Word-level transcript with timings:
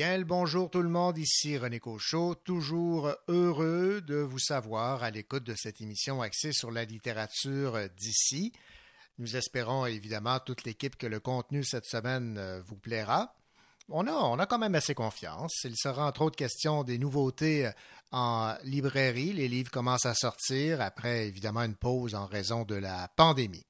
Bien 0.00 0.16
le 0.16 0.24
bonjour 0.24 0.70
tout 0.70 0.80
le 0.80 0.88
monde, 0.88 1.18
ici 1.18 1.58
René 1.58 1.78
Cochot, 1.78 2.34
toujours 2.34 3.12
heureux 3.28 4.00
de 4.00 4.14
vous 4.14 4.38
savoir 4.38 5.02
à 5.02 5.10
l'écoute 5.10 5.44
de 5.44 5.54
cette 5.54 5.82
émission 5.82 6.22
axée 6.22 6.54
sur 6.54 6.70
la 6.70 6.86
littérature 6.86 7.78
d'ici. 7.98 8.50
Nous 9.18 9.36
espérons 9.36 9.84
évidemment 9.84 10.40
toute 10.40 10.64
l'équipe 10.64 10.96
que 10.96 11.06
le 11.06 11.20
contenu 11.20 11.64
cette 11.64 11.84
semaine 11.84 12.38
euh, 12.38 12.62
vous 12.62 12.76
plaira. 12.76 13.34
On 13.90 14.06
a, 14.06 14.12
on 14.12 14.38
a 14.38 14.46
quand 14.46 14.58
même 14.58 14.74
assez 14.74 14.94
confiance. 14.94 15.64
Il 15.64 15.76
sera 15.76 16.06
entre 16.06 16.22
autres 16.22 16.36
question 16.36 16.82
des 16.82 16.96
nouveautés 16.96 17.66
euh, 17.66 17.72
en 18.10 18.54
librairie. 18.64 19.34
Les 19.34 19.48
livres 19.48 19.70
commencent 19.70 20.06
à 20.06 20.14
sortir 20.14 20.80
après 20.80 21.26
évidemment 21.26 21.64
une 21.64 21.76
pause 21.76 22.14
en 22.14 22.24
raison 22.24 22.64
de 22.64 22.76
la 22.76 23.08
pandémie. 23.16 23.66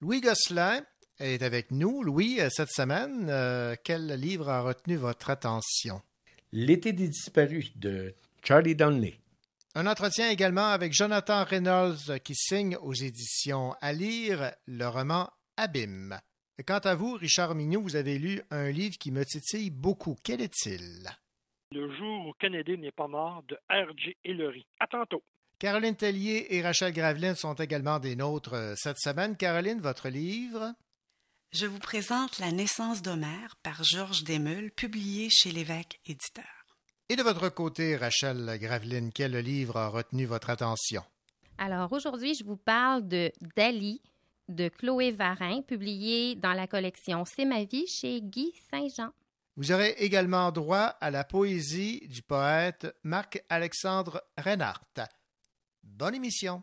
Louis 0.00 0.20
Gosselin 0.20 0.82
est 1.20 1.42
avec 1.42 1.70
nous. 1.70 2.02
Louis, 2.02 2.40
euh, 2.40 2.48
cette 2.50 2.70
semaine, 2.70 3.28
euh, 3.28 3.76
quel 3.84 4.08
livre 4.20 4.48
a 4.48 4.62
retenu 4.62 4.96
votre 4.96 5.30
attention? 5.30 6.00
L'été 6.52 6.92
des 6.92 7.08
disparus 7.08 7.76
de 7.76 8.14
Charlie 8.42 8.74
Donnelly. 8.74 9.14
Un 9.74 9.86
entretien 9.86 10.30
également 10.30 10.70
avec 10.70 10.92
Jonathan 10.92 11.44
Reynolds 11.44 12.18
qui 12.24 12.34
signe 12.34 12.76
aux 12.76 12.94
éditions 12.94 13.74
à 13.80 13.92
lire 13.92 14.52
le 14.66 14.86
roman 14.86 15.30
Abîme. 15.56 16.18
Quant 16.66 16.78
à 16.78 16.94
vous, 16.94 17.12
Richard 17.14 17.54
Mignot, 17.54 17.80
vous 17.80 17.96
avez 17.96 18.18
lu 18.18 18.42
un 18.50 18.70
livre 18.70 18.98
qui 18.98 19.12
me 19.12 19.24
titille 19.24 19.70
beaucoup. 19.70 20.16
Quel 20.22 20.40
est-il? 20.40 21.08
Le 21.72 21.94
jour 21.96 22.26
où 22.26 22.32
Kennedy 22.40 22.76
n'est 22.78 22.90
pas 22.90 23.06
mort 23.06 23.44
de 23.48 23.56
R.J. 23.70 24.16
Hillary. 24.24 24.66
À 24.80 24.88
tantôt. 24.88 25.22
Caroline 25.60 25.94
Tellier 25.94 26.46
et 26.50 26.62
Rachel 26.62 26.92
Graveline 26.92 27.34
sont 27.34 27.54
également 27.54 27.98
des 27.98 28.16
nôtres 28.16 28.54
euh, 28.54 28.74
cette 28.76 28.98
semaine. 28.98 29.36
Caroline, 29.36 29.80
votre 29.80 30.08
livre? 30.08 30.74
Je 31.52 31.66
vous 31.66 31.80
présente 31.80 32.38
La 32.38 32.52
naissance 32.52 33.02
d'Homère 33.02 33.56
par 33.64 33.82
Georges 33.82 34.22
Desmeules, 34.22 34.70
publié 34.70 35.28
chez 35.30 35.50
l'évêque 35.50 36.00
éditeur. 36.06 36.44
Et 37.08 37.16
de 37.16 37.24
votre 37.24 37.48
côté, 37.48 37.96
Rachel 37.96 38.56
Graveline, 38.60 39.10
quel 39.12 39.36
livre 39.36 39.76
a 39.76 39.88
retenu 39.88 40.26
votre 40.26 40.50
attention? 40.50 41.02
Alors 41.58 41.92
aujourd'hui, 41.92 42.36
je 42.36 42.44
vous 42.44 42.56
parle 42.56 43.08
de 43.08 43.32
Dali 43.56 44.00
de 44.48 44.68
Chloé 44.68 45.10
Varin, 45.10 45.62
publié 45.62 46.36
dans 46.36 46.52
la 46.52 46.68
collection 46.68 47.24
C'est 47.24 47.44
ma 47.44 47.64
vie 47.64 47.86
chez 47.88 48.20
Guy 48.22 48.52
Saint-Jean. 48.70 49.10
Vous 49.56 49.72
aurez 49.72 49.96
également 49.98 50.52
droit 50.52 50.96
à 51.00 51.10
la 51.10 51.24
poésie 51.24 52.06
du 52.06 52.22
poète 52.22 52.86
Marc-Alexandre 53.02 54.22
Reinhardt. 54.38 55.00
Bonne 55.82 56.14
émission! 56.14 56.62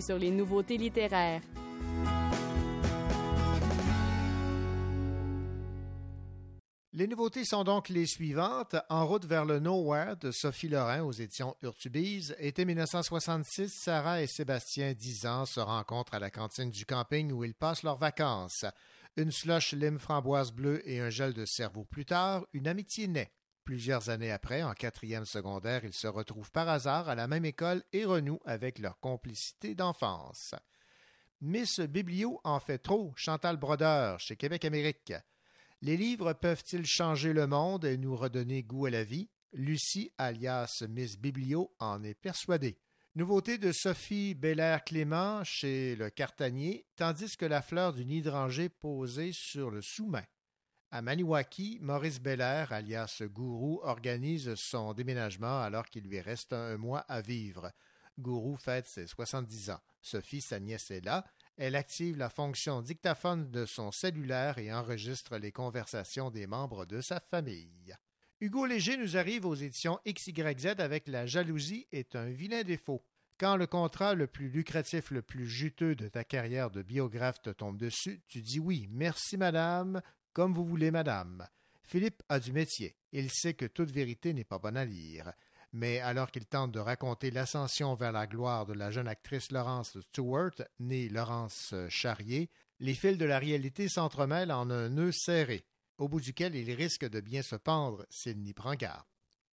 Sur 0.00 0.18
les 0.18 0.30
nouveautés 0.30 0.76
littéraires. 0.76 1.42
Les 6.98 7.06
nouveautés 7.06 7.44
sont 7.44 7.62
donc 7.62 7.90
les 7.90 8.06
suivantes. 8.06 8.74
En 8.88 9.06
route 9.06 9.24
vers 9.24 9.44
le 9.44 9.60
Nowhere 9.60 10.16
de 10.16 10.32
Sophie 10.32 10.66
Lorrain 10.66 11.02
aux 11.02 11.12
éditions 11.12 11.54
Urtubise. 11.62 12.34
Été 12.40 12.64
1966, 12.64 13.72
Sarah 13.72 14.20
et 14.20 14.26
Sébastien, 14.26 14.94
10 14.94 15.26
ans, 15.26 15.46
se 15.46 15.60
rencontrent 15.60 16.14
à 16.14 16.18
la 16.18 16.30
cantine 16.30 16.70
du 16.70 16.84
camping 16.84 17.30
où 17.30 17.44
ils 17.44 17.54
passent 17.54 17.84
leurs 17.84 17.98
vacances. 17.98 18.64
Une 19.16 19.30
slush 19.30 19.74
lime 19.74 20.00
framboise 20.00 20.50
bleue 20.50 20.82
et 20.90 20.98
un 20.98 21.08
gel 21.08 21.34
de 21.34 21.44
cerveau 21.44 21.84
plus 21.84 22.04
tard, 22.04 22.44
une 22.52 22.66
amitié 22.66 23.06
naît. 23.06 23.30
Plusieurs 23.68 24.08
années 24.08 24.32
après, 24.32 24.62
en 24.62 24.72
quatrième 24.72 25.26
secondaire, 25.26 25.84
ils 25.84 25.92
se 25.92 26.06
retrouvent 26.06 26.50
par 26.50 26.70
hasard 26.70 27.10
à 27.10 27.14
la 27.14 27.28
même 27.28 27.44
école 27.44 27.84
et 27.92 28.06
renouent 28.06 28.40
avec 28.46 28.78
leur 28.78 28.98
complicité 28.98 29.74
d'enfance. 29.74 30.54
Miss 31.42 31.78
Biblio 31.78 32.40
en 32.44 32.60
fait 32.60 32.78
trop, 32.78 33.12
Chantal 33.14 33.58
Brodeur, 33.58 34.20
chez 34.20 34.36
Québec 34.36 34.64
Amérique. 34.64 35.12
Les 35.82 35.98
livres 35.98 36.32
peuvent-ils 36.32 36.86
changer 36.86 37.34
le 37.34 37.46
monde 37.46 37.84
et 37.84 37.98
nous 37.98 38.16
redonner 38.16 38.62
goût 38.62 38.86
à 38.86 38.90
la 38.90 39.04
vie? 39.04 39.28
Lucie, 39.52 40.12
alias 40.16 40.84
Miss 40.88 41.18
Biblio, 41.18 41.70
en 41.78 42.02
est 42.02 42.14
persuadée. 42.14 42.78
Nouveauté 43.16 43.58
de 43.58 43.72
Sophie 43.72 44.34
Belair-Clément 44.34 45.44
chez 45.44 45.94
le 45.94 46.08
Cartanier, 46.08 46.86
tandis 46.96 47.36
que 47.36 47.44
la 47.44 47.60
fleur 47.60 47.92
d'une 47.92 48.12
hydrangée 48.12 48.70
posée 48.70 49.32
sur 49.34 49.70
le 49.70 49.82
sous-main. 49.82 50.24
À 50.90 51.02
Maniwaki, 51.02 51.78
Maurice 51.82 52.18
Belair, 52.18 52.72
alias 52.72 53.20
Gourou, 53.26 53.80
organise 53.82 54.54
son 54.54 54.94
déménagement 54.94 55.60
alors 55.60 55.84
qu'il 55.84 56.04
lui 56.04 56.18
reste 56.18 56.54
un 56.54 56.78
mois 56.78 57.00
à 57.08 57.20
vivre. 57.20 57.70
Gourou 58.18 58.56
fête 58.56 58.86
ses 58.86 59.06
70 59.06 59.70
ans. 59.70 59.80
Sophie, 60.00 60.40
sa 60.40 60.58
nièce, 60.60 60.90
est 60.90 61.04
là. 61.04 61.26
Elle 61.58 61.76
active 61.76 62.16
la 62.16 62.30
fonction 62.30 62.80
dictaphone 62.80 63.50
de 63.50 63.66
son 63.66 63.92
cellulaire 63.92 64.56
et 64.56 64.72
enregistre 64.72 65.36
les 65.36 65.52
conversations 65.52 66.30
des 66.30 66.46
membres 66.46 66.86
de 66.86 67.02
sa 67.02 67.20
famille. 67.20 67.94
Hugo 68.40 68.64
Léger 68.64 68.96
nous 68.96 69.18
arrive 69.18 69.44
aux 69.44 69.54
éditions 69.54 69.98
XYZ 70.06 70.76
avec 70.78 71.06
La 71.06 71.26
jalousie 71.26 71.86
est 71.92 72.16
un 72.16 72.30
vilain 72.30 72.62
défaut. 72.62 73.04
Quand 73.38 73.56
le 73.56 73.66
contrat 73.66 74.14
le 74.14 74.26
plus 74.26 74.48
lucratif, 74.48 75.10
le 75.10 75.22
plus 75.22 75.46
juteux 75.46 75.94
de 75.94 76.08
ta 76.08 76.24
carrière 76.24 76.70
de 76.70 76.82
biographe 76.82 77.40
te 77.42 77.50
tombe 77.50 77.76
dessus, 77.76 78.20
tu 78.26 78.40
dis 78.42 78.58
oui, 78.58 78.88
merci 78.90 79.36
madame, 79.36 80.00
comme 80.38 80.54
vous 80.54 80.64
voulez 80.64 80.92
madame. 80.92 81.48
Philippe 81.82 82.22
a 82.28 82.38
du 82.38 82.52
métier. 82.52 82.94
Il 83.10 83.28
sait 83.28 83.54
que 83.54 83.64
toute 83.64 83.90
vérité 83.90 84.32
n'est 84.32 84.44
pas 84.44 84.60
bonne 84.60 84.76
à 84.76 84.84
lire. 84.84 85.32
Mais 85.72 85.98
alors 85.98 86.30
qu'il 86.30 86.46
tente 86.46 86.70
de 86.70 86.78
raconter 86.78 87.32
l'ascension 87.32 87.96
vers 87.96 88.12
la 88.12 88.28
gloire 88.28 88.64
de 88.64 88.72
la 88.72 88.92
jeune 88.92 89.08
actrice 89.08 89.50
Laurence 89.50 89.98
Stewart, 89.98 90.52
née 90.78 91.08
Laurence 91.08 91.74
Charrier, 91.88 92.50
les 92.78 92.94
fils 92.94 93.18
de 93.18 93.24
la 93.24 93.40
réalité 93.40 93.88
s'entremêlent 93.88 94.52
en 94.52 94.70
un 94.70 94.90
nœud 94.90 95.10
serré 95.10 95.64
au 95.96 96.06
bout 96.06 96.20
duquel 96.20 96.54
il 96.54 96.72
risque 96.72 97.10
de 97.10 97.20
bien 97.20 97.42
se 97.42 97.56
pendre 97.56 98.06
s'il 98.08 98.40
n'y 98.40 98.52
prend 98.52 98.76
garde. 98.76 99.08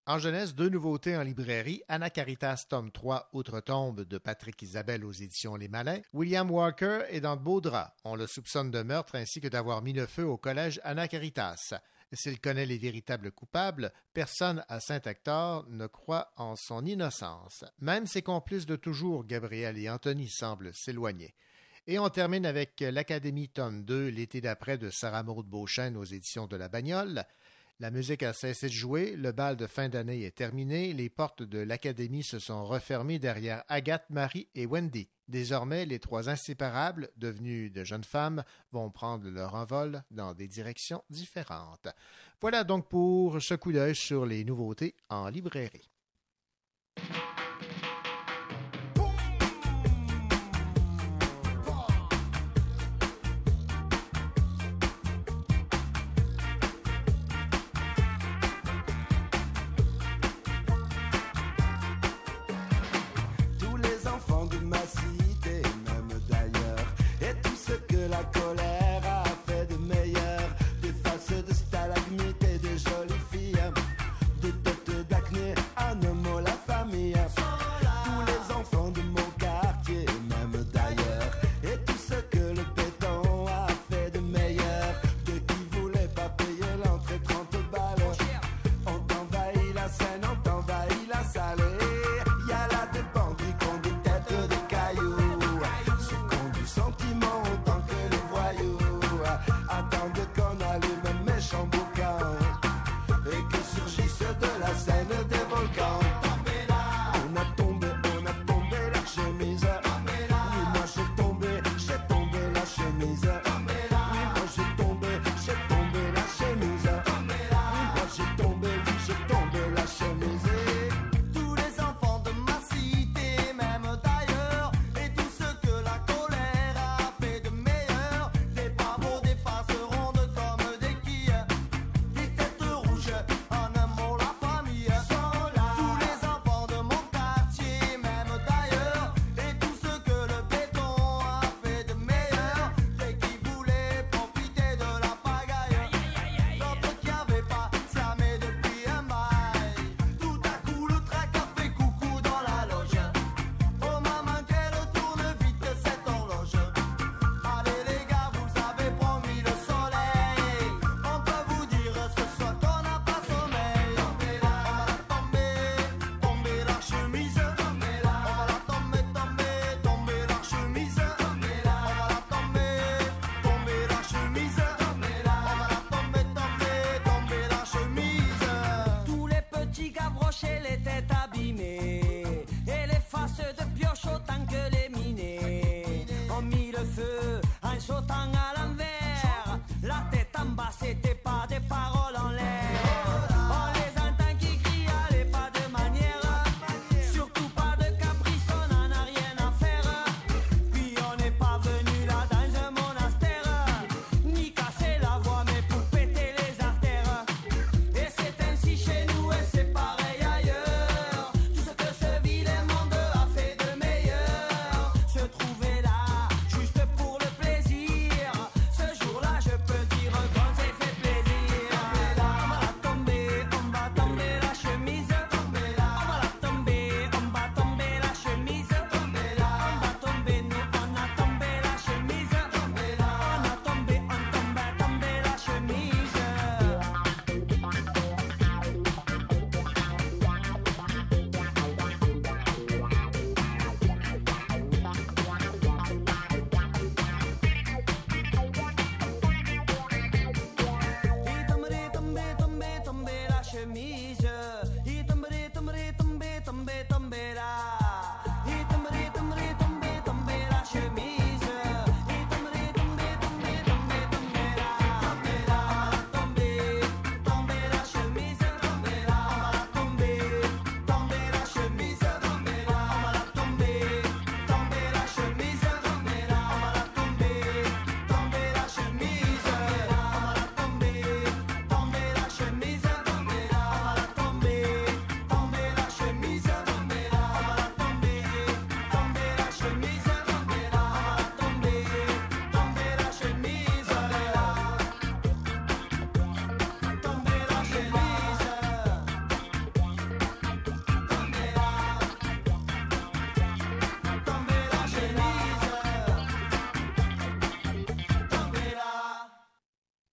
En 0.08 0.20
jeunesse, 0.20 0.54
deux 0.54 0.68
nouveautés 0.68 1.16
en 1.16 1.24
librairie, 1.24 1.82
Anna 1.88 2.10
Caritas, 2.10 2.66
tome 2.68 2.92
3, 2.92 3.28
Outre-tombe 3.32 4.02
de 4.02 4.18
Patrick 4.18 4.62
Isabelle 4.62 5.04
aux 5.04 5.10
éditions 5.10 5.56
Les 5.56 5.66
Malins. 5.66 6.00
William 6.12 6.48
Walker 6.48 7.00
est 7.08 7.20
dans 7.20 7.34
de 7.34 7.42
beaux 7.42 7.60
draps. 7.60 7.90
On 8.04 8.14
le 8.14 8.28
soupçonne 8.28 8.70
de 8.70 8.84
meurtre 8.84 9.16
ainsi 9.16 9.40
que 9.40 9.48
d'avoir 9.48 9.82
mis 9.82 9.92
le 9.92 10.06
feu 10.06 10.24
au 10.24 10.36
collège 10.36 10.80
Anna 10.84 11.08
Caritas. 11.08 11.74
S'il 12.12 12.40
connaît 12.40 12.66
les 12.66 12.78
véritables 12.78 13.32
coupables, 13.32 13.92
personne 14.14 14.64
à 14.68 14.78
Saint-Hector 14.78 15.66
ne 15.70 15.88
croit 15.88 16.30
en 16.36 16.54
son 16.54 16.86
innocence. 16.86 17.64
Même 17.80 18.06
ses 18.06 18.22
complices 18.22 18.66
de 18.66 18.76
toujours, 18.76 19.24
Gabriel 19.24 19.76
et 19.76 19.90
Anthony, 19.90 20.28
semblent 20.28 20.72
s'éloigner. 20.72 21.34
Et 21.88 21.98
on 21.98 22.08
termine 22.10 22.46
avec 22.46 22.80
l'Académie 22.80 23.48
tome 23.48 23.84
2, 23.84 24.06
l'été 24.08 24.40
d'après 24.40 24.78
de 24.78 24.88
Sarah 24.90 25.24
Maud 25.24 25.46
Beauchesne 25.46 25.96
aux 25.96 26.04
éditions 26.04 26.46
de 26.46 26.56
La 26.56 26.68
Bagnole. 26.68 27.24
La 27.78 27.90
musique 27.90 28.22
a 28.22 28.32
cessé 28.32 28.68
de 28.68 28.72
jouer, 28.72 29.16
le 29.16 29.32
bal 29.32 29.54
de 29.54 29.66
fin 29.66 29.90
d'année 29.90 30.22
est 30.22 30.34
terminé, 30.34 30.94
les 30.94 31.10
portes 31.10 31.42
de 31.42 31.58
l'Académie 31.58 32.22
se 32.22 32.38
sont 32.38 32.64
refermées 32.64 33.18
derrière 33.18 33.64
Agathe, 33.68 34.08
Marie 34.08 34.48
et 34.54 34.64
Wendy. 34.64 35.10
Désormais, 35.28 35.84
les 35.84 35.98
trois 35.98 36.30
inséparables, 36.30 37.10
devenus 37.18 37.70
de 37.70 37.84
jeunes 37.84 38.04
femmes, 38.04 38.44
vont 38.72 38.90
prendre 38.90 39.28
leur 39.28 39.54
envol 39.54 40.02
dans 40.10 40.32
des 40.32 40.48
directions 40.48 41.04
différentes. 41.10 41.88
Voilà 42.40 42.64
donc 42.64 42.88
pour 42.88 43.42
ce 43.42 43.52
coup 43.52 43.72
d'œil 43.72 43.94
sur 43.94 44.24
les 44.24 44.42
nouveautés 44.44 44.96
en 45.10 45.28
librairie. 45.28 45.90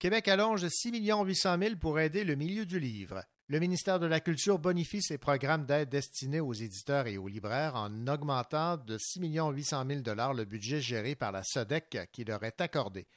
Québec 0.04 0.28
allonge 0.28 0.68
6 0.68 0.92
800 1.02 1.58
000 1.58 1.76
pour 1.78 1.98
aider 1.98 2.26
le 2.26 2.36
milieu 2.36 2.66
du 2.66 2.78
livre. 2.78 3.24
Le 3.48 3.60
ministère 3.60 4.02
de 4.02 4.06
la 4.06 4.20
Culture 4.20 4.60
bonifie 4.60 5.02
ses 5.02 5.18
programmes 5.18 5.66
d'aide 5.66 5.88
destinés 5.88 6.42
aux 6.42 6.52
éditeurs 6.52 7.08
et 7.08 7.18
aux 7.18 7.30
libraires 7.30 7.78
en 7.78 8.08
augmentant 8.08 8.76
de 8.76 8.98
6 8.98 9.22
800 9.22 9.86
000 9.88 10.02
le 10.34 10.44
budget 10.44 10.82
géré 10.82 11.16
par 11.16 11.32
la 11.32 11.42
SODEC 11.42 12.10
qui 12.12 12.26
leur 12.26 12.44
est 12.44 12.60
accordé. 12.60 13.08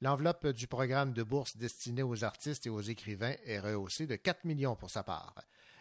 L'enveloppe 0.00 0.48
du 0.48 0.66
programme 0.66 1.12
de 1.12 1.22
bourse 1.22 1.56
destiné 1.56 2.02
aux 2.02 2.24
artistes 2.24 2.66
et 2.66 2.70
aux 2.70 2.80
écrivains 2.80 3.36
est 3.44 3.60
rehaussée 3.60 4.08
de 4.08 4.16
4 4.16 4.44
millions 4.44 4.74
pour 4.74 4.90
sa 4.90 5.04
part. 5.04 5.36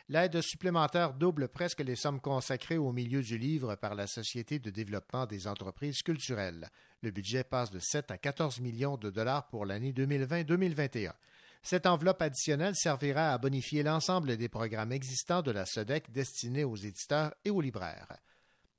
L'aide 0.10 0.42
supplémentaire 0.42 1.14
double 1.14 1.48
presque 1.48 1.80
les 1.80 1.96
sommes 1.96 2.20
consacrées 2.20 2.78
au 2.78 2.92
milieu 2.92 3.22
du 3.22 3.38
livre 3.38 3.76
par 3.76 3.96
la 3.96 4.06
Société 4.06 4.60
de 4.60 4.70
développement 4.70 5.26
des 5.26 5.48
entreprises 5.48 6.02
culturelles. 6.02 6.70
Le 7.02 7.12
budget 7.12 7.46
passe 7.46 7.72
de 7.72 7.80
7 7.80 8.12
à 8.12 8.18
14 8.18 8.60
millions 8.60 8.98
de 8.98 9.10
dollars 9.10 9.48
pour 9.48 9.66
l'année 9.66 9.94
2020-2021. 9.94 11.14
Cette 11.62 11.86
enveloppe 11.86 12.22
additionnelle 12.22 12.76
servira 12.76 13.32
à 13.32 13.38
bonifier 13.38 13.82
l'ensemble 13.84 14.36
des 14.36 14.50
programmes 14.50 14.92
existants 14.92 15.42
de 15.42 15.52
la 15.52 15.66
SODEC 15.66 16.12
destinés 16.12 16.66
aux 16.66 16.76
éditeurs 16.76 17.34
et 17.46 17.50
aux 17.50 17.62
libraires. 17.62 18.18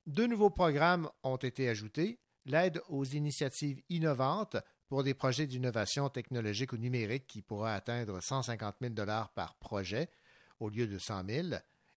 Deux 0.06 0.26
nouveaux 0.26 0.50
programmes 0.50 1.08
ont 1.22 1.36
été 1.36 1.70
ajoutés 1.70 2.18
l'aide 2.44 2.82
aux 2.90 3.04
initiatives 3.04 3.80
innovantes 3.88 4.58
pour 4.88 5.02
des 5.02 5.14
projets 5.14 5.46
d'innovation 5.46 6.10
technologique 6.10 6.74
ou 6.74 6.76
numérique 6.76 7.26
qui 7.26 7.40
pourra 7.40 7.74
atteindre 7.74 8.20
150 8.20 8.76
000 8.82 8.94
par 9.34 9.56
projet 9.58 10.10
au 10.60 10.68
lieu 10.68 10.86
de 10.86 10.98
100 10.98 11.26
000 11.28 11.48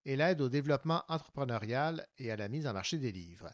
et 0.06 0.16
l'aide 0.16 0.42
au 0.42 0.50
développement 0.50 1.04
entrepreneurial 1.10 2.08
et 2.18 2.32
à 2.32 2.36
la 2.36 2.48
mise 2.48 2.66
en 2.68 2.74
marché 2.74 2.98
des 2.98 3.12
livres. 3.12 3.52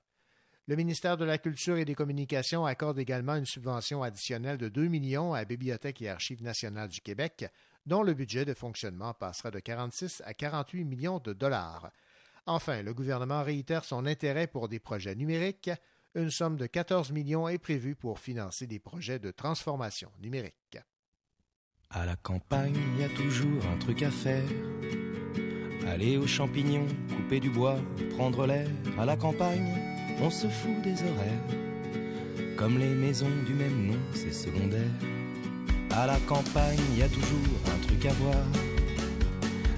Le 0.67 0.77
ministère 0.77 1.17
de 1.17 1.25
la 1.25 1.37
Culture 1.37 1.77
et 1.77 1.83
des 1.83 1.95
Communications 1.95 2.65
accorde 2.65 2.97
également 2.97 3.35
une 3.35 3.45
subvention 3.45 4.01
additionnelle 4.01 4.57
de 4.57 4.69
2 4.69 4.87
millions 4.87 5.33
à 5.33 5.43
Bibliothèque 5.43 6.01
et 6.01 6.09
Archives 6.09 6.41
nationales 6.41 6.87
du 6.87 7.01
Québec, 7.01 7.45
dont 7.85 8.01
le 8.01 8.13
budget 8.13 8.45
de 8.45 8.53
fonctionnement 8.53 9.13
passera 9.13 9.51
de 9.51 9.59
46 9.59 10.21
à 10.25 10.33
48 10.33 10.85
millions 10.85 11.19
de 11.19 11.33
dollars. 11.33 11.91
Enfin, 12.45 12.81
le 12.81 12.93
gouvernement 12.93 13.43
réitère 13.43 13.83
son 13.83 14.05
intérêt 14.05 14.47
pour 14.47 14.69
des 14.69 14.79
projets 14.79 15.15
numériques. 15.15 15.71
Une 16.15 16.31
somme 16.31 16.55
de 16.55 16.67
14 16.67 17.11
millions 17.11 17.49
est 17.49 17.57
prévue 17.57 17.95
pour 17.95 18.19
financer 18.19 18.67
des 18.67 18.79
projets 18.79 19.19
de 19.19 19.31
transformation 19.31 20.11
numérique. 20.19 20.77
À 21.95 22.07
la 22.07 22.15
campagne, 22.15 22.75
il 22.95 23.01
y 23.01 23.05
a 23.05 23.09
toujours 23.09 23.61
un 23.71 23.77
truc 23.77 24.01
à 24.01 24.09
faire. 24.09 24.41
Aller 25.87 26.17
aux 26.17 26.25
champignons, 26.25 26.87
couper 27.15 27.39
du 27.39 27.51
bois, 27.51 27.75
prendre 28.17 28.47
l'air. 28.47 28.67
À 28.97 29.05
la 29.05 29.15
campagne, 29.15 29.67
on 30.19 30.31
se 30.31 30.47
fout 30.47 30.81
des 30.81 30.93
horaires. 30.93 32.57
Comme 32.57 32.79
les 32.79 32.95
maisons 32.95 33.29
du 33.45 33.53
même 33.53 33.85
nom, 33.85 33.99
c'est 34.11 34.33
secondaire. 34.33 34.89
À 35.91 36.07
la 36.07 36.17
campagne, 36.27 36.79
il 36.93 36.97
y 36.97 37.03
a 37.03 37.09
toujours 37.09 37.59
un 37.67 37.85
truc 37.85 38.03
à 38.07 38.13
voir. 38.13 38.43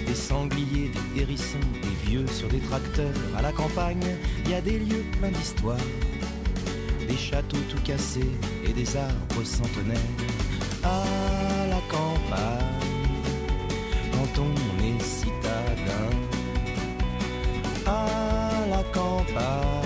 Des 0.07 0.15
sangliers, 0.15 0.91
des 1.15 1.21
hérissons, 1.21 1.59
des 1.81 2.09
vieux 2.09 2.27
sur 2.27 2.47
des 2.47 2.59
tracteurs. 2.59 3.13
À 3.37 3.41
la 3.41 3.51
campagne, 3.51 4.15
il 4.45 4.51
y 4.51 4.53
a 4.53 4.61
des 4.61 4.79
lieux 4.79 5.03
pleins 5.19 5.31
d'histoire. 5.31 5.85
Des 7.09 7.17
châteaux 7.17 7.57
tout 7.69 7.81
cassés 7.83 8.31
et 8.65 8.71
des 8.71 8.95
arbres 8.95 9.43
centenaires. 9.43 9.97
À 10.81 11.44
quand 14.11 14.41
on 14.41 14.83
est 14.83 15.01
citadin. 15.01 16.09
À 17.85 18.67
la 18.69 18.83
campagne 18.93 19.85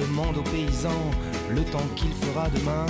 demande 0.00 0.38
aux 0.38 0.42
paysans 0.42 1.10
le 1.50 1.62
temps 1.62 1.86
qu'il 1.96 2.12
fera 2.12 2.48
demain. 2.50 2.86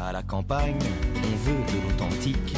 À 0.00 0.12
la 0.12 0.22
campagne, 0.22 0.78
on 1.16 1.36
veut 1.44 1.64
de 1.72 1.88
l'authentique, 1.88 2.54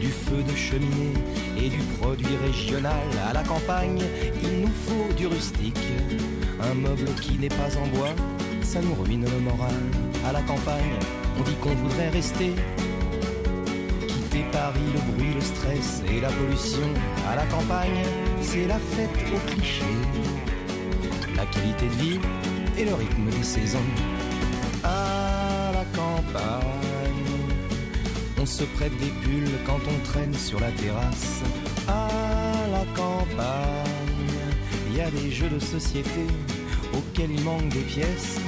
du 0.00 0.08
feu 0.08 0.42
de 0.42 0.56
cheminée 0.56 1.14
et 1.56 1.68
du 1.68 1.82
produit 1.98 2.36
régional. 2.44 3.06
À 3.28 3.32
la 3.32 3.42
campagne, 3.42 4.02
il 4.42 4.60
nous 4.62 4.74
faut 4.86 5.12
du 5.14 5.26
rustique, 5.26 5.86
un 6.60 6.74
meuble 6.74 7.08
qui 7.20 7.38
n'est 7.38 7.48
pas 7.48 7.76
en 7.82 7.86
bois, 7.96 8.14
ça 8.62 8.80
nous 8.80 8.94
ruine 9.02 9.24
le 9.24 9.40
moral. 9.40 9.82
À 10.26 10.32
la 10.32 10.42
campagne, 10.42 10.98
on 11.38 11.42
dit 11.42 11.56
qu'on 11.56 11.74
voudrait 11.74 12.10
rester. 12.10 12.54
Paris, 14.50 14.80
le 14.92 15.12
bruit, 15.12 15.34
le 15.34 15.40
stress 15.40 16.02
et 16.10 16.20
la 16.20 16.28
pollution. 16.28 16.88
À 17.30 17.36
la 17.36 17.46
campagne, 17.46 18.04
c'est 18.42 18.66
la 18.66 18.78
fête 18.78 19.10
au 19.34 19.50
cliché 19.50 19.84
la 21.36 21.46
qualité 21.46 21.86
de 21.86 22.02
vie 22.02 22.20
et 22.78 22.84
le 22.84 22.94
rythme 22.94 23.30
des 23.30 23.42
saisons. 23.42 23.90
À 24.82 25.72
la 25.72 25.84
campagne, 25.96 26.62
on 28.40 28.46
se 28.46 28.64
prête 28.64 28.96
des 28.98 29.12
pulls 29.22 29.58
quand 29.66 29.80
on 29.88 30.04
traîne 30.04 30.34
sur 30.34 30.60
la 30.60 30.70
terrasse. 30.72 31.42
À 31.88 32.08
la 32.70 32.84
campagne, 32.94 34.34
il 34.90 34.96
y 34.96 35.00
a 35.00 35.10
des 35.10 35.30
jeux 35.30 35.48
de 35.48 35.58
société 35.58 36.26
auxquels 36.92 37.30
il 37.30 37.42
manque 37.42 37.68
des 37.68 37.82
pièces. 37.82 38.38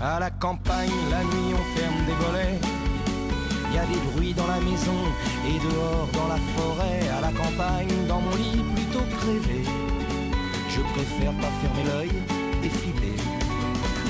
À 0.00 0.18
la 0.18 0.30
campagne, 0.30 0.90
la 1.10 1.22
nuit 1.24 1.54
on 1.54 1.78
ferme 1.78 2.04
des 2.06 2.24
volets. 2.24 2.79
Y 3.80 3.82
a 3.82 3.86
des 3.86 4.10
bruits 4.12 4.34
dans 4.34 4.46
la 4.46 4.60
maison 4.60 5.00
et 5.48 5.58
dehors 5.58 6.08
dans 6.12 6.28
la 6.28 6.38
forêt. 6.54 7.08
À 7.16 7.20
la 7.22 7.32
campagne, 7.32 7.88
dans 8.06 8.20
mon 8.20 8.36
lit 8.36 8.62
plutôt 8.74 9.04
crevé 9.18 9.64
je 10.70 10.80
préfère 10.92 11.32
pas 11.32 11.50
fermer 11.60 11.84
l'œil 11.90 12.10
et 12.62 12.68
filer. 12.68 13.16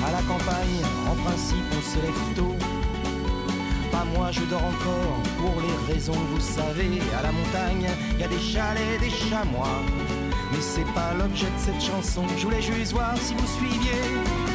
À 0.05 0.11
la 0.11 0.21
campagne, 0.21 0.81
en 1.09 1.15
principe, 1.15 1.65
on 1.77 1.81
se 1.81 1.97
lève 2.01 2.35
tôt. 2.35 2.55
Pas 3.91 4.05
moi, 4.15 4.31
je 4.31 4.41
dors 4.41 4.63
encore 4.63 5.17
pour 5.37 5.61
les 5.61 5.93
raisons 5.93 6.13
que 6.13 6.35
vous 6.35 6.39
savez. 6.39 7.01
À 7.17 7.23
la 7.23 7.31
montagne, 7.31 7.87
y 8.19 8.23
a 8.23 8.27
des 8.27 8.39
chalets, 8.39 8.99
des 8.99 9.09
chamois. 9.09 9.81
Mais 10.51 10.61
c'est 10.61 10.91
pas 10.93 11.13
l'objet 11.17 11.47
de 11.47 11.59
cette 11.59 11.81
chanson. 11.81 12.23
Je 12.37 12.43
voulais 12.43 12.61
juste 12.61 12.93
voir 12.93 13.17
si 13.17 13.33
vous 13.33 13.47
suiviez. 13.47 14.50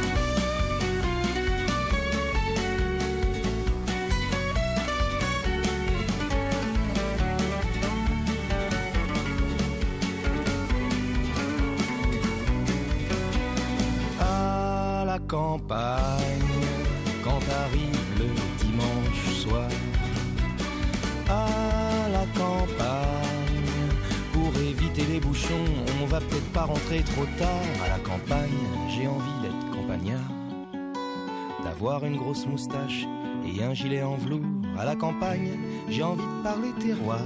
Moustache 32.44 33.06
et 33.46 33.62
un 33.62 33.72
gilet 33.72 34.02
en 34.02 34.16
velours. 34.16 34.44
À 34.78 34.84
la 34.84 34.94
campagne, 34.94 35.58
j'ai 35.88 36.02
envie 36.02 36.22
de 36.22 36.42
parler 36.42 36.68
terroir. 36.78 37.24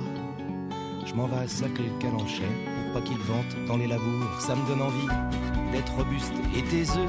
Je 1.05 1.15
m'en 1.15 1.27
vais 1.27 1.49
sacler 1.49 1.87
le 1.87 1.99
calanchais 1.99 2.43
pour 2.93 3.01
pas 3.01 3.07
qu'il 3.07 3.19
vente 3.19 3.67
dans 3.67 3.77
les 3.77 3.89
labours. 3.89 4.41
Ça 4.41 4.55
me 4.55 4.65
donne 4.69 4.83
envie 4.83 5.09
d'être 5.73 5.93
robuste 5.97 6.35
et 6.57 6.63
taiseux 6.63 7.09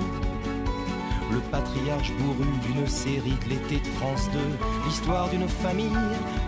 le 1.32 1.40
patriarche 1.40 2.12
bourru 2.20 2.50
d'une 2.66 2.88
série 2.88 3.38
de 3.46 3.50
l'été 3.50 3.80
de 3.80 3.88
France 3.96 4.30
2, 4.34 4.40
l'histoire 4.86 5.30
d'une 5.30 5.48
famille 5.48 5.90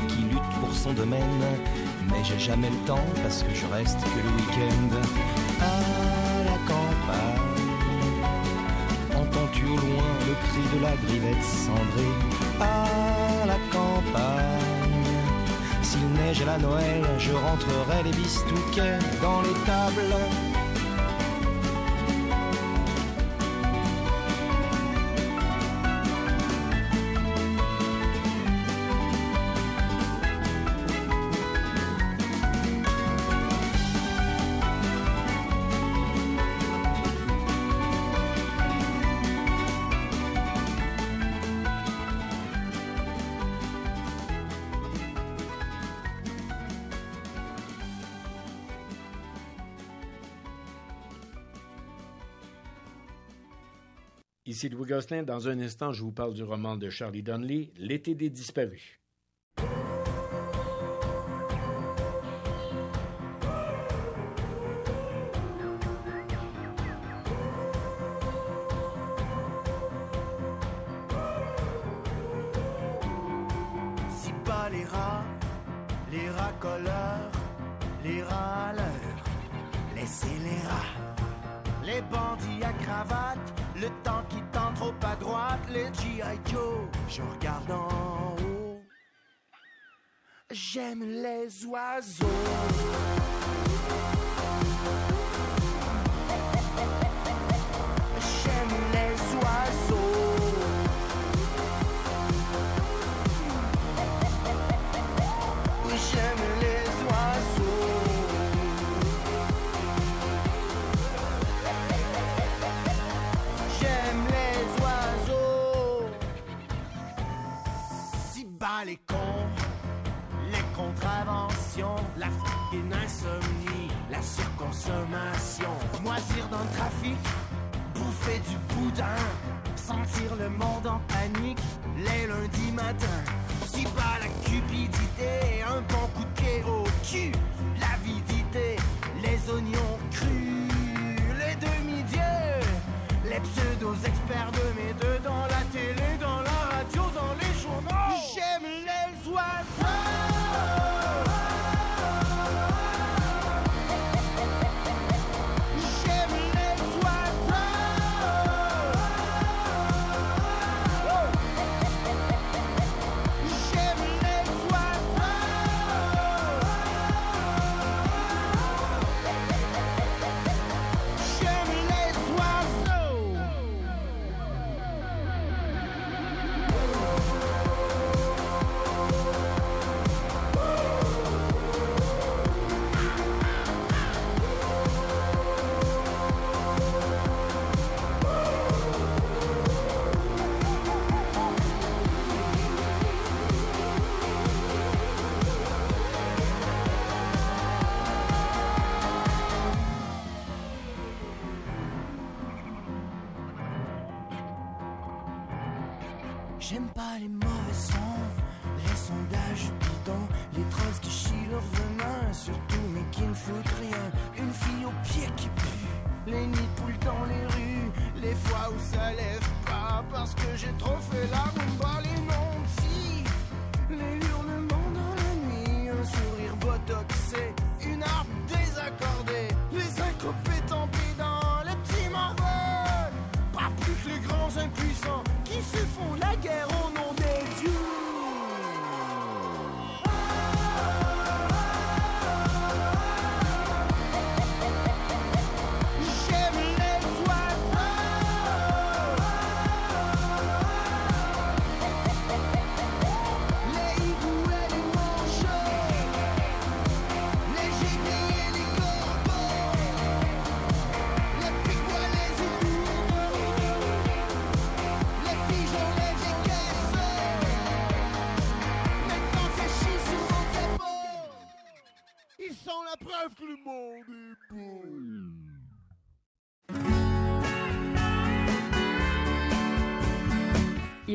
qui 0.09 0.23
lutte 0.23 0.59
pour 0.59 0.73
son 0.73 0.93
domaine. 0.93 1.21
Mais 2.09 2.23
j'ai 2.23 2.39
jamais 2.39 2.69
le 2.69 2.85
temps 2.85 3.05
parce 3.21 3.43
que 3.43 3.53
je 3.53 3.65
reste 3.67 3.99
que 4.01 4.19
le 4.19 4.29
week-end 4.35 4.97
à 5.61 6.22
loin 9.75 10.11
le 10.27 10.33
cri 10.45 10.77
de 10.77 10.83
la 10.83 10.95
grivette 11.05 11.43
cendrée 11.43 12.15
à 12.59 13.45
la 13.45 13.57
campagne? 13.71 14.63
S'il 15.81 16.07
neige 16.13 16.41
à 16.41 16.45
la 16.45 16.57
Noël, 16.57 17.03
je 17.19 17.31
rentrerai 17.31 18.03
les 18.03 18.11
bistouquets 18.11 18.99
dans 19.21 19.41
les 19.41 19.53
tables 19.65 20.15
Ici 54.63 54.69
Louis. 54.69 55.25
Dans 55.25 55.49
un 55.49 55.59
instant, 55.59 55.91
je 55.91 56.03
vous 56.03 56.13
parle 56.13 56.33
du 56.33 56.43
roman 56.43 56.77
de 56.77 56.89
Charlie 56.89 57.21
Donnelly, 57.21 57.73
L'été 57.75 58.15
des 58.15 58.29
disparus. 58.29 59.02
Les 91.63 91.69
oiseaux. 91.69 93.22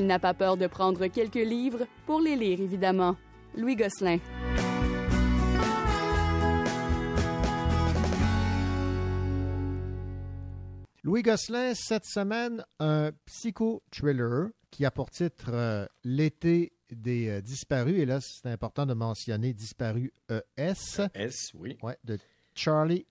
N'a 0.08 0.18
pas 0.18 0.34
peur 0.34 0.56
de 0.56 0.66
prendre 0.66 1.06
quelques 1.06 1.34
livres 1.34 1.86
pour 2.06 2.20
les 2.20 2.34
lire, 2.34 2.60
évidemment. 2.60 3.14
Louis 3.54 3.76
Gosselin. 3.76 4.18
Louis 11.04 11.22
Gosselin, 11.22 11.74
cette 11.74 12.06
semaine, 12.06 12.64
un 12.80 13.12
psycho-thriller 13.26 14.48
qui 14.70 14.84
a 14.84 14.90
pour 14.90 15.10
titre 15.10 15.50
euh, 15.52 15.86
L'été 16.04 16.72
des 16.90 17.28
euh, 17.28 17.40
disparus. 17.42 17.98
Et 17.98 18.06
là, 18.06 18.18
c'est 18.20 18.48
important 18.48 18.86
de 18.86 18.94
mentionner 18.94 19.52
Disparu 19.52 20.12
ES. 20.30 21.08
S, 21.14 21.50
oui. 21.54 21.76
Ouais, 21.82 21.98
de 22.04 22.18
Charlie. 22.58 23.06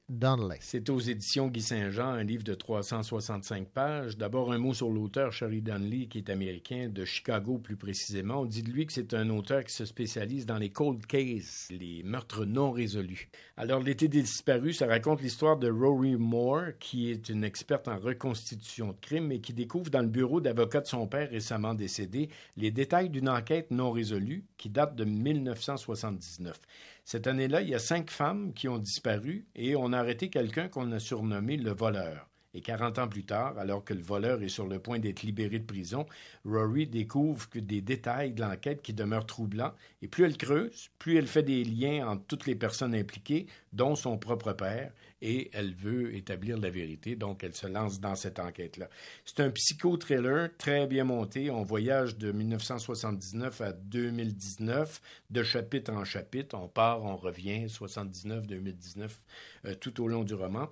C'est 0.59 0.89
aux 0.89 0.99
éditions 0.99 1.47
Guy 1.47 1.61
Saint-Jean, 1.61 2.09
un 2.09 2.23
livre 2.23 2.43
de 2.43 2.53
365 2.53 3.69
pages. 3.69 4.17
D'abord, 4.17 4.51
un 4.51 4.57
mot 4.57 4.73
sur 4.73 4.89
l'auteur 4.89 5.31
Charlie 5.31 5.61
Donnelly, 5.61 6.09
qui 6.09 6.17
est 6.17 6.29
américain, 6.29 6.89
de 6.89 7.05
Chicago 7.05 7.57
plus 7.57 7.77
précisément. 7.77 8.41
On 8.41 8.45
dit 8.45 8.61
de 8.61 8.69
lui 8.69 8.85
que 8.85 8.91
c'est 8.91 9.13
un 9.13 9.29
auteur 9.29 9.63
qui 9.63 9.73
se 9.73 9.85
spécialise 9.85 10.45
dans 10.45 10.57
les 10.57 10.69
cold 10.69 11.05
cases, 11.05 11.69
les 11.71 12.03
meurtres 12.03 12.43
non 12.43 12.71
résolus. 12.71 13.29
Alors, 13.55 13.81
L'été 13.81 14.09
des 14.09 14.21
disparus, 14.21 14.79
ça 14.79 14.87
raconte 14.87 15.21
l'histoire 15.21 15.55
de 15.55 15.71
Rory 15.71 16.17
Moore, 16.17 16.77
qui 16.81 17.09
est 17.09 17.29
une 17.29 17.45
experte 17.45 17.87
en 17.87 17.97
reconstitution 17.97 18.87
de 18.87 18.99
crimes 18.99 19.31
et 19.31 19.39
qui 19.39 19.53
découvre 19.53 19.89
dans 19.89 20.01
le 20.01 20.07
bureau 20.07 20.41
d'avocat 20.41 20.81
de 20.81 20.87
son 20.87 21.07
père 21.07 21.29
récemment 21.29 21.73
décédé 21.73 22.29
les 22.57 22.71
détails 22.71 23.09
d'une 23.09 23.29
enquête 23.29 23.71
non 23.71 23.91
résolue 23.91 24.43
qui 24.57 24.69
date 24.69 24.95
de 24.95 25.05
1979. 25.05 26.59
Cette 27.09 27.27
année-là, 27.27 27.61
il 27.61 27.69
y 27.69 27.73
a 27.73 27.79
cinq 27.79 28.11
femmes 28.11 28.51
qui 28.51 28.67
ont 28.67 28.79
disparu 28.79 29.47
et 29.55 29.77
on 29.77 29.93
a 29.93 29.99
arrêté 29.99 30.29
quelqu'un 30.29 30.67
qu'on 30.67 30.91
a 30.91 30.99
surnommé 30.99 31.55
le 31.55 31.71
voleur. 31.71 32.27
Et 32.53 32.59
40 32.59 32.99
ans 32.99 33.07
plus 33.07 33.23
tard, 33.23 33.57
alors 33.57 33.85
que 33.85 33.93
le 33.93 34.01
voleur 34.01 34.43
est 34.43 34.49
sur 34.49 34.67
le 34.67 34.79
point 34.79 34.99
d'être 34.99 35.23
libéré 35.23 35.59
de 35.59 35.65
prison, 35.65 36.05
Rory 36.43 36.85
découvre 36.85 37.49
que 37.49 37.59
des 37.59 37.79
détails 37.79 38.33
de 38.33 38.41
l'enquête 38.41 38.81
qui 38.81 38.91
demeurent 38.91 39.25
troublants. 39.25 39.71
Et 40.01 40.09
plus 40.09 40.25
elle 40.25 40.35
creuse, 40.35 40.89
plus 40.99 41.15
elle 41.15 41.27
fait 41.27 41.43
des 41.43 41.63
liens 41.63 42.09
entre 42.09 42.25
toutes 42.25 42.45
les 42.45 42.55
personnes 42.55 42.93
impliquées, 42.93 43.47
dont 43.71 43.95
son 43.95 44.17
propre 44.17 44.51
père. 44.51 44.91
Et 45.21 45.49
elle 45.53 45.73
veut 45.73 46.15
établir 46.15 46.57
la 46.57 46.69
vérité, 46.69 47.15
donc 47.15 47.43
elle 47.43 47.55
se 47.55 47.67
lance 47.67 47.99
dans 47.99 48.15
cette 48.15 48.39
enquête-là. 48.39 48.89
C'est 49.25 49.39
un 49.39 49.49
psycho-thriller 49.49 50.49
très 50.57 50.85
bien 50.87 51.03
monté. 51.03 51.49
On 51.49 51.63
voyage 51.63 52.17
de 52.17 52.31
1979 52.31 53.61
à 53.61 53.71
2019, 53.71 55.01
de 55.29 55.43
chapitre 55.43 55.91
en 55.91 56.03
chapitre. 56.03 56.55
On 56.55 56.67
part, 56.67 57.03
on 57.03 57.15
revient, 57.15 57.69
79, 57.69 58.47
2019, 58.47 59.17
euh, 59.65 59.75
tout 59.75 60.01
au 60.03 60.07
long 60.07 60.23
du 60.23 60.35
roman. 60.35 60.69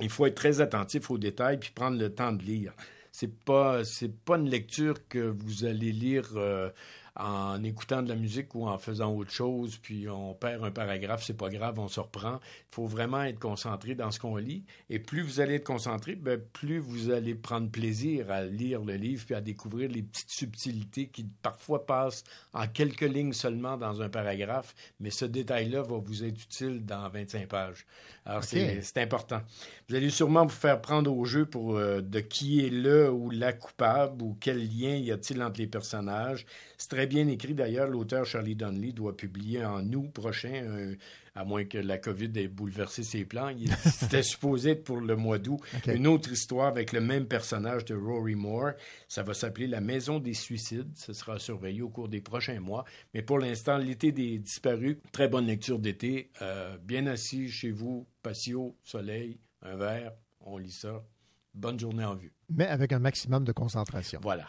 Il 0.00 0.10
faut 0.10 0.26
être 0.26 0.34
très 0.34 0.60
attentif 0.60 1.10
aux 1.10 1.18
détails 1.18 1.58
puis 1.58 1.70
prendre 1.70 1.98
le 1.98 2.12
temps 2.12 2.32
de 2.32 2.42
lire. 2.42 2.74
C'est 3.12 3.34
pas 3.44 3.84
c'est 3.84 4.14
pas 4.14 4.36
une 4.36 4.48
lecture 4.48 5.08
que 5.08 5.18
vous 5.18 5.64
allez 5.64 5.92
lire 5.92 6.30
euh, 6.36 6.70
en 7.18 7.62
écoutant 7.64 8.02
de 8.02 8.08
la 8.08 8.14
musique 8.14 8.54
ou 8.54 8.66
en 8.68 8.78
faisant 8.78 9.12
autre 9.12 9.32
chose, 9.32 9.76
puis 9.76 10.08
on 10.08 10.34
perd 10.34 10.64
un 10.64 10.70
paragraphe, 10.70 11.24
c'est 11.24 11.36
pas 11.36 11.48
grave, 11.48 11.78
on 11.78 11.88
se 11.88 11.98
reprend. 11.98 12.38
Il 12.70 12.74
faut 12.74 12.86
vraiment 12.86 13.22
être 13.24 13.40
concentré 13.40 13.96
dans 13.96 14.12
ce 14.12 14.20
qu'on 14.20 14.36
lit. 14.36 14.64
Et 14.88 15.00
plus 15.00 15.22
vous 15.22 15.40
allez 15.40 15.54
être 15.54 15.66
concentré, 15.66 16.14
ben, 16.14 16.40
plus 16.52 16.78
vous 16.78 17.10
allez 17.10 17.34
prendre 17.34 17.68
plaisir 17.70 18.30
à 18.30 18.44
lire 18.44 18.84
le 18.84 18.94
livre 18.94 19.24
puis 19.26 19.34
à 19.34 19.40
découvrir 19.40 19.90
les 19.90 20.02
petites 20.02 20.30
subtilités 20.30 21.08
qui 21.08 21.26
parfois 21.42 21.86
passent 21.86 22.22
en 22.52 22.68
quelques 22.68 23.00
lignes 23.00 23.32
seulement 23.32 23.76
dans 23.76 24.00
un 24.00 24.08
paragraphe, 24.08 24.74
mais 25.00 25.10
ce 25.10 25.24
détail-là 25.24 25.82
va 25.82 25.98
vous 25.98 26.22
être 26.22 26.40
utile 26.40 26.84
dans 26.84 27.08
25 27.08 27.48
pages. 27.48 27.84
Alors, 28.24 28.44
c'est 28.44 28.98
important. 28.98 29.40
Vous 29.88 29.96
allez 29.96 30.10
sûrement 30.10 30.44
vous 30.44 30.50
faire 30.50 30.80
prendre 30.80 31.12
au 31.12 31.24
jeu 31.24 31.46
pour 31.46 31.76
euh, 31.76 32.02
de 32.02 32.20
qui 32.20 32.64
est 32.64 32.70
le 32.70 33.10
ou 33.10 33.30
la 33.30 33.54
coupable 33.54 34.22
ou 34.22 34.36
quel 34.38 34.58
lien 34.58 34.96
y 34.96 35.10
a-t-il 35.10 35.42
entre 35.42 35.58
les 35.58 35.66
personnages. 35.66 36.44
C'est 36.76 36.90
très 36.90 37.07
bien 37.08 37.26
écrit 37.28 37.54
d'ailleurs. 37.54 37.88
L'auteur 37.88 38.24
Charlie 38.24 38.54
Donnelly 38.54 38.92
doit 38.92 39.16
publier 39.16 39.64
en 39.64 39.84
août 39.92 40.10
prochain, 40.12 40.94
à 41.34 41.44
moins 41.44 41.64
que 41.64 41.78
la 41.78 41.98
COVID 41.98 42.30
ait 42.36 42.48
bouleversé 42.48 43.02
ses 43.02 43.24
plans. 43.24 43.52
C'était 43.84 44.22
supposé 44.22 44.70
être 44.70 44.84
pour 44.84 45.00
le 45.00 45.16
mois 45.16 45.38
d'août. 45.38 45.60
Une 45.86 46.06
autre 46.06 46.32
histoire 46.32 46.66
avec 46.66 46.92
le 46.92 47.00
même 47.00 47.26
personnage 47.26 47.84
de 47.84 47.94
Rory 47.94 48.34
Moore. 48.34 48.72
Ça 49.08 49.22
va 49.22 49.34
s'appeler 49.34 49.66
La 49.66 49.80
Maison 49.80 50.18
des 50.18 50.34
Suicides. 50.34 50.90
Ce 50.96 51.12
sera 51.12 51.38
surveillé 51.38 51.82
au 51.82 51.88
cours 51.88 52.08
des 52.08 52.20
prochains 52.20 52.60
mois. 52.60 52.84
Mais 53.14 53.22
pour 53.22 53.38
l'instant, 53.38 53.78
l'été 53.78 54.12
des 54.12 54.38
disparus, 54.38 54.96
très 55.12 55.28
bonne 55.28 55.46
lecture 55.46 55.78
d'été. 55.78 56.30
Euh, 56.42 56.76
bien 56.78 57.06
assis 57.06 57.48
chez 57.50 57.70
vous, 57.70 58.06
patio, 58.22 58.76
soleil, 58.82 59.38
un 59.62 59.76
verre, 59.76 60.12
on 60.40 60.58
lit 60.58 60.72
ça. 60.72 61.04
Bonne 61.54 61.78
journée 61.78 62.04
en 62.04 62.14
vue. 62.14 62.32
Mais 62.50 62.66
avec 62.66 62.92
un 62.92 62.98
maximum 62.98 63.44
de 63.44 63.52
concentration. 63.52 64.20
Voilà. 64.22 64.46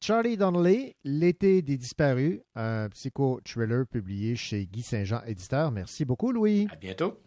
Charlie 0.00 0.36
Donnelly, 0.36 0.94
L'été 1.04 1.62
des 1.62 1.78
disparus, 1.78 2.40
un 2.54 2.88
psycho-thriller 2.90 3.86
publié 3.86 4.36
chez 4.36 4.66
Guy 4.66 4.82
Saint-Jean, 4.82 5.22
éditeur. 5.26 5.70
Merci 5.70 6.04
beaucoup, 6.04 6.32
Louis. 6.32 6.68
À 6.70 6.76
bientôt. 6.76 7.18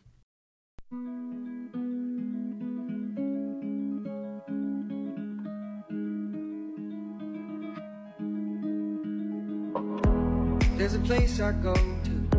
There's 10.77 10.95
a 10.95 10.99
place 10.99 11.41
I 11.41 11.51
go 11.61 11.73
to 11.73 12.37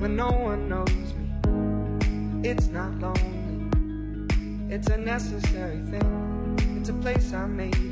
when 0.00 0.16
no 0.16 0.30
one 0.30 0.68
knows 0.68 0.88
me. 1.14 1.28
It's 2.42 2.68
not 2.68 2.98
lonely, 3.00 3.68
it's 4.68 4.88
a 4.88 4.96
necessary 4.96 5.80
thing. 5.90 6.56
It's 6.76 6.88
a 6.88 6.94
place 6.94 7.32
I 7.32 7.46
made 7.46 7.91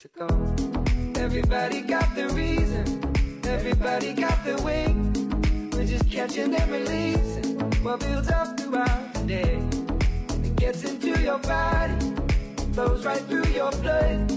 to 0.00 0.08
go. 0.08 0.26
Everybody 1.20 1.82
got 1.82 2.14
their 2.14 2.30
reason, 2.30 2.86
everybody 3.44 4.14
got 4.14 4.42
their 4.46 4.56
way. 4.62 4.86
We're 5.72 5.84
just 5.84 6.10
catching 6.10 6.54
and 6.54 6.72
releasing 6.72 7.60
what 7.84 8.00
builds 8.00 8.30
up 8.30 8.58
throughout 8.58 9.12
the 9.12 9.24
day. 9.26 9.60
It 10.42 10.56
gets 10.56 10.84
into 10.84 11.20
your 11.20 11.38
body, 11.40 12.14
flows 12.72 13.04
right 13.04 13.20
through 13.20 13.48
your 13.48 13.70
blood. 13.72 14.30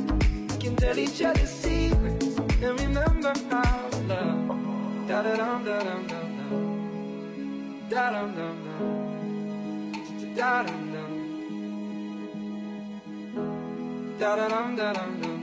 We 0.52 0.58
can 0.58 0.76
tell 0.76 1.00
each 1.00 1.22
other 1.22 1.46
secrets 1.46 2.38
and 2.62 2.80
remember 2.82 3.34
how 3.50 3.90
love. 4.10 5.08
Da 5.08 5.22
da 5.22 5.36
da 5.38 5.54
dum 5.54 5.64
dum 5.64 6.08
da 7.90 8.12
dum 8.12 8.36
dum 8.36 8.56
dum, 8.66 8.76
da 10.36 10.64
dum 10.64 10.92
dum, 10.92 11.08
da 14.20 14.36
da 14.36 14.48
dum 14.50 14.76
da 14.76 14.94
dum 14.94 15.22
dum 15.22 15.22
dum, 15.22 15.43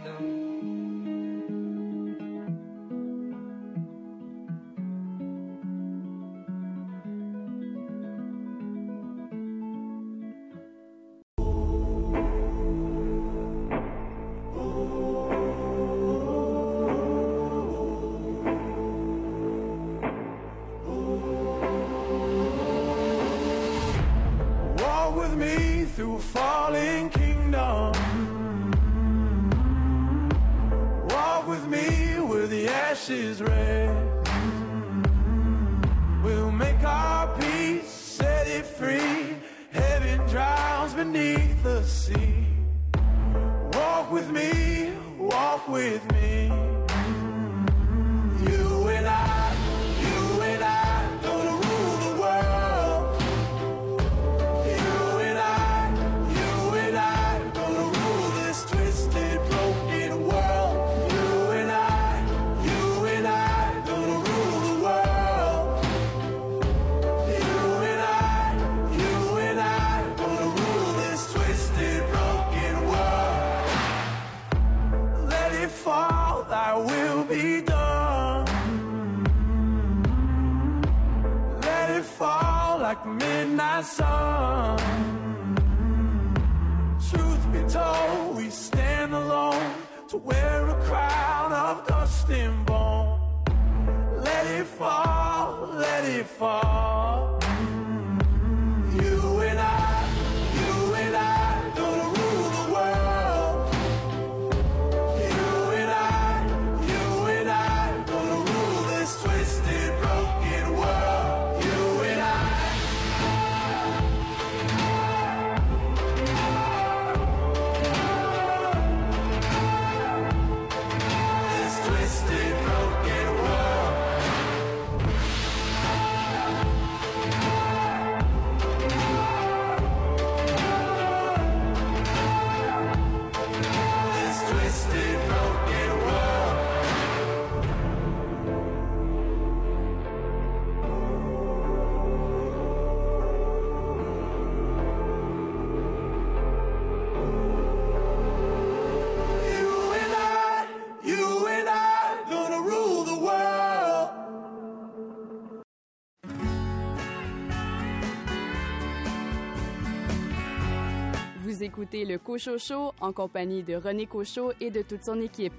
écoutez 161.71 162.03
le 162.03 162.17
Cocho 162.17 162.57
Show 162.57 162.91
en 162.99 163.13
compagnie 163.13 163.63
de 163.63 163.75
René 163.75 164.05
Cocho 164.05 164.51
et 164.59 164.71
de 164.71 164.81
toute 164.81 165.05
son 165.05 165.21
équipe. 165.21 165.53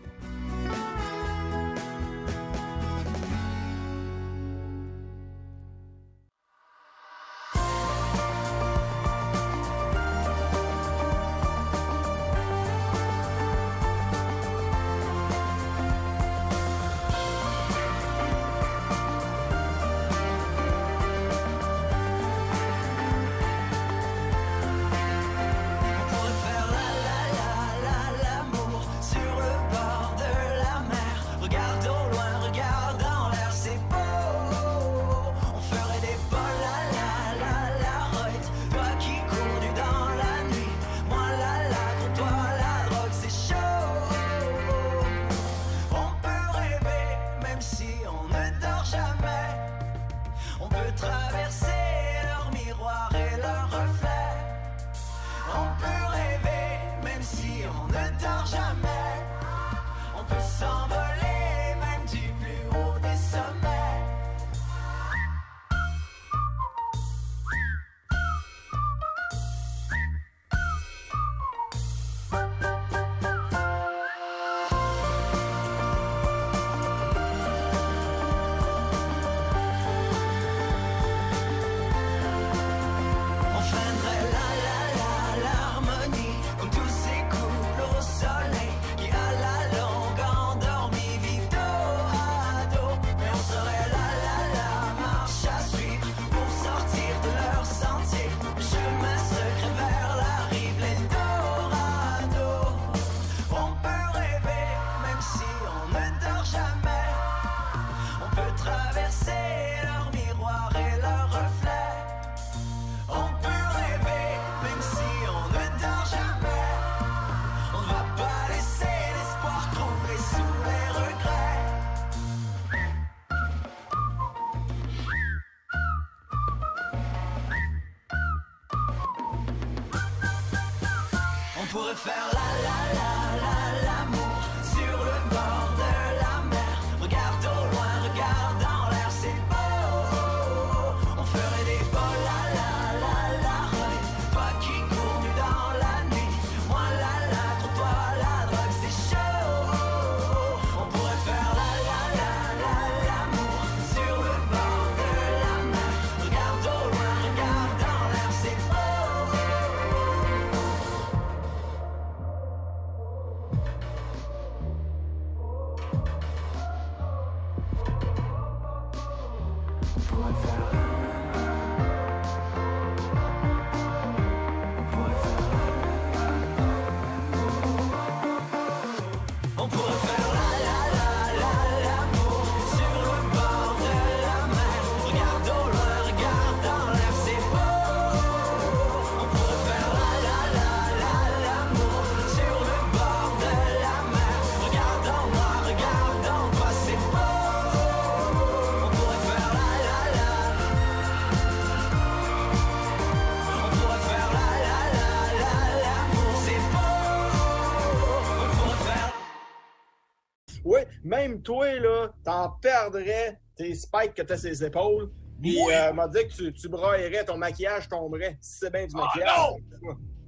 Toi, 211.42 211.72
là, 211.78 212.08
t'en 212.24 212.50
perdrais 212.60 213.38
tes 213.56 213.74
spikes 213.74 214.14
que 214.14 214.22
t'as 214.22 214.36
sur 214.36 214.48
les 214.50 214.64
épaules. 214.64 215.10
Puis, 215.40 215.58
Oui. 215.66 215.72
euh, 215.74 215.92
m'a 215.92 216.06
dit 216.08 216.20
que 216.28 216.32
tu, 216.32 216.52
tu 216.52 216.68
braillerais, 216.68 217.24
ton 217.24 217.36
maquillage 217.36 217.88
tomberait. 217.88 218.38
Si 218.40 218.58
c'est 218.60 218.72
bien 218.72 218.86
du 218.86 218.94
Ah, 218.96 219.00
maquillage. 219.06 219.62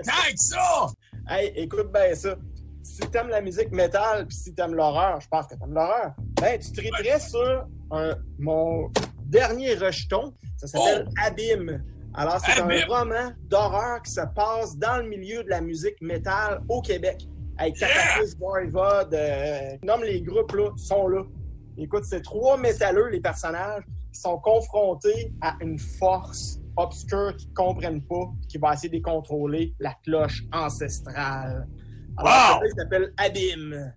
Tant 0.03 0.31
que 0.31 0.37
ça! 0.37 0.87
Hey, 1.29 1.53
écoute 1.55 1.91
bien 1.91 2.13
ça. 2.15 2.35
Si 2.81 2.99
t'aimes 3.11 3.29
la 3.29 3.39
musique 3.41 3.71
métal, 3.71 4.27
puis 4.27 4.35
si 4.35 4.53
t'aimes 4.53 4.73
l'horreur, 4.75 5.21
je 5.21 5.27
pense 5.29 5.47
que 5.47 5.55
t'aimes 5.55 5.73
l'horreur, 5.73 6.13
ben, 6.41 6.59
tu 6.59 6.71
triperais 6.73 7.19
sur 7.19 7.65
un- 7.91 8.17
mon 8.39 8.91
dernier 9.25 9.75
rejeton. 9.75 10.33
Ça 10.57 10.67
s'appelle 10.67 11.07
Abîme. 11.23 11.81
Alors, 12.15 12.39
c'est 12.45 12.59
un 12.61 12.85
roman 12.87 13.31
d'horreur 13.43 14.01
qui 14.01 14.11
se 14.11 14.21
passe 14.35 14.77
dans 14.77 14.97
le 14.97 15.07
milieu 15.07 15.43
de 15.43 15.49
la 15.49 15.61
musique 15.61 15.99
métal 16.01 16.61
au 16.67 16.81
Québec. 16.81 17.25
Avec 17.57 17.75
Cataclysm, 17.77 18.39
Voivod, 18.39 19.13
euh, 19.13 19.77
nomme 19.83 20.03
les 20.03 20.21
groupes, 20.21 20.51
là, 20.53 20.69
sont 20.77 21.07
là. 21.07 21.23
Écoute, 21.77 22.03
c'est 22.05 22.21
trois 22.21 22.57
métalleux, 22.57 23.09
les 23.09 23.21
personnages, 23.21 23.83
qui 24.13 24.19
sont 24.19 24.37
confrontés 24.39 25.31
à 25.41 25.55
une 25.61 25.77
force 25.79 26.59
obscure 26.77 27.35
qu'ils 27.37 27.49
ne 27.49 27.53
comprennent 27.55 28.03
pas, 28.05 28.31
qui 28.49 28.57
va 28.57 28.73
essayer 28.73 28.99
de 28.99 29.03
contrôler 29.03 29.73
la 29.79 29.93
cloche 30.03 30.41
ancestrale. 30.51 31.67
Alors, 32.17 32.59
Wow! 32.61 32.67
ça 32.69 32.75
s'appelle 32.83 33.13
Abîme. 33.17 33.93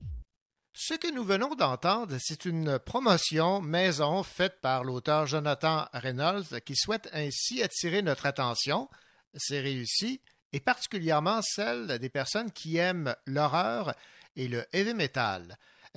Ce 0.72 0.94
que 0.94 1.12
nous 1.14 1.24
venons 1.24 1.54
d'entendre, 1.54 2.16
c'est 2.20 2.44
une 2.44 2.78
promotion 2.78 3.62
maison 3.62 4.22
faite 4.22 4.60
par 4.60 4.84
l'auteur 4.84 5.26
Jonathan 5.26 5.86
Reynolds 5.94 6.60
qui 6.66 6.76
souhaite 6.76 7.08
ainsi 7.14 7.62
attirer 7.62 8.02
notre 8.02 8.26
attention. 8.26 8.88
C'est 9.34 9.60
réussi, 9.60 10.20
et 10.52 10.61
particulièrement 10.61 11.40
celle 11.42 11.98
des 11.98 12.09
personnes 12.09 12.50
qui 12.50 12.76
aiment 12.76 13.14
l'horreur 13.26 13.94
et 14.37 14.48
le 14.48 14.64
heavy 14.72 14.94
metal, 14.94 15.56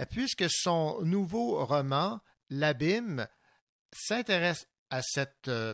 puisque 0.09 0.49
son 0.49 1.01
nouveau 1.01 1.65
roman, 1.65 2.19
L'Abîme, 2.49 3.27
s'intéresse 3.91 4.67
à 4.89 5.01
cette... 5.01 5.47
euh, 5.47 5.73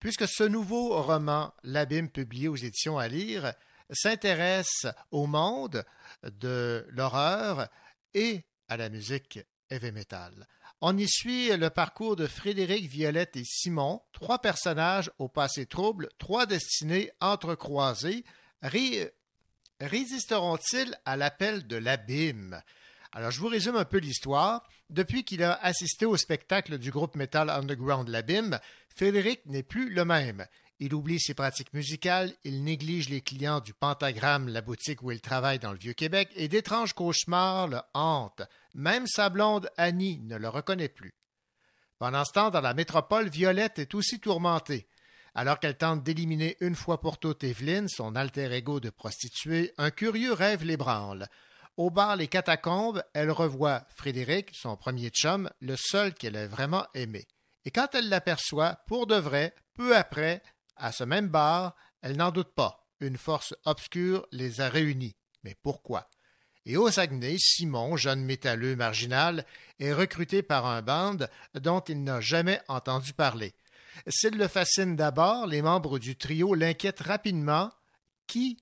puisque 0.00 0.28
ce 0.28 0.44
nouveau 0.44 1.00
roman, 1.02 1.54
L'Abîme, 1.62 2.10
publié 2.10 2.48
aux 2.48 2.56
éditions 2.56 2.98
à 2.98 3.08
lire, 3.08 3.54
s'intéresse 3.90 4.86
au 5.10 5.26
monde 5.26 5.84
de 6.22 6.86
l'horreur 6.90 7.68
et 8.14 8.44
à 8.68 8.76
la 8.76 8.88
musique 8.88 9.40
heavy 9.70 9.92
metal. 9.92 10.46
On 10.84 10.98
y 10.98 11.08
suit 11.08 11.56
le 11.56 11.70
parcours 11.70 12.16
de 12.16 12.26
Frédéric, 12.26 12.90
Violette 12.90 13.36
et 13.36 13.44
Simon, 13.44 14.02
trois 14.12 14.40
personnages 14.40 15.12
au 15.20 15.28
passé 15.28 15.64
trouble, 15.64 16.08
trois 16.18 16.44
destinées 16.44 17.12
entrecroisées. 17.20 18.24
Ré- 18.62 19.12
résisteront-ils 19.78 20.92
à 21.04 21.16
l'appel 21.16 21.68
de 21.68 21.76
l'abîme? 21.76 22.60
Alors, 23.12 23.30
je 23.30 23.38
vous 23.38 23.46
résume 23.46 23.76
un 23.76 23.84
peu 23.84 23.98
l'histoire. 23.98 24.68
Depuis 24.90 25.22
qu'il 25.22 25.44
a 25.44 25.52
assisté 25.62 26.04
au 26.04 26.16
spectacle 26.16 26.78
du 26.78 26.90
groupe 26.90 27.14
metal 27.14 27.48
underground 27.48 28.08
L'Abîme, 28.08 28.58
Frédéric 28.88 29.46
n'est 29.46 29.62
plus 29.62 29.88
le 29.88 30.04
même. 30.04 30.46
Il 30.84 30.94
oublie 30.94 31.20
ses 31.20 31.34
pratiques 31.34 31.74
musicales, 31.74 32.34
il 32.42 32.64
néglige 32.64 33.08
les 33.08 33.20
clients 33.20 33.60
du 33.60 33.72
Pentagramme, 33.72 34.48
la 34.48 34.62
boutique 34.62 35.00
où 35.04 35.12
il 35.12 35.20
travaille 35.20 35.60
dans 35.60 35.70
le 35.70 35.78
Vieux-Québec, 35.78 36.30
et 36.34 36.48
d'étranges 36.48 36.92
cauchemars 36.92 37.68
le 37.68 37.78
hantent. 37.94 38.42
Même 38.74 39.06
sa 39.06 39.30
blonde 39.30 39.70
Annie 39.76 40.18
ne 40.24 40.36
le 40.36 40.48
reconnaît 40.48 40.88
plus. 40.88 41.14
Pendant 42.00 42.24
ce 42.24 42.32
temps, 42.32 42.50
dans 42.50 42.60
la 42.60 42.74
métropole, 42.74 43.28
Violette 43.28 43.78
est 43.78 43.94
aussi 43.94 44.18
tourmentée. 44.18 44.88
Alors 45.36 45.60
qu'elle 45.60 45.76
tente 45.76 46.02
d'éliminer 46.02 46.56
une 46.58 46.74
fois 46.74 47.00
pour 47.00 47.18
toutes 47.18 47.44
Evelyne, 47.44 47.86
son 47.88 48.16
alter 48.16 48.52
ego 48.52 48.80
de 48.80 48.90
prostituée, 48.90 49.72
un 49.78 49.92
curieux 49.92 50.32
rêve 50.32 50.64
l'ébranle. 50.64 51.28
Au 51.76 51.90
bar 51.90 52.16
Les 52.16 52.26
Catacombes, 52.26 53.04
elle 53.14 53.30
revoit 53.30 53.86
Frédéric, 53.94 54.50
son 54.52 54.76
premier 54.76 55.10
chum, 55.10 55.48
le 55.60 55.76
seul 55.78 56.12
qu'elle 56.12 56.34
ait 56.34 56.48
vraiment 56.48 56.88
aimé. 56.92 57.24
Et 57.64 57.70
quand 57.70 57.94
elle 57.94 58.08
l'aperçoit, 58.08 58.80
pour 58.88 59.06
de 59.06 59.14
vrai, 59.14 59.54
peu 59.74 59.96
après, 59.96 60.42
à 60.76 60.92
ce 60.92 61.04
même 61.04 61.28
bar, 61.28 61.74
elle 62.00 62.16
n'en 62.16 62.30
doute 62.30 62.54
pas. 62.54 62.86
Une 63.00 63.18
force 63.18 63.54
obscure 63.64 64.26
les 64.32 64.60
a 64.60 64.68
réunis. 64.68 65.16
Mais 65.44 65.56
pourquoi? 65.62 66.08
Et 66.64 66.76
au 66.76 66.90
Saguenay, 66.90 67.36
Simon, 67.38 67.96
jeune 67.96 68.24
métalleux 68.24 68.76
marginal, 68.76 69.44
est 69.80 69.92
recruté 69.92 70.42
par 70.42 70.66
un 70.66 70.82
band 70.82 71.18
dont 71.54 71.80
il 71.80 72.04
n'a 72.04 72.20
jamais 72.20 72.60
entendu 72.68 73.12
parler. 73.12 73.54
S'il 74.08 74.38
le 74.38 74.48
fascine 74.48 74.96
d'abord, 74.96 75.46
les 75.46 75.62
membres 75.62 75.98
du 75.98 76.16
trio 76.16 76.54
l'inquiètent 76.54 77.00
rapidement. 77.00 77.72
Qui 78.26 78.58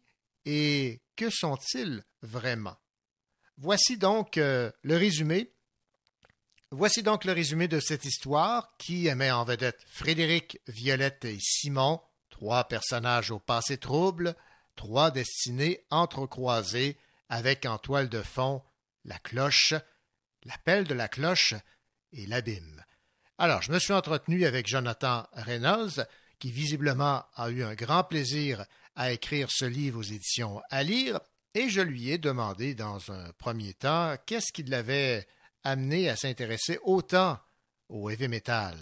et 0.47 1.03
que 1.17 1.29
sont-ils 1.29 2.03
vraiment? 2.23 2.77
Voici 3.59 3.99
donc 3.99 4.39
euh, 4.39 4.71
le 4.83 4.97
résumé. 4.97 5.53
Voici 6.73 7.03
donc 7.03 7.25
le 7.25 7.33
résumé 7.33 7.67
de 7.67 7.81
cette 7.81 8.05
histoire 8.05 8.77
qui 8.79 9.13
met 9.17 9.33
en 9.33 9.43
vedette 9.43 9.85
Frédéric, 9.89 10.61
Violette 10.69 11.25
et 11.25 11.39
Simon, 11.41 12.01
trois 12.29 12.69
personnages 12.69 13.33
au 13.33 13.41
passé 13.41 13.77
trouble, 13.77 14.37
trois 14.77 15.11
destinées 15.11 15.85
entrecroisées, 15.91 16.97
avec 17.29 17.67
en 17.67 17.79
toile 17.79 18.09
de 18.09 18.23
fond 18.23 18.63
la 19.05 19.19
cloche, 19.19 19.75
l'appel 20.45 20.85
de 20.85 20.95
la 20.95 21.09
cloche 21.09 21.55
et 22.13 22.27
l'abîme. 22.27 22.85
Alors, 23.37 23.63
je 23.63 23.73
me 23.73 23.81
suis 23.81 23.93
entretenu 23.93 24.45
avec 24.45 24.69
Jonathan 24.69 25.27
Reynolds, 25.33 26.07
qui 26.39 26.53
visiblement 26.53 27.25
a 27.35 27.51
eu 27.51 27.65
un 27.65 27.75
grand 27.75 28.05
plaisir 28.05 28.65
à 28.95 29.11
écrire 29.11 29.49
ce 29.51 29.65
livre 29.65 29.99
aux 29.99 30.03
éditions 30.03 30.63
à 30.71 30.85
lire, 30.85 31.19
et 31.55 31.69
je 31.69 31.81
lui 31.81 32.11
ai 32.11 32.19
demandé 32.19 32.77
dans 32.77 33.11
un 33.11 33.33
premier 33.33 33.75
temps 33.75 34.15
qu'est-ce 34.25 34.53
qui 34.53 34.63
l'avait 34.63 35.27
amené 35.65 36.09
à 36.09 36.17
s'intéresser 36.17 36.79
autant 36.83 37.37
au 37.89 38.09
heavy 38.11 38.29
metal. 38.29 38.77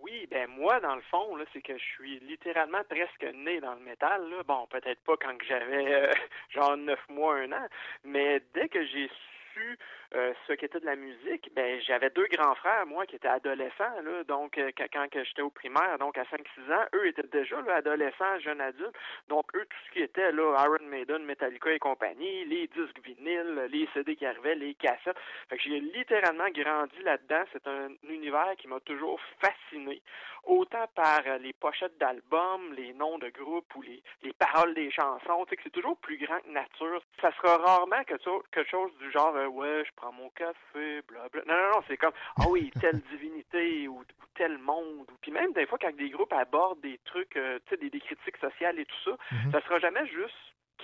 Oui, 0.00 0.26
ben 0.30 0.48
moi, 0.48 0.80
dans 0.80 0.96
le 0.96 1.02
fond, 1.02 1.36
c'est 1.52 1.62
que 1.62 1.76
je 1.76 1.84
suis 1.84 2.18
littéralement 2.20 2.82
presque 2.88 3.34
né 3.34 3.60
dans 3.60 3.74
le 3.74 3.80
métal. 3.80 4.22
Bon, 4.46 4.66
peut-être 4.68 5.00
pas 5.02 5.16
quand 5.16 5.36
j'avais 5.46 5.94
euh, 5.94 6.12
genre 6.50 6.76
neuf 6.76 7.00
mois, 7.08 7.36
un 7.36 7.52
an, 7.52 7.66
mais 8.04 8.42
dès 8.54 8.68
que 8.68 8.84
j'ai 8.86 9.10
su 9.52 9.78
euh, 10.14 10.32
ce 10.48 10.54
qu'était 10.54 10.80
de 10.80 10.86
la 10.86 10.96
musique, 10.96 11.50
ben 11.54 11.80
j'avais 11.82 12.10
deux 12.10 12.26
grands 12.32 12.54
frères, 12.56 12.84
moi, 12.86 13.06
qui 13.06 13.14
étaient 13.14 13.28
adolescents, 13.28 14.00
là, 14.02 14.24
donc 14.24 14.58
euh, 14.58 14.70
quand, 14.92 15.06
j'étais 15.12 15.42
au 15.42 15.50
primaire, 15.50 15.98
donc 15.98 16.18
à 16.18 16.24
5-6 16.24 16.72
ans, 16.72 16.84
eux 16.94 17.06
étaient 17.06 17.28
déjà 17.30 17.58
adolescents, 17.72 18.38
jeunes 18.40 18.60
adultes, 18.60 18.96
donc 19.28 19.44
eux, 19.54 19.64
tout 19.64 19.76
ce 19.86 19.92
qui 19.92 20.00
était 20.00 20.32
là, 20.32 20.64
Iron 20.64 20.84
Maiden, 20.88 21.24
Metallica 21.24 21.70
et 21.70 21.78
compagnie, 21.78 22.44
les 22.46 22.66
disques 22.66 23.00
vinyles, 23.04 23.68
les 23.70 23.88
CD 23.94 24.16
qui 24.16 24.26
arrivaient, 24.26 24.56
les 24.56 24.74
cassettes, 24.74 25.16
j'ai 25.56 25.78
littéralement 25.78 26.48
grandi 26.50 27.00
là-dedans, 27.04 27.44
c'est 27.52 27.66
un 27.68 27.90
univers 28.08 28.54
qui 28.58 28.66
m'a 28.66 28.80
toujours 28.80 29.20
fasciné, 29.40 30.02
autant 30.44 30.86
par 30.96 31.20
euh, 31.26 31.38
les 31.38 31.52
pochettes 31.52 31.98
d'albums, 31.98 32.72
les 32.74 32.92
noms 32.94 33.18
de 33.18 33.28
groupes 33.28 33.72
ou 33.76 33.82
les, 33.82 34.02
les 34.22 34.32
paroles 34.32 34.74
des 34.74 34.90
chansons, 34.90 35.46
c'est 35.48 35.70
toujours 35.70 35.96
plus 35.98 36.18
grand 36.18 36.40
que 36.40 36.50
nature, 36.50 37.00
ça 37.20 37.30
sera 37.36 37.58
rarement 37.58 38.02
quelque 38.04 38.64
chose, 38.68 38.92
du 38.98 39.12
genre, 39.12 39.34
ouais, 39.34 39.84
je 39.84 39.99
prends 40.00 40.12
mon 40.12 40.30
café, 40.30 41.02
blabla. 41.08 41.42
Non, 41.46 41.54
non, 41.54 41.70
non, 41.76 41.82
c'est 41.88 41.96
comme, 41.96 42.12
ah 42.38 42.44
oui, 42.48 42.70
telle 42.80 43.00
divinité 43.10 43.86
ou, 43.88 43.98
ou 44.00 44.04
tel 44.34 44.58
monde. 44.58 45.06
Ou, 45.10 45.16
puis 45.20 45.30
même 45.30 45.52
des 45.52 45.66
fois, 45.66 45.78
quand 45.80 45.94
des 45.96 46.10
groupes 46.10 46.32
abordent 46.32 46.80
des 46.80 46.98
trucs, 47.04 47.36
euh, 47.36 47.58
tu 47.66 47.74
sais, 47.74 47.80
des, 47.80 47.90
des 47.90 48.00
critiques 48.00 48.36
sociales 48.40 48.78
et 48.78 48.86
tout 48.86 49.02
ça, 49.04 49.16
Mhm. 49.32 49.52
ça 49.52 49.60
sera 49.62 49.78
jamais 49.78 50.06
juste 50.06 50.34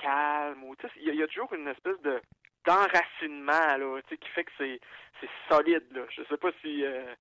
calme 0.03 0.63
il 0.97 1.05
y, 1.07 1.11
a- 1.11 1.15
il 1.15 1.19
y 1.21 1.23
a 1.23 1.27
toujours 1.27 1.53
une 1.55 1.69
espèce 1.69 2.01
de 2.03 2.21
d'enracinement, 2.67 3.77
là, 3.79 4.01
tu 4.03 4.09
sais, 4.15 4.19
qui 4.19 4.29
fait 4.31 4.45
que 4.45 4.51
c'est 4.59 4.81
c'est 5.21 5.29
solide, 5.49 5.85
là. 5.93 6.03
Je 6.15 6.23
sais 6.29 6.37
pas 6.37 6.51
si, 6.61 6.85
euh, 6.85 7.15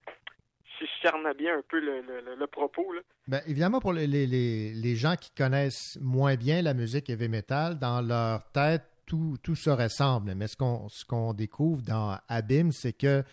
si 0.77 0.85
je 0.85 1.01
cerne 1.07 1.31
bien 1.33 1.57
un 1.57 1.61
peu 1.61 1.79
le, 1.79 2.01
le, 2.01 2.19
le- 2.21 2.35
le 2.35 2.47
propos, 2.47 2.91
là. 2.91 3.01
Ben, 3.27 3.39
évidemment, 3.47 3.79
pour 3.79 3.93
les- 3.93 4.07
les- 4.07 4.27
les 4.73 4.95
gens 4.95 5.15
qui 5.15 5.31
connaissent 5.31 5.97
moins 6.01 6.35
bien 6.35 6.61
la 6.61 6.73
musique 6.73 7.09
heavy 7.09 7.29
metal, 7.29 7.79
dans 7.79 8.01
leur 8.01 8.43
tête, 8.51 8.83
tout, 9.05 9.37
se 9.55 9.69
ressemble. 9.69 10.35
Mais 10.35 10.47
ce 10.47 10.57
qu'on 10.57 10.87
ce 10.89 11.05
qu'on 11.05 11.33
découvre 11.33 11.81
dans 11.81 12.17
Abîme, 12.27 12.71
c'est 12.71 12.93
que 12.93 13.23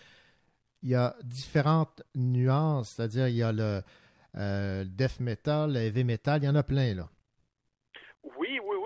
il 0.82 0.90
y 0.90 0.94
a 0.94 1.16
différentes 1.22 2.02
nuances. 2.14 2.92
C'est-à-dire, 2.96 3.28
il 3.28 3.36
y 3.36 3.42
a 3.42 3.52
le 3.52 3.82
euh, 4.36 4.84
death 4.84 5.20
metal, 5.20 5.72
le 5.72 5.80
heavy 5.80 6.04
metal, 6.04 6.42
il 6.42 6.46
y 6.46 6.48
en 6.48 6.54
a 6.54 6.62
plein, 6.62 6.94
là. 6.94 7.08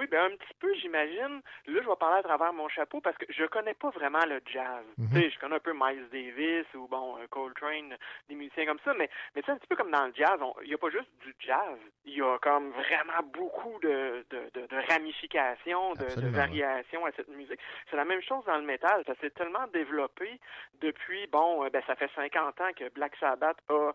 Oui, 0.06 0.10
ben 0.10 0.32
un 0.32 0.36
petit 0.36 0.54
peu, 0.60 0.72
j'imagine. 0.74 1.40
Là, 1.66 1.80
je 1.82 1.88
vais 1.88 1.96
parler 1.98 2.18
à 2.18 2.22
travers 2.22 2.52
mon 2.52 2.68
chapeau 2.68 3.00
parce 3.00 3.16
que 3.16 3.26
je 3.28 3.44
connais 3.46 3.74
pas 3.74 3.90
vraiment 3.90 4.24
le 4.26 4.40
jazz. 4.46 4.84
Tu 4.96 5.20
sais, 5.20 5.30
je 5.30 5.38
connais 5.40 5.56
un 5.56 5.60
peu 5.60 5.72
Miles 5.74 6.08
Davis 6.12 6.66
ou 6.74 6.86
bon 6.86 7.16
euh, 7.18 7.26
Coltrane, 7.28 7.96
des 8.28 8.34
musiciens 8.36 8.66
comme 8.66 8.78
ça, 8.84 8.94
mais 8.94 9.08
mais 9.34 9.42
c'est 9.44 9.52
un 9.52 9.56
petit 9.56 9.66
peu 9.66 9.74
comme 9.76 9.90
dans 9.90 10.06
le 10.06 10.12
jazz. 10.14 10.38
Il 10.62 10.70
y 10.70 10.74
a 10.74 10.78
pas 10.78 10.90
juste 10.90 11.10
du 11.22 11.34
jazz. 11.40 11.78
Il 12.04 12.14
y 12.14 12.22
a 12.22 12.38
comme 12.38 12.70
vraiment 12.70 13.22
beaucoup 13.32 13.78
de 13.82 14.24
de, 14.30 14.50
de, 14.54 14.66
de 14.66 14.92
ramifications, 14.92 15.94
de, 15.94 16.28
variations 16.28 17.04
à 17.04 17.12
cette 17.12 17.28
musique. 17.28 17.58
C'est 17.90 17.96
la 17.96 18.04
même 18.04 18.22
chose 18.22 18.44
dans 18.44 18.56
le 18.58 18.64
métal. 18.64 19.02
Ça 19.06 19.14
s'est 19.20 19.30
tellement 19.30 19.66
développé 19.72 20.38
depuis 20.80 21.26
bon, 21.26 21.64
euh, 21.64 21.70
ben 21.70 21.82
ça 21.86 21.96
fait 21.96 22.10
50 22.14 22.60
ans 22.60 22.70
que 22.76 22.88
Black 22.90 23.16
Sabbath 23.18 23.58
a 23.70 23.92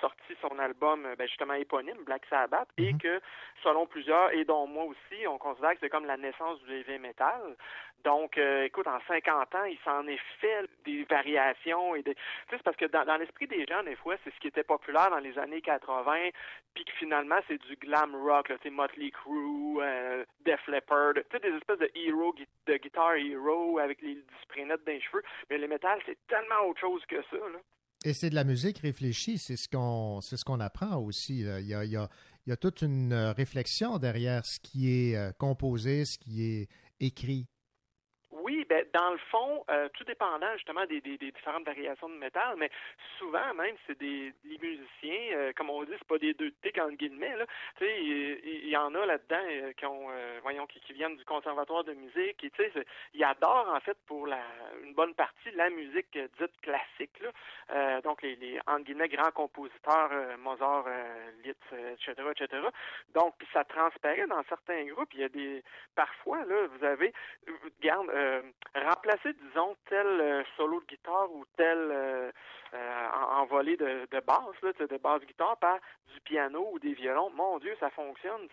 sorti 0.00 0.34
son 0.42 0.58
album 0.58 1.06
euh, 1.06 1.16
ben, 1.16 1.26
justement 1.26 1.54
éponyme 1.54 2.02
Black 2.04 2.22
Sabbath 2.28 2.68
et 2.76 2.92
Mhm. 2.92 2.98
que 2.98 3.20
selon 3.62 3.86
plusieurs 3.86 4.30
et 4.32 4.44
dont 4.44 4.66
moi 4.66 4.84
aussi, 4.84 5.26
on 5.26 5.38
c'est 5.80 5.88
comme 5.88 6.06
la 6.06 6.16
naissance 6.16 6.60
du 6.62 6.72
heavy 6.72 6.98
metal. 6.98 7.56
Donc, 8.04 8.36
euh, 8.36 8.64
écoute, 8.64 8.86
en 8.86 9.00
50 9.08 9.54
ans, 9.54 9.64
il 9.64 9.78
s'en 9.82 10.06
est 10.06 10.20
fait 10.40 10.68
des 10.84 11.04
variations 11.04 11.94
et. 11.94 12.02
Tu 12.02 12.10
sais, 12.12 12.16
c'est 12.50 12.62
parce 12.62 12.76
que 12.76 12.84
dans, 12.84 13.16
l'esprit 13.16 13.46
des 13.46 13.64
gens, 13.64 13.82
des 13.82 13.96
fois, 13.96 14.16
c'est 14.22 14.32
ce 14.34 14.38
qui 14.40 14.48
était 14.48 14.62
populaire 14.62 15.10
dans 15.10 15.18
les 15.18 15.38
années 15.38 15.62
80, 15.62 16.30
puis 16.74 16.84
que 16.84 16.92
finalement, 16.98 17.38
c'est 17.48 17.58
du 17.62 17.76
glam 17.76 18.14
rock, 18.14 18.48
tu 18.48 18.56
sais, 18.62 18.70
Motley 18.70 19.10
Crue, 19.10 19.80
euh, 19.80 20.24
Def 20.44 20.66
Leppard, 20.68 21.14
tu 21.14 21.22
sais, 21.32 21.40
des 21.40 21.56
espèces 21.56 21.78
de 21.78 21.90
hero, 21.94 22.34
de 22.66 22.76
guitar 22.76 23.14
hero 23.16 23.78
avec 23.78 24.02
les 24.02 24.18
disprinettes 24.36 24.84
d'un 24.84 25.00
cheveux. 25.00 25.22
Mais 25.48 25.58
le 25.58 25.68
métal, 25.68 25.98
c'est 26.04 26.18
tellement 26.26 26.68
autre 26.68 26.80
chose 26.80 27.02
que 27.06 27.22
ça. 27.30 27.36
Et 28.04 28.12
c'est 28.12 28.28
de 28.28 28.34
la 28.34 28.44
musique 28.44 28.80
réfléchie, 28.80 29.38
c'est 29.38 29.56
ce 29.56 29.66
qu'on 29.66 30.20
ce 30.20 30.44
qu'on 30.44 30.60
apprend 30.60 30.96
aussi. 30.98 31.40
Il, 31.40 31.66
y 31.66 31.96
a, 31.96 32.08
il 32.46 32.50
y 32.50 32.52
a 32.52 32.56
toute 32.56 32.82
une 32.82 33.14
réflexion 33.14 33.98
derrière 33.98 34.44
ce 34.44 34.60
qui 34.60 34.90
est 34.90 35.16
euh, 35.16 35.32
composé, 35.32 36.04
ce 36.04 36.18
qui 36.18 36.44
est 36.44 36.68
écrit. 37.00 37.46
Oui, 38.30 38.64
ben, 38.68 38.83
dans 38.94 39.10
le 39.10 39.18
fond, 39.18 39.64
euh, 39.70 39.88
tout 39.94 40.04
dépendant 40.04 40.52
justement 40.54 40.86
des, 40.86 41.00
différentes 41.00 41.66
variations 41.66 42.08
de 42.08 42.14
métal, 42.14 42.54
mais 42.56 42.70
souvent 43.18 43.52
même 43.54 43.74
c'est 43.86 43.98
des 43.98 44.32
les 44.44 44.58
musiciens, 44.58 45.36
euh, 45.36 45.52
comme 45.56 45.68
on 45.68 45.82
dit, 45.82 45.90
c'est 45.98 46.06
pas 46.06 46.18
des 46.18 46.32
deux 46.32 46.52
tics 46.62 46.78
en 46.78 46.90
guillemets 46.90 47.36
là. 47.36 47.44
Tu 47.76 47.84
sais, 47.84 48.00
il, 48.00 48.68
y, 48.68 48.76
en 48.76 48.94
a 48.94 49.04
là-dedans 49.04 49.44
euh, 49.50 49.72
qui 49.72 49.84
ont, 49.86 50.06
voyons, 50.42 50.66
qui, 50.66 50.80
viennent 50.92 51.16
du 51.16 51.24
conservatoire 51.24 51.82
de 51.82 51.92
musique 51.92 52.44
et 52.44 52.50
tu 52.50 52.62
sais, 52.62 52.86
ils 53.14 53.24
adorent 53.24 53.72
en 53.74 53.80
fait 53.80 53.98
pour 54.06 54.28
la 54.28 54.40
une 54.84 54.94
bonne 54.94 55.14
partie 55.14 55.50
la 55.56 55.70
musique 55.70 56.16
dite 56.38 56.60
classique 56.62 57.20
là. 57.20 58.00
donc 58.02 58.22
les, 58.22 58.60
grands 59.08 59.32
compositeurs, 59.32 60.38
Mozart, 60.38 60.86
Liszt, 61.42 61.58
etc., 61.72 62.14
etc. 62.30 62.62
Donc 63.12 63.34
ça 63.52 63.64
transparaît 63.64 64.28
dans 64.28 64.42
certains 64.48 64.84
groupes. 64.84 65.12
Il 65.14 65.20
y 65.20 65.24
a 65.24 65.28
des 65.28 65.64
parfois 65.96 66.44
là, 66.44 66.66
vous 66.68 66.84
avez, 66.84 67.12
garde 67.80 68.08
remplacer, 68.84 69.32
disons, 69.34 69.76
tel 69.88 70.06
euh, 70.06 70.42
solo 70.56 70.80
de 70.80 70.86
guitare 70.86 71.30
ou 71.32 71.44
tel 71.56 71.78
euh, 71.78 72.30
envolé 73.30 73.76
de, 73.76 74.06
de 74.10 74.20
basse, 74.20 74.60
là, 74.62 74.72
de 74.72 74.96
basse 74.96 75.22
guitare 75.22 75.56
par 75.58 75.78
du 76.12 76.20
piano 76.20 76.68
ou 76.72 76.78
des 76.78 76.94
violons, 76.94 77.30
mon 77.30 77.58
Dieu, 77.58 77.76
ça 77.80 77.90
fonctionne. 77.90 78.48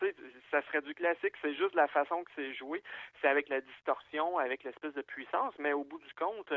Ça 0.52 0.62
serait 0.64 0.82
du 0.82 0.94
classique, 0.94 1.34
c'est 1.42 1.56
juste 1.56 1.76
la 1.76 1.88
façon 1.88 2.24
que 2.24 2.32
c'est 2.36 2.54
joué. 2.54 2.84
C'est 3.22 3.28
avec 3.28 3.50
la 3.50 3.62
distorsion, 3.62 4.38
avec 4.38 4.64
l'espèce 4.64 4.94
de 4.94 5.02
puissance, 5.02 5.54
mais 5.60 5.74
au 5.74 5.84
bout 5.84 6.00
du 6.00 6.14
compte, 6.14 6.54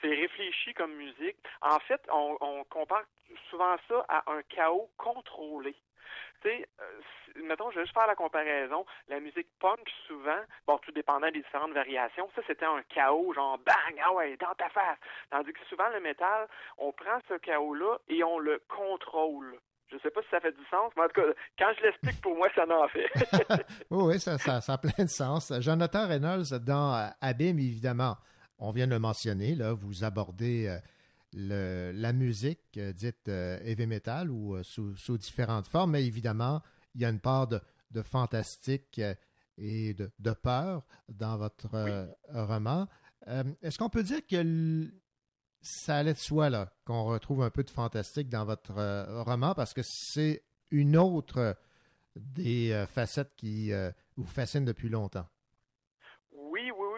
c'est 0.00 0.14
réfléchi 0.14 0.74
comme 0.74 0.94
musique. 0.94 1.36
En 1.62 1.78
fait, 1.80 2.00
on 2.10 2.64
compare 2.70 3.04
souvent 3.48 3.76
ça 3.88 4.04
à 4.08 4.32
un 4.32 4.42
chaos 4.42 4.88
contrôlé. 4.96 5.74
Tu 6.42 6.48
sais, 6.48 6.68
euh, 6.80 7.42
mettons, 7.46 7.70
je 7.70 7.76
vais 7.76 7.84
juste 7.84 7.94
faire 7.94 8.06
la 8.06 8.14
comparaison. 8.14 8.84
La 9.08 9.20
musique 9.20 9.48
punk, 9.58 9.88
souvent, 10.06 10.40
bon, 10.66 10.78
tout 10.78 10.92
dépendant 10.92 11.30
des 11.30 11.40
différentes 11.40 11.72
variations, 11.72 12.28
ça, 12.34 12.42
c'était 12.46 12.64
un 12.66 12.82
chaos, 12.88 13.32
genre 13.34 13.58
bang, 13.58 14.00
ah 14.04 14.12
ouais, 14.14 14.36
dans 14.38 14.54
ta 14.54 14.68
face. 14.70 14.98
Tandis 15.30 15.52
que 15.52 15.64
souvent, 15.68 15.88
le 15.90 16.00
métal, 16.00 16.48
on 16.78 16.92
prend 16.92 17.18
ce 17.28 17.34
chaos-là 17.34 17.98
et 18.08 18.24
on 18.24 18.38
le 18.38 18.62
contrôle. 18.68 19.58
Je 19.92 19.98
sais 19.98 20.10
pas 20.10 20.22
si 20.22 20.28
ça 20.30 20.40
fait 20.40 20.52
du 20.52 20.64
sens, 20.70 20.92
mais 20.96 21.02
en 21.02 21.08
tout 21.08 21.20
cas, 21.20 21.26
quand 21.58 21.72
je 21.76 21.82
l'explique, 21.82 22.20
pour 22.22 22.36
moi, 22.36 22.48
ça 22.54 22.64
n'en 22.64 22.86
fait. 22.88 23.08
oui, 23.90 24.20
ça, 24.20 24.38
ça, 24.38 24.60
ça 24.60 24.74
a 24.74 24.78
plein 24.78 25.04
de 25.04 25.10
sens. 25.10 25.52
Jonathan 25.60 26.06
Reynolds, 26.06 26.58
dans 26.64 26.94
euh, 26.94 27.08
Abîme, 27.20 27.58
évidemment, 27.58 28.16
on 28.60 28.70
vient 28.70 28.86
de 28.86 28.92
le 28.92 29.00
mentionner, 29.00 29.56
là, 29.56 29.72
vous 29.72 30.04
abordez 30.04 30.68
euh, 30.68 30.78
la 31.32 32.12
musique 32.12 32.76
euh, 32.76 32.92
dite 32.92 33.28
euh, 33.28 33.58
heavy 33.62 33.86
metal 33.86 34.30
ou 34.30 34.56
euh, 34.56 34.62
sous, 34.62 35.18
différentes 35.18 35.68
formes, 35.68 35.92
mais 35.92 36.04
évidemment, 36.04 36.62
il 36.94 37.00
y 37.00 37.04
a 37.04 37.08
une 37.08 37.20
part 37.20 37.46
de, 37.46 37.60
fantastique 38.02 39.00
et 39.58 39.94
de, 39.94 40.32
peur 40.32 40.84
dans 41.08 41.36
votre 41.36 41.68
roman. 42.28 42.88
Est-ce 43.62 43.78
qu'on 43.78 43.90
peut 43.90 44.02
dire 44.02 44.26
que 44.26 44.92
ça 45.60 45.96
allait 45.96 46.14
de 46.14 46.18
soi 46.18 46.50
là, 46.50 46.72
qu'on 46.84 47.04
retrouve 47.04 47.42
un 47.42 47.50
peu 47.50 47.62
de 47.64 47.70
fantastique 47.70 48.28
dans 48.28 48.44
votre 48.44 48.72
roman? 49.24 49.54
Parce 49.54 49.74
que 49.74 49.82
c'est 49.82 50.44
une 50.70 50.96
autre 50.96 51.56
des 52.16 52.86
facettes 52.92 53.34
qui 53.36 53.72
vous 54.16 54.24
fascinent 54.24 54.64
depuis 54.64 54.88
longtemps? 54.88 55.26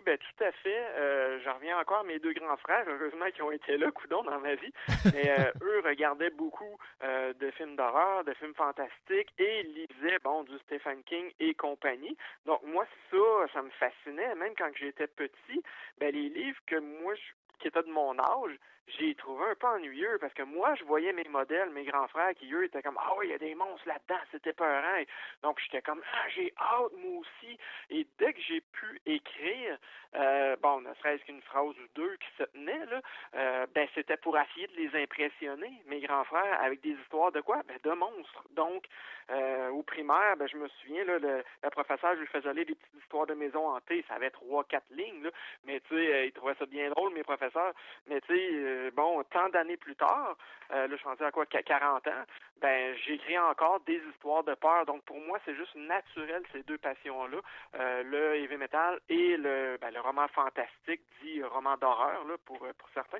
Ben, 0.05 0.18
tout 0.18 0.44
à 0.44 0.53
fait. 0.53 0.84
Euh, 0.96 1.40
J'en 1.44 1.55
reviens 1.55 1.78
encore 1.78 2.00
à 2.00 2.05
mes 2.05 2.18
deux 2.18 2.32
grands 2.32 2.57
frères, 2.57 2.84
heureusement, 2.86 3.30
qui 3.34 3.42
ont 3.42 3.53
été 3.53 3.76
là, 3.76 3.90
coudons, 3.90 4.22
dans 4.22 4.40
ma 4.40 4.55
vie. 4.55 4.72
Mais 5.12 5.30
euh, 5.30 5.53
eux 5.62 5.82
regardaient 5.84 6.30
beaucoup 6.30 6.78
euh, 7.03 7.32
de 7.34 7.50
films 7.53 7.76
d'horreur, 7.76 8.24
de 8.24 8.34
films 8.34 8.55
fantastiques 8.55 9.32
et 9.38 9.62
lisaient, 9.62 10.18
bon, 10.22 10.44
du 10.44 10.59
Stephen 10.61 11.03
King 11.05 11.32
et 11.40 11.55
compagnie. 11.55 12.16
Donc, 12.46 12.62
moi, 12.64 12.86
ça, 13.11 13.16
ça 13.53 13.62
me 13.62 13.70
fascinait. 13.70 14.34
Même 14.34 14.55
quand 14.57 14.70
j'étais 14.76 15.07
petit, 15.07 15.62
ben, 15.98 16.12
les 16.14 16.28
livres 16.28 16.61
que 16.66 16.76
moi, 16.76 17.14
qui 17.62 17.68
étaient 17.68 17.82
de 17.82 17.90
mon 17.90 18.18
âge, 18.18 18.58
j'ai 18.98 19.14
trouvé 19.14 19.44
un 19.50 19.54
peu 19.54 19.68
ennuyeux 19.68 20.18
parce 20.20 20.34
que 20.34 20.42
moi, 20.42 20.74
je 20.74 20.84
voyais 20.84 21.12
mes 21.12 21.24
modèles, 21.24 21.70
mes 21.70 21.84
grands 21.84 22.08
frères 22.08 22.34
qui, 22.34 22.52
eux, 22.52 22.64
étaient 22.64 22.82
comme 22.82 22.98
Ah 22.98 23.12
oui, 23.16 23.26
il 23.28 23.30
y 23.30 23.34
a 23.34 23.38
des 23.38 23.54
monstres 23.54 23.86
là-dedans, 23.86 24.20
c'était 24.32 24.52
peurant. 24.52 25.02
Donc, 25.42 25.60
j'étais 25.60 25.82
comme 25.82 26.02
Ah, 26.12 26.28
j'ai 26.34 26.52
hâte, 26.58 26.92
moi 26.98 27.20
aussi. 27.20 27.56
Et 27.90 28.06
dès 28.18 28.32
que 28.32 28.40
j'ai 28.40 28.60
pu 28.60 29.00
écrire, 29.06 29.78
euh, 30.16 30.56
bon, 30.60 30.81
ne 30.93 30.97
serait-ce 30.97 31.24
qu'une 31.24 31.43
phrase 31.43 31.74
ou 31.78 31.88
deux 31.95 32.16
qui 32.16 32.28
se 32.38 32.45
tenaient, 32.45 32.86
là, 32.86 33.01
euh, 33.34 33.66
ben, 33.74 33.88
c'était 33.95 34.16
pour 34.16 34.38
essayer 34.38 34.66
de 34.68 34.76
les 34.76 35.03
impressionner, 35.03 35.72
mes 35.86 36.01
grands 36.01 36.24
frères, 36.24 36.61
avec 36.62 36.80
des 36.80 36.97
histoires 37.03 37.32
de 37.32 37.40
quoi? 37.40 37.62
Ben, 37.66 37.78
de 37.82 37.97
monstres. 37.97 38.45
Donc, 38.51 38.84
euh, 39.30 39.68
au 39.70 39.82
primaire, 39.82 40.36
ben, 40.36 40.49
je 40.49 40.57
me 40.57 40.68
souviens, 40.68 41.05
là, 41.05 41.18
le, 41.18 41.45
le 41.62 41.70
professeur, 41.70 42.14
je 42.14 42.20
lui 42.20 42.26
faisais 42.26 42.49
aller 42.49 42.64
des 42.64 42.74
petites 42.74 43.03
histoires 43.03 43.26
de 43.26 43.34
maison 43.34 43.68
hantée, 43.68 44.05
ça 44.09 44.14
avait 44.14 44.30
trois, 44.30 44.64
quatre 44.64 44.90
lignes, 44.90 45.22
là, 45.22 45.30
mais 45.64 45.80
tu 45.80 45.97
sais, 45.97 46.26
il 46.26 46.32
trouvait 46.32 46.55
ça 46.59 46.66
bien 46.66 46.90
drôle, 46.90 47.12
mes 47.12 47.22
professeurs, 47.22 47.72
mais 48.07 48.20
tu 48.22 48.34
sais, 48.34 48.49
euh, 48.53 48.90
bon, 48.95 49.22
tant 49.24 49.49
d'années 49.49 49.76
plus 49.76 49.97
tard, 49.97 50.36
euh, 50.72 50.86
là, 50.86 50.97
je 50.97 50.97
suis 50.97 51.24
à 51.24 51.30
quoi, 51.30 51.47
40 51.47 52.07
ans, 52.09 52.24
ben, 52.62 52.96
j'écris 53.04 53.38
encore 53.38 53.80
des 53.80 54.00
histoires 54.10 54.44
de 54.44 54.54
peur. 54.54 54.86
Donc, 54.86 55.02
pour 55.02 55.20
moi, 55.20 55.38
c'est 55.44 55.54
juste 55.54 55.74
naturel, 55.74 56.42
ces 56.52 56.62
deux 56.62 56.78
passions-là, 56.78 57.38
euh, 57.74 58.02
le 58.04 58.36
heavy 58.36 58.56
metal 58.56 59.00
et 59.08 59.36
le, 59.36 59.76
ben, 59.80 59.90
le 59.92 60.00
roman 60.00 60.28
fantastique, 60.28 61.02
dit 61.22 61.42
roman 61.42 61.76
d'horreur, 61.76 62.24
là, 62.24 62.36
pour, 62.46 62.58
pour 62.58 62.88
certains, 62.94 63.18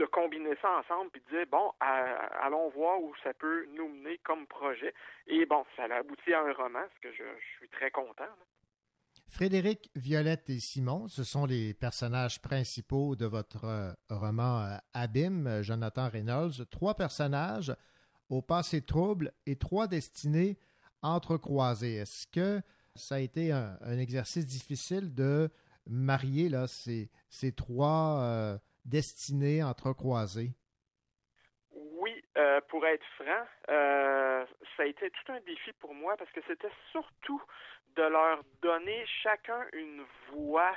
de 0.00 0.06
combiner 0.06 0.56
ça 0.62 0.78
ensemble 0.78 1.10
puis 1.10 1.22
de 1.30 1.36
dire, 1.36 1.46
bon, 1.50 1.72
allons 1.80 2.70
voir 2.70 3.00
où 3.00 3.14
ça 3.22 3.34
peut 3.34 3.66
nous 3.74 3.88
mener 3.88 4.18
comme 4.18 4.46
projet. 4.46 4.94
Et 5.26 5.44
bon, 5.46 5.64
ça 5.76 5.84
a 5.84 5.96
abouti 5.96 6.32
à 6.32 6.40
un 6.40 6.52
roman, 6.52 6.82
ce 6.96 7.08
que 7.08 7.14
je, 7.14 7.24
suis 7.58 7.68
très 7.68 7.90
content. 7.90 8.28
Frédéric, 9.28 9.90
Violette 9.94 10.50
et 10.50 10.58
Simon, 10.58 11.06
ce 11.06 11.22
sont 11.22 11.46
les 11.46 11.74
personnages 11.74 12.40
principaux 12.40 13.14
de 13.14 13.26
votre 13.26 13.64
euh, 13.64 13.92
roman 14.08 14.62
euh, 14.62 14.76
Abîme, 14.92 15.46
euh, 15.46 15.62
Jonathan 15.62 16.08
Reynolds. 16.08 16.66
Trois 16.70 16.94
personnages 16.94 17.72
au 18.30 18.40
passé 18.40 18.80
trouble 18.80 19.32
et 19.46 19.56
trois 19.56 19.86
destinées 19.86 20.56
entrecroisées. 21.02 21.96
Est-ce 21.96 22.26
que 22.26 22.62
ça 22.94 23.16
a 23.16 23.18
été 23.18 23.52
un, 23.52 23.98
exercice 23.98 24.46
difficile 24.46 25.14
de 25.14 25.50
marier 25.86 26.50
ces, 26.66 27.10
ces 27.28 27.52
trois 27.52 28.58
destinées 28.84 29.62
entrecroisées? 29.62 30.52
Oui, 31.72 32.24
pour 32.68 32.86
être 32.86 33.04
franc, 33.16 33.46
ça 33.66 34.82
a 34.82 34.86
été 34.86 35.10
tout 35.10 35.32
un 35.32 35.40
défi 35.40 35.72
pour 35.80 35.94
moi 35.94 36.16
parce 36.16 36.30
que 36.32 36.40
c'était 36.46 36.72
surtout 36.90 37.42
de 37.96 38.02
leur 38.02 38.42
donner 38.62 39.04
chacun 39.22 39.66
une 39.72 40.04
voix 40.32 40.74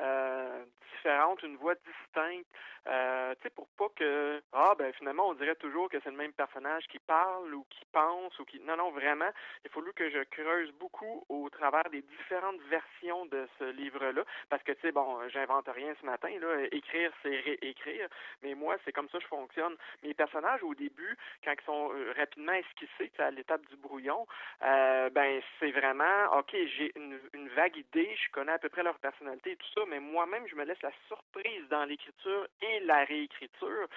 euh, 0.00 0.64
différente, 0.94 1.42
une 1.42 1.56
voix 1.56 1.74
distincte, 1.74 2.46
euh, 2.86 3.34
tu 3.36 3.42
sais, 3.42 3.50
pour 3.50 3.68
pas 3.76 3.88
que 3.96 4.40
ah 4.52 4.74
ben 4.78 4.92
finalement 4.94 5.28
on 5.28 5.34
dirait 5.34 5.56
toujours 5.56 5.90
que 5.90 5.98
c'est 6.02 6.10
le 6.10 6.16
même 6.16 6.32
personnage 6.32 6.86
qui 6.88 6.98
parle 7.00 7.54
ou 7.54 7.66
qui 7.68 7.84
pense 7.92 8.38
ou 8.38 8.44
qui 8.44 8.60
non 8.60 8.76
non 8.76 8.90
vraiment 8.92 9.28
il 9.64 9.70
fallu 9.70 9.92
que 9.92 10.08
je 10.08 10.22
creuse 10.30 10.70
beaucoup 10.72 11.24
au 11.28 11.50
travers 11.50 11.90
des 11.90 12.00
différentes 12.00 12.60
versions 12.70 13.26
de 13.26 13.46
ce 13.58 13.64
livre-là 13.64 14.22
parce 14.48 14.62
que 14.62 14.72
tu 14.72 14.80
sais 14.80 14.92
bon 14.92 15.28
j'invente 15.28 15.68
rien 15.68 15.94
ce 16.00 16.06
matin 16.06 16.30
là 16.40 16.66
écrire 16.72 17.12
c'est 17.22 17.40
réécrire 17.40 18.08
mais 18.42 18.54
moi 18.54 18.76
c'est 18.84 18.92
comme 18.92 19.08
ça 19.10 19.18
que 19.18 19.24
je 19.24 19.28
fonctionne. 19.28 19.76
Mes 20.02 20.14
personnages 20.14 20.62
au 20.62 20.74
début 20.74 21.16
quand 21.44 21.52
ils 21.52 21.64
sont 21.66 21.92
euh, 21.92 22.14
rapidement 22.16 22.52
esquissés 22.52 23.12
à 23.18 23.30
l'étape 23.30 23.66
du 23.68 23.76
brouillon 23.76 24.26
euh, 24.62 25.10
ben 25.10 25.42
c'est 25.60 25.72
vraiment 25.72 26.38
ok 26.38 26.52
j'ai 26.52 26.92
une, 26.96 27.20
une 27.34 27.48
vague 27.50 27.76
idée 27.76 28.16
je 28.16 28.30
connais 28.30 28.52
à 28.52 28.58
peu 28.58 28.70
près 28.70 28.82
leur 28.82 28.98
personnalité 28.98 29.50
et 29.52 29.56
tout 29.56 29.68
ça 29.74 29.84
mais 29.88 30.00
moi-même 30.00 30.46
je 30.48 30.54
me 30.54 30.64
laisse 30.64 30.80
la 30.82 30.92
surprise 31.06 31.68
dans 31.70 31.84
l'écriture 31.84 32.46
et 32.62 32.80
la 32.80 33.04
réécriture, 33.04 33.88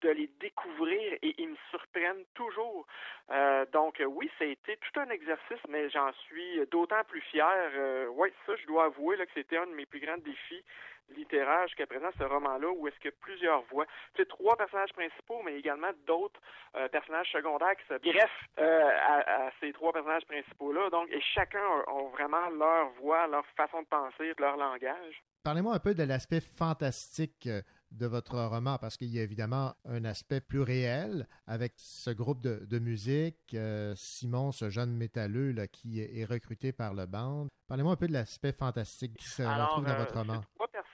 de 0.00 0.10
les 0.10 0.28
découvrir 0.40 1.14
et 1.22 1.34
ils 1.38 1.48
me 1.48 1.56
surprennent 1.70 2.24
toujours. 2.34 2.86
Euh, 3.30 3.64
donc 3.72 4.02
oui, 4.06 4.30
ça 4.38 4.44
a 4.44 4.48
été 4.48 4.76
tout 4.76 5.00
un 5.00 5.10
exercice, 5.10 5.60
mais 5.68 5.88
j'en 5.90 6.12
suis 6.12 6.66
d'autant 6.70 7.02
plus 7.04 7.20
fier. 7.22 7.70
Euh, 7.74 8.06
oui, 8.08 8.30
ça, 8.46 8.54
je 8.56 8.66
dois 8.66 8.84
avouer 8.84 9.16
là, 9.16 9.26
que 9.26 9.32
c'était 9.34 9.56
un 9.56 9.66
de 9.66 9.74
mes 9.74 9.86
plus 9.86 10.00
grands 10.00 10.18
défis 10.18 10.64
littéraire 11.10 11.66
jusqu'à 11.66 11.86
présent, 11.86 12.08
ce 12.18 12.24
roman-là, 12.24 12.68
où 12.68 12.88
est-ce 12.88 13.08
a 13.08 13.10
plusieurs 13.20 13.62
voix. 13.62 13.86
C'est 14.16 14.28
trois 14.28 14.56
personnages 14.56 14.92
principaux, 14.92 15.42
mais 15.44 15.56
également 15.58 15.90
d'autres 16.06 16.40
euh, 16.76 16.88
personnages 16.88 17.30
secondaires 17.30 17.76
qui 17.76 17.86
se 17.86 17.98
greffent 17.98 18.48
euh, 18.58 18.90
à, 19.02 19.50
ces 19.60 19.72
trois 19.72 19.92
personnages 19.92 20.24
principaux-là. 20.26 20.90
Donc, 20.90 21.10
et 21.10 21.20
chacun 21.20 21.60
a, 21.60 22.02
vraiment 22.12 22.48
leur 22.50 22.88
voix, 23.00 23.26
leur 23.26 23.46
façon 23.56 23.82
de 23.82 23.86
penser, 23.86 24.32
leur 24.38 24.56
langage. 24.56 25.22
Parlez-moi 25.44 25.74
un 25.74 25.78
peu 25.78 25.94
de 25.94 26.02
l'aspect 26.02 26.40
fantastique 26.40 27.46
euh, 27.48 27.60
de 27.90 28.06
votre 28.06 28.40
roman, 28.40 28.78
parce 28.78 28.96
qu'il 28.96 29.14
y 29.14 29.18
a 29.18 29.22
évidemment 29.22 29.74
un 29.84 30.04
aspect 30.06 30.40
plus 30.40 30.62
réel 30.62 31.28
avec 31.46 31.74
ce 31.76 32.10
groupe 32.10 32.40
de, 32.40 32.78
musique, 32.80 33.54
Simon, 33.94 34.50
ce 34.50 34.68
jeune 34.68 34.96
métalleux 34.96 35.52
là, 35.52 35.68
qui 35.68 36.00
est 36.00 36.24
recruté 36.24 36.72
par 36.72 36.92
le 36.92 37.06
band. 37.06 37.46
Parlez-moi 37.68 37.92
un 37.92 37.96
peu 37.96 38.08
de 38.08 38.12
l'aspect 38.12 38.52
fantastique 38.52 39.14
qui 39.16 39.28
se 39.28 39.42
retrouve 39.42 39.84
dans 39.84 39.96
votre 39.96 40.18
roman 40.18 40.40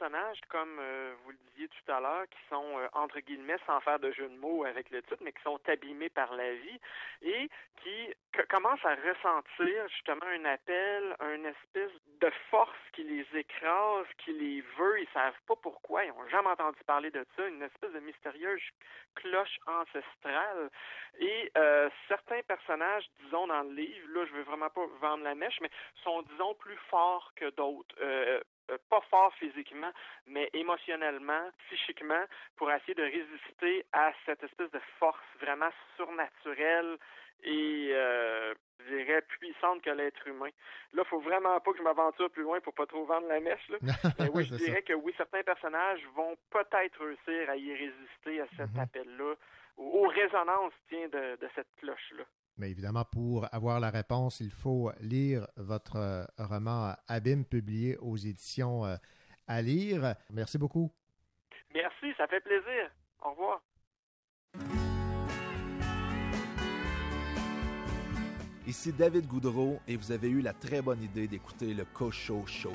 personnages, 0.00 0.40
comme 0.48 0.78
euh, 0.80 1.14
vous 1.24 1.30
le 1.30 1.36
disiez 1.50 1.68
tout 1.68 1.92
à 1.92 2.00
l'heure, 2.00 2.24
qui 2.30 2.38
sont, 2.48 2.78
euh, 2.78 2.88
entre 2.94 3.20
guillemets, 3.20 3.58
sans 3.66 3.80
faire 3.80 3.98
de 3.98 4.10
jeu 4.12 4.28
de 4.28 4.36
mots 4.36 4.64
avec 4.64 4.90
le 4.90 5.02
titre, 5.02 5.22
mais 5.22 5.32
qui 5.32 5.42
sont 5.42 5.60
abîmés 5.66 6.08
par 6.08 6.34
la 6.34 6.54
vie 6.54 6.80
et 7.22 7.50
qui 7.82 8.14
commencent 8.48 8.84
à 8.84 8.94
ressentir 8.94 9.88
justement 9.88 10.26
un 10.26 10.44
appel, 10.46 11.16
une 11.34 11.46
espèce 11.46 11.92
de 12.20 12.30
force 12.50 12.76
qui 12.92 13.02
les 13.04 13.26
écrase, 13.38 14.06
qui 14.18 14.32
les 14.32 14.62
veut, 14.78 15.00
ils 15.00 15.08
savent 15.12 15.34
pas 15.46 15.56
pourquoi, 15.56 16.04
ils 16.04 16.08
n'ont 16.08 16.28
jamais 16.28 16.48
entendu 16.48 16.78
parler 16.86 17.10
de 17.10 17.24
ça, 17.36 17.46
une 17.46 17.62
espèce 17.62 17.92
de 17.92 18.00
mystérieuse 18.00 18.62
cloche 19.14 19.58
ancestrale. 19.66 20.70
Et 21.18 21.50
euh, 21.56 21.90
certains 22.08 22.42
personnages, 22.42 23.04
disons 23.24 23.46
dans 23.48 23.62
le 23.62 23.72
livre, 23.72 24.08
là 24.14 24.24
je 24.26 24.32
veux 24.32 24.42
vraiment 24.42 24.70
pas 24.70 24.86
vendre 25.00 25.24
la 25.24 25.34
mèche, 25.34 25.58
mais 25.60 25.70
sont, 26.04 26.22
disons, 26.22 26.54
plus 26.54 26.78
forts 26.88 27.32
que 27.36 27.50
d'autres. 27.50 27.94
Pas 28.88 29.00
fort 29.10 29.32
physiquement, 29.34 29.90
mais 30.26 30.50
émotionnellement, 30.52 31.50
psychiquement, 31.66 32.24
pour 32.56 32.70
essayer 32.70 32.94
de 32.94 33.02
résister 33.02 33.84
à 33.92 34.12
cette 34.26 34.42
espèce 34.42 34.70
de 34.70 34.80
force 34.98 35.18
vraiment 35.40 35.70
surnaturelle 35.96 36.98
et 37.42 37.90
euh, 37.92 38.54
je 38.80 38.94
dirais 38.96 39.22
puissante 39.22 39.82
que 39.82 39.90
l'être 39.90 40.26
humain. 40.26 40.50
Là, 40.92 41.04
faut 41.04 41.20
vraiment 41.20 41.58
pas 41.60 41.72
que 41.72 41.78
je 41.78 41.82
m'aventure 41.82 42.30
plus 42.30 42.42
loin 42.42 42.60
pour 42.60 42.74
pas 42.74 42.86
trop 42.86 43.04
vendre 43.04 43.28
la 43.28 43.40
mèche. 43.40 43.66
Là. 43.68 43.78
Mais 44.18 44.28
oui, 44.34 44.44
je 44.44 44.54
dirais 44.56 44.82
que 44.82 44.92
oui, 44.92 45.14
certains 45.16 45.42
personnages 45.42 46.02
vont 46.14 46.36
peut-être 46.50 47.04
réussir 47.04 47.48
à 47.48 47.56
y 47.56 47.72
résister 47.72 48.40
à 48.40 48.46
cet 48.56 48.70
mm-hmm. 48.70 48.82
appel-là, 48.82 49.34
aux, 49.78 50.08
résonances, 50.08 50.74
tiens, 50.88 51.08
de 51.08 51.48
cette 51.54 51.68
cloche-là. 51.78 52.24
Mais 52.60 52.70
évidemment, 52.70 53.04
pour 53.10 53.48
avoir 53.54 53.80
la 53.80 53.88
réponse, 53.88 54.40
il 54.40 54.50
faut 54.50 54.92
lire 55.00 55.46
votre 55.56 55.96
euh, 55.96 56.24
roman 56.36 56.94
Abîme, 57.08 57.46
publié 57.46 57.96
aux 57.96 58.18
éditions 58.18 58.84
euh, 58.84 58.96
à 59.48 59.62
lire. 59.62 60.14
Merci 60.30 60.58
beaucoup. 60.58 60.92
Merci, 61.74 62.12
ça 62.18 62.26
fait 62.26 62.40
plaisir. 62.40 62.90
Au 63.24 63.30
revoir. 63.30 63.62
Ici 68.66 68.92
David 68.92 69.26
Goudreau 69.26 69.80
et 69.88 69.96
vous 69.96 70.12
avez 70.12 70.28
eu 70.28 70.42
la 70.42 70.52
très 70.52 70.82
bonne 70.82 71.02
idée 71.02 71.26
d'écouter 71.26 71.72
le 71.72 71.86
Cocho 71.86 72.46
Show. 72.46 72.74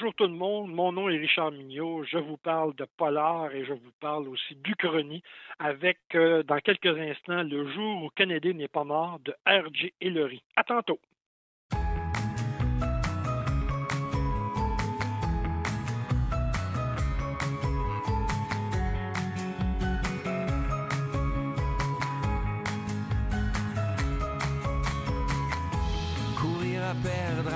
Bonjour 0.00 0.14
tout 0.14 0.24
le 0.24 0.30
monde, 0.30 0.72
mon 0.72 0.92
nom 0.92 1.10
est 1.10 1.18
Richard 1.18 1.52
Mignot, 1.52 2.04
je 2.04 2.16
vous 2.16 2.38
parle 2.38 2.74
de 2.74 2.86
Polar 2.96 3.54
et 3.54 3.66
je 3.66 3.74
vous 3.74 3.92
parle 4.00 4.28
aussi 4.28 4.54
d'Uchronie 4.54 5.22
avec 5.58 5.98
euh, 6.14 6.42
dans 6.42 6.58
quelques 6.60 6.98
instants 6.98 7.42
Le 7.42 7.70
jour 7.70 8.04
où 8.04 8.08
Canadien 8.16 8.54
n'est 8.54 8.66
pas 8.66 8.84
mort 8.84 9.20
de 9.22 9.34
R.J. 9.46 9.92
Hillary. 10.00 10.42
À 10.56 10.64
tantôt! 10.64 10.98
Courir 26.40 26.84
à 26.84 26.94
perdre 26.94 27.50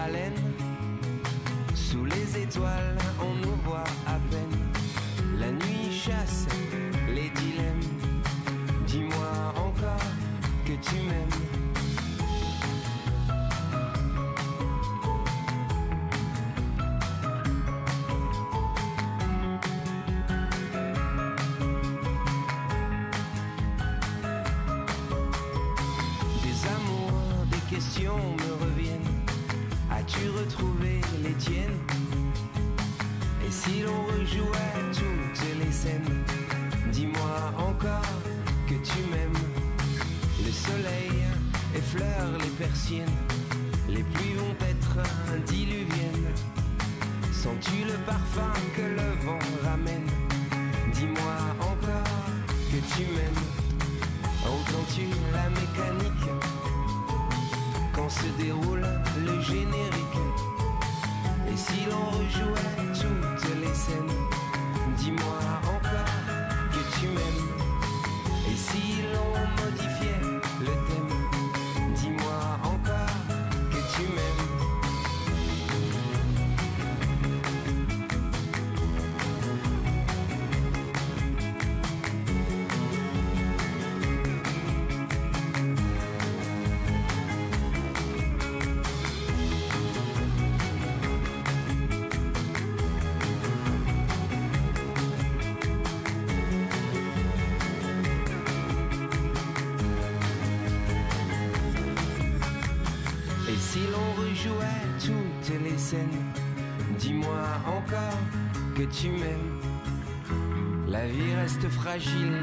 Étoiles, 2.44 2.98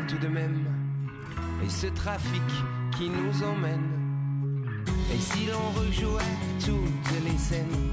tout 0.07 0.17
de 0.17 0.27
même. 0.27 0.65
Et 1.65 1.69
ce 1.69 1.87
trafic 1.87 2.41
qui 2.97 3.09
nous 3.09 3.43
emmène. 3.43 3.89
Et 5.13 5.19
si 5.19 5.47
l'on 5.47 5.79
rejouait 5.79 6.23
toutes 6.63 7.23
les 7.25 7.37
scènes 7.37 7.91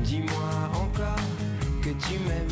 Dis-moi 0.00 0.70
encore 0.74 1.16
que 1.82 1.90
tu 1.90 2.18
m'aimes 2.26 2.47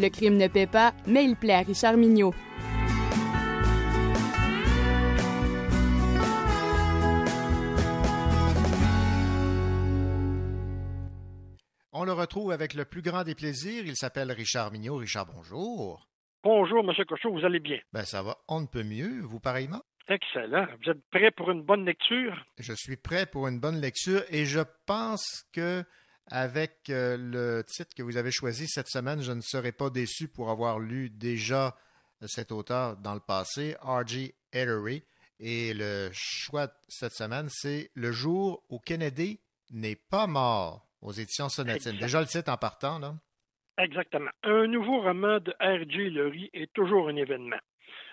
Le 0.00 0.08
crime 0.08 0.38
ne 0.38 0.48
paie 0.48 0.66
pas, 0.66 0.94
mais 1.06 1.24
il 1.24 1.36
plaît 1.36 1.52
à 1.52 1.60
Richard 1.60 1.98
Mignot. 1.98 2.32
On 11.92 12.04
le 12.04 12.12
retrouve 12.14 12.50
avec 12.50 12.72
le 12.72 12.86
plus 12.86 13.02
grand 13.02 13.24
des 13.24 13.34
plaisirs. 13.34 13.84
Il 13.84 13.94
s'appelle 13.94 14.32
Richard 14.32 14.72
Mignot. 14.72 14.96
Richard, 14.96 15.26
bonjour. 15.26 16.08
Bonjour, 16.42 16.78
M. 16.78 17.04
Cochot, 17.06 17.30
vous 17.34 17.44
allez 17.44 17.60
bien? 17.60 17.78
Ben, 17.92 18.06
ça 18.06 18.22
va, 18.22 18.38
on 18.48 18.62
ne 18.62 18.66
peut 18.66 18.82
mieux. 18.82 19.20
Vous 19.20 19.38
pareillement? 19.38 19.82
Excellent. 20.08 20.66
Vous 20.82 20.92
êtes 20.92 21.04
prêt 21.10 21.30
pour 21.30 21.50
une 21.50 21.62
bonne 21.62 21.84
lecture? 21.84 22.42
Je 22.58 22.72
suis 22.72 22.96
prêt 22.96 23.26
pour 23.26 23.48
une 23.48 23.60
bonne 23.60 23.78
lecture 23.82 24.22
et 24.30 24.46
je 24.46 24.60
pense 24.86 25.44
que 25.52 25.84
avec 26.30 26.88
euh, 26.90 27.16
le 27.18 27.64
titre 27.64 27.94
que 27.94 28.02
vous 28.02 28.16
avez 28.16 28.30
choisi 28.30 28.66
cette 28.68 28.88
semaine, 28.88 29.20
je 29.20 29.32
ne 29.32 29.40
serai 29.40 29.72
pas 29.72 29.90
déçu 29.90 30.28
pour 30.28 30.50
avoir 30.50 30.78
lu 30.78 31.10
déjà 31.10 31.76
cet 32.26 32.52
auteur 32.52 32.96
dans 32.96 33.14
le 33.14 33.20
passé, 33.20 33.76
R.G. 33.82 34.34
Ellery. 34.52 35.02
Et 35.38 35.72
le 35.74 36.10
choix 36.12 36.68
cette 36.88 37.14
semaine, 37.14 37.48
c'est 37.48 37.90
Le 37.94 38.12
jour 38.12 38.62
où 38.68 38.78
Kennedy 38.78 39.40
n'est 39.70 39.96
pas 39.96 40.26
mort 40.26 40.86
aux 41.00 41.12
éditions 41.12 41.48
Sonatine. 41.48 41.96
Déjà 41.98 42.20
le 42.20 42.26
titre 42.26 42.52
en 42.52 42.58
partant, 42.58 42.98
là. 42.98 43.14
Exactement. 43.78 44.30
Un 44.42 44.66
nouveau 44.66 45.00
roman 45.00 45.40
de 45.40 45.52
R.J. 45.58 46.10
Lurie 46.10 46.50
est 46.52 46.70
toujours 46.74 47.08
un 47.08 47.16
événement. 47.16 47.60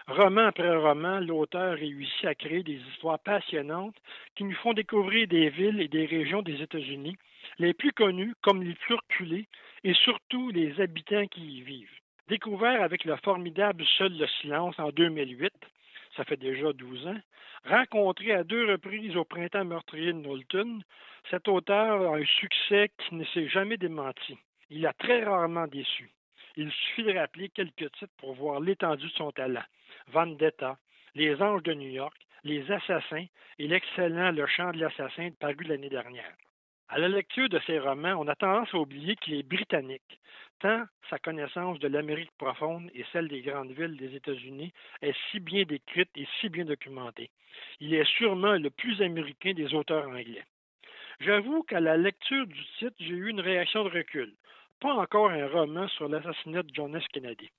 Roman 0.07 0.45
après 0.45 0.73
roman, 0.73 1.19
l'auteur 1.19 1.73
réussit 1.73 2.23
à 2.23 2.33
créer 2.33 2.63
des 2.63 2.79
histoires 2.93 3.19
passionnantes 3.19 3.95
qui 4.35 4.45
nous 4.45 4.55
font 4.55 4.71
découvrir 4.71 5.27
des 5.27 5.49
villes 5.49 5.81
et 5.81 5.89
des 5.89 6.05
régions 6.05 6.41
des 6.41 6.61
États-Unis, 6.61 7.17
les 7.59 7.73
plus 7.73 7.91
connues 7.91 8.33
comme 8.41 8.63
les 8.63 8.75
plus 8.75 8.95
reculées, 8.95 9.47
et 9.83 9.93
surtout 9.93 10.49
les 10.49 10.79
habitants 10.81 11.27
qui 11.27 11.57
y 11.57 11.61
vivent. 11.61 11.99
Découvert 12.27 12.81
avec 12.81 13.05
le 13.05 13.15
formidable 13.17 13.85
Seul 13.97 14.17
le 14.17 14.27
silence 14.41 14.77
en 14.79 14.89
2008, 14.89 15.53
ça 16.15 16.23
fait 16.25 16.37
déjà 16.37 16.73
12 16.73 17.07
ans, 17.07 17.19
rencontré 17.65 18.33
à 18.33 18.43
deux 18.43 18.69
reprises 18.69 19.15
au 19.15 19.23
printemps 19.23 19.65
meurtrier 19.65 20.13
de 20.13 20.19
Knowlton, 20.19 20.81
cet 21.29 21.47
auteur 21.47 22.13
a 22.13 22.17
un 22.17 22.25
succès 22.25 22.91
qui 22.97 23.15
ne 23.15 23.25
s'est 23.25 23.47
jamais 23.47 23.77
démenti. 23.77 24.37
Il 24.69 24.85
a 24.85 24.93
très 24.93 25.23
rarement 25.23 25.67
déçu. 25.67 26.11
Il 26.55 26.71
suffit 26.71 27.03
de 27.03 27.17
rappeler 27.17 27.49
quelques 27.49 27.91
titres 27.93 28.13
pour 28.17 28.33
voir 28.33 28.59
l'étendue 28.59 29.07
de 29.07 29.11
son 29.11 29.31
talent. 29.31 29.63
Vendetta, 30.07 30.77
Les 31.15 31.41
Anges 31.41 31.63
de 31.63 31.73
New 31.73 31.89
York, 31.89 32.17
Les 32.43 32.69
Assassins 32.71 33.25
et 33.59 33.67
l'excellent 33.67 34.31
Le 34.31 34.47
Chant 34.47 34.71
de 34.71 34.79
l'Assassin 34.79 35.29
paru 35.39 35.63
l'année 35.65 35.89
dernière. 35.89 36.33
À 36.89 36.99
la 36.99 37.09
lecture 37.09 37.49
de 37.49 37.59
ces 37.67 37.79
romans, 37.79 38.15
on 38.17 38.29
a 38.29 38.35
tendance 38.35 38.73
à 38.73 38.77
oublier 38.77 39.17
qu'il 39.17 39.33
est 39.33 39.43
britannique, 39.43 40.19
tant 40.61 40.85
sa 41.09 41.19
connaissance 41.19 41.79
de 41.79 41.89
l'Amérique 41.89 42.31
profonde 42.37 42.89
et 42.95 43.03
celle 43.11 43.27
des 43.27 43.41
grandes 43.41 43.71
villes 43.71 43.97
des 43.97 44.15
États-Unis 44.15 44.71
est 45.01 45.15
si 45.29 45.41
bien 45.41 45.63
décrite 45.63 46.09
et 46.15 46.25
si 46.39 46.47
bien 46.47 46.63
documentée. 46.63 47.29
Il 47.81 47.93
est 47.93 48.09
sûrement 48.17 48.53
le 48.53 48.69
plus 48.69 49.01
américain 49.01 49.53
des 49.53 49.73
auteurs 49.73 50.07
anglais. 50.07 50.45
J'avoue 51.19 51.63
qu'à 51.63 51.81
la 51.81 51.97
lecture 51.97 52.47
du 52.47 52.63
titre, 52.77 52.95
j'ai 52.99 53.15
eu 53.15 53.29
une 53.29 53.41
réaction 53.41 53.83
de 53.83 53.89
recul. 53.89 54.33
Pas 54.79 54.93
encore 54.93 55.31
un 55.31 55.47
roman 55.47 55.89
sur 55.89 56.07
l'assassinat 56.07 56.63
de 56.63 56.69
John 56.73 56.97
F. 56.97 57.05
Kennedy. 57.11 57.49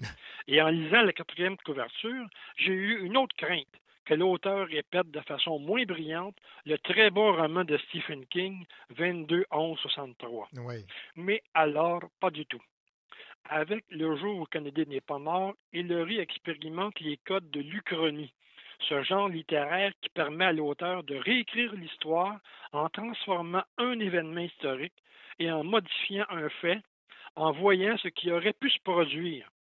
Et 0.47 0.63
en 0.63 0.69
lisant 0.69 1.03
la 1.03 1.13
quatrième 1.13 1.59
couverture, 1.59 2.27
j'ai 2.57 2.73
eu 2.73 3.05
une 3.05 3.19
autre 3.19 3.37
crainte 3.37 3.67
que 4.09 4.15
l'auteur 4.15 4.67
répète 4.69 5.11
de 5.11 5.21
façon 5.21 5.59
moins 5.59 5.85
brillante 5.85 6.35
le 6.65 6.79
très 6.79 7.11
bon 7.11 7.37
roman 7.37 7.65
de 7.65 7.77
Stephen 7.77 8.25
King, 8.25 8.65
22 8.97 9.45
11 9.51 9.79
63. 9.79 10.49
Oui. 10.65 10.77
Mais 11.15 11.43
alors, 11.53 12.01
pas 12.19 12.31
du 12.31 12.47
tout. 12.47 12.63
Avec 13.51 13.85
Le 13.91 14.17
jour 14.17 14.41
où 14.41 14.47
Kennedy 14.47 14.87
n'est 14.87 15.03
pas 15.03 15.19
mort, 15.19 15.53
Hillary 15.75 16.21
expérimente 16.21 16.99
les 17.01 17.19
codes 17.19 17.51
de 17.51 17.61
l'Uchronie, 17.61 18.33
ce 18.89 19.03
genre 19.03 19.29
littéraire 19.29 19.93
qui 20.01 20.09
permet 20.09 20.47
à 20.47 20.53
l'auteur 20.53 21.03
de 21.05 21.17
réécrire 21.17 21.75
l'histoire 21.75 22.39
en 22.73 22.89
transformant 22.89 23.65
un 23.77 24.01
événement 24.01 24.41
historique 24.41 24.97
et 25.39 25.53
en 25.53 25.65
modifiant 25.65 26.25
un 26.31 26.49
fait, 26.49 26.81
en 27.37 27.53
voyant 27.53 27.99
ce 27.99 28.09
qui 28.09 28.33
aurait 28.33 28.55
pu 28.55 28.71
se 28.71 28.81
produire. 28.81 29.51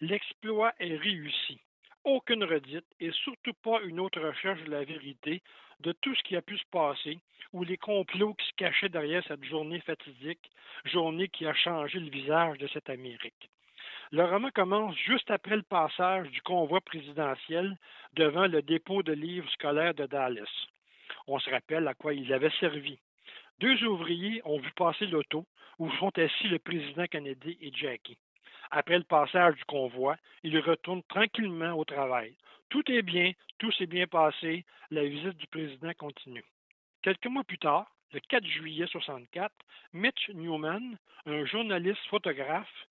L'exploit 0.00 0.72
est 0.80 0.96
réussi. 0.96 1.60
Aucune 2.04 2.44
redite 2.44 2.86
et 2.98 3.10
surtout 3.12 3.52
pas 3.62 3.82
une 3.82 4.00
autre 4.00 4.20
recherche 4.20 4.62
de 4.64 4.70
la 4.70 4.84
vérité 4.84 5.42
de 5.80 5.92
tout 5.92 6.14
ce 6.14 6.22
qui 6.22 6.34
a 6.34 6.42
pu 6.42 6.56
se 6.56 6.64
passer 6.70 7.18
ou 7.52 7.62
les 7.62 7.76
complots 7.76 8.34
qui 8.34 8.46
se 8.46 8.54
cachaient 8.54 8.88
derrière 8.88 9.22
cette 9.26 9.44
journée 9.44 9.80
fatidique, 9.80 10.50
journée 10.84 11.28
qui 11.28 11.46
a 11.46 11.54
changé 11.54 11.98
le 11.98 12.10
visage 12.10 12.58
de 12.58 12.68
cette 12.68 12.88
Amérique. 12.88 13.50
Le 14.12 14.24
roman 14.24 14.50
commence 14.50 14.96
juste 14.96 15.30
après 15.30 15.56
le 15.56 15.62
passage 15.62 16.28
du 16.30 16.40
convoi 16.42 16.80
présidentiel 16.80 17.76
devant 18.14 18.46
le 18.46 18.62
dépôt 18.62 19.02
de 19.02 19.12
livres 19.12 19.50
scolaires 19.50 19.94
de 19.94 20.06
Dallas. 20.06 20.50
On 21.26 21.38
se 21.38 21.50
rappelle 21.50 21.86
à 21.86 21.94
quoi 21.94 22.14
il 22.14 22.32
avait 22.32 22.50
servi. 22.60 22.98
Deux 23.58 23.84
ouvriers 23.84 24.40
ont 24.44 24.58
vu 24.58 24.70
passer 24.72 25.06
l'auto 25.06 25.44
où 25.78 25.90
sont 25.92 26.16
assis 26.18 26.48
le 26.48 26.58
président 26.58 27.06
Kennedy 27.06 27.58
et 27.60 27.72
Jackie. 27.72 28.16
Après 28.70 28.98
le 28.98 29.04
passage 29.04 29.56
du 29.56 29.64
convoi, 29.64 30.16
ils 30.44 30.58
retournent 30.60 31.02
tranquillement 31.04 31.72
au 31.72 31.84
travail. 31.84 32.34
Tout 32.68 32.88
est 32.90 33.02
bien, 33.02 33.32
tout 33.58 33.72
s'est 33.72 33.86
bien 33.86 34.06
passé, 34.06 34.64
la 34.90 35.04
visite 35.04 35.36
du 35.36 35.46
président 35.48 35.92
continue. 35.94 36.44
Quelques 37.02 37.26
mois 37.26 37.42
plus 37.44 37.58
tard, 37.58 37.90
le 38.12 38.20
4 38.20 38.46
juillet 38.46 38.86
64, 38.86 39.52
Mitch 39.92 40.28
Newman, 40.30 40.96
un 41.26 41.44
journaliste 41.46 42.04
photographe, 42.08 42.86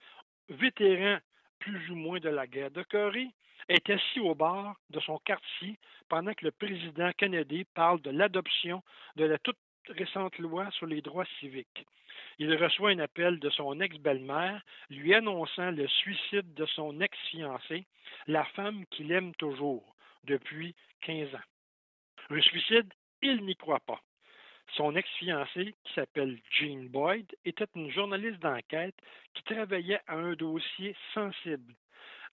vétéran 0.49 1.19
plus 1.59 1.89
ou 1.91 1.95
moins 1.95 2.19
de 2.19 2.29
la 2.29 2.47
guerre 2.47 2.71
de 2.71 2.83
Corée, 2.83 3.29
est 3.69 3.89
assis 3.89 4.19
au 4.19 4.35
bar 4.35 4.75
de 4.89 4.99
son 4.99 5.17
quartier 5.19 5.77
pendant 6.09 6.33
que 6.33 6.45
le 6.45 6.51
président 6.51 7.11
Kennedy 7.17 7.65
parle 7.73 8.01
de 8.01 8.09
l'adoption 8.09 8.83
de 9.15 9.25
la 9.25 9.37
toute 9.39 9.57
récente 9.89 10.37
loi 10.39 10.69
sur 10.71 10.87
les 10.87 11.01
droits 11.01 11.25
civiques. 11.39 11.85
Il 12.41 12.55
reçoit 12.55 12.91
un 12.91 12.99
appel 12.99 13.37
de 13.39 13.49
son 13.49 13.81
ex-belle-mère 13.81 14.61
lui 14.89 15.13
annonçant 15.13 15.71
le 15.71 15.87
suicide 15.89 16.53
de 16.53 16.65
son 16.67 17.01
ex-fiancée, 17.01 17.85
la 18.27 18.45
femme 18.45 18.85
qu'il 18.91 19.11
aime 19.11 19.35
toujours 19.35 19.95
depuis 20.23 20.73
15 21.01 21.35
ans. 21.35 21.49
Un 22.29 22.41
suicide, 22.41 22.93
il 23.21 23.43
n'y 23.43 23.57
croit 23.57 23.81
pas. 23.81 23.99
Son 24.77 24.95
ex-fiancée, 24.95 25.75
qui 25.83 25.93
s'appelle 25.93 26.39
Jean 26.49 26.89
Boyd, 26.89 27.29
était 27.43 27.65
une 27.75 27.91
journaliste 27.91 28.39
d'enquête 28.39 28.95
qui 29.33 29.43
travaillait 29.43 29.99
à 30.07 30.15
un 30.15 30.33
dossier 30.33 30.95
sensible. 31.13 31.73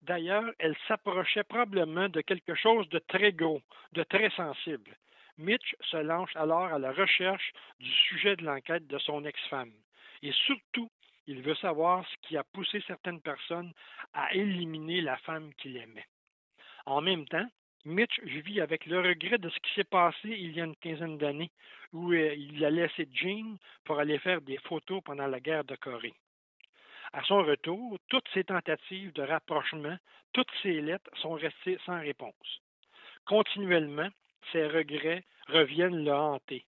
D'ailleurs, 0.04 0.52
elle 0.60 0.76
s'approchait 0.88 1.46
probablement 1.46 2.10
de 2.10 2.22
quelque 2.22 2.54
chose 2.54 2.88
de 2.90 3.00
très 3.00 3.32
gros, 3.32 3.62
de 3.94 4.04
très 4.04 4.30
sensible. 4.32 4.96
Mitch 5.40 5.76
se 5.82 5.98
lance 5.98 6.30
alors 6.36 6.72
à 6.72 6.78
la 6.78 6.92
recherche 6.92 7.52
du 7.80 7.92
sujet 7.92 8.36
de 8.36 8.44
l'enquête 8.44 8.86
de 8.86 9.00
son 9.00 9.26
ex-femme. 9.26 9.74
Et 10.22 10.32
surtout, 10.32 10.90
il 11.28 11.42
veut 11.42 11.56
savoir 11.56 12.06
ce 12.08 12.28
qui 12.28 12.38
a 12.38 12.44
poussé 12.44 12.82
certaines 12.86 13.22
personnes 13.22 13.72
à 14.14 14.34
éliminer 14.34 15.02
la 15.02 15.18
femme 15.18 15.54
qu'il 15.56 15.78
aimait. 15.78 16.06
En 16.86 17.02
même 17.02 17.28
temps, 17.28 17.48
Mitch 17.86 18.20
vit 18.22 18.62
avec 18.62 18.86
le 18.86 19.00
regret 19.00 19.38
de 19.38 19.50
ce 19.50 19.60
qui 19.60 19.74
s'est 19.74 19.84
passé 19.84 20.30
il 20.30 20.56
y 20.56 20.62
a 20.62 20.66
une 20.66 20.76
quinzaine 20.76 21.18
d'années, 21.18 21.52
où 21.94 22.12
euh, 22.12 22.34
il 22.36 22.64
a 22.66 22.70
laissé 22.70 23.08
Jean 23.14 23.58
pour 23.84 24.00
aller 24.00 24.20
faire 24.20 24.42
des 24.42 24.58
photos 24.58 25.02
pendant 25.04 25.28
la 25.28 25.40
guerre 25.40 25.64
de 25.64 25.76
Corée. 25.76 26.14
À 27.14 27.24
son 27.24 27.44
retour, 27.44 27.98
toutes 28.10 28.28
ses 28.34 28.44
tentatives 28.44 29.14
de 29.14 29.22
rapprochement, 29.22 29.98
toutes 30.34 30.52
ses 30.64 30.82
lettres 30.82 31.10
sont 31.22 31.34
restées 31.34 31.78
sans 31.86 32.00
réponse. 32.00 32.62
Continuellement, 33.26 34.10
ses 34.52 34.68
regrets 34.68 35.24
reviennent 35.48 36.04
le 36.04 36.14
hanter. 36.14 36.66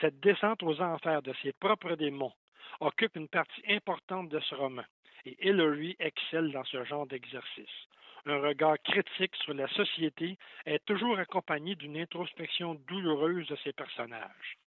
Cette 0.00 0.18
descente 0.20 0.62
aux 0.62 0.80
enfers 0.80 1.22
de 1.22 1.32
ses 1.42 1.52
propres 1.52 1.94
démons 1.94 2.32
occupe 2.80 3.16
une 3.16 3.28
partie 3.28 3.62
importante 3.68 4.28
de 4.28 4.40
ce 4.40 4.54
roman, 4.54 4.84
et 5.24 5.36
Hillary 5.40 5.96
excelle 5.98 6.52
dans 6.52 6.64
ce 6.64 6.84
genre 6.84 7.06
d'exercice. 7.06 7.88
Un 8.26 8.38
regard 8.40 8.78
critique 8.82 9.36
sur 9.36 9.52
la 9.52 9.68
société 9.68 10.38
est 10.64 10.84
toujours 10.86 11.18
accompagné 11.18 11.74
d'une 11.74 11.98
introspection 11.98 12.74
douloureuse 12.86 13.46
de 13.48 13.56
ses 13.56 13.72
personnages. 13.72 14.58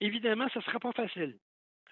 Évidemment, 0.00 0.48
ce 0.48 0.58
ne 0.58 0.64
sera 0.64 0.78
pas 0.78 0.92
facile. 0.92 1.36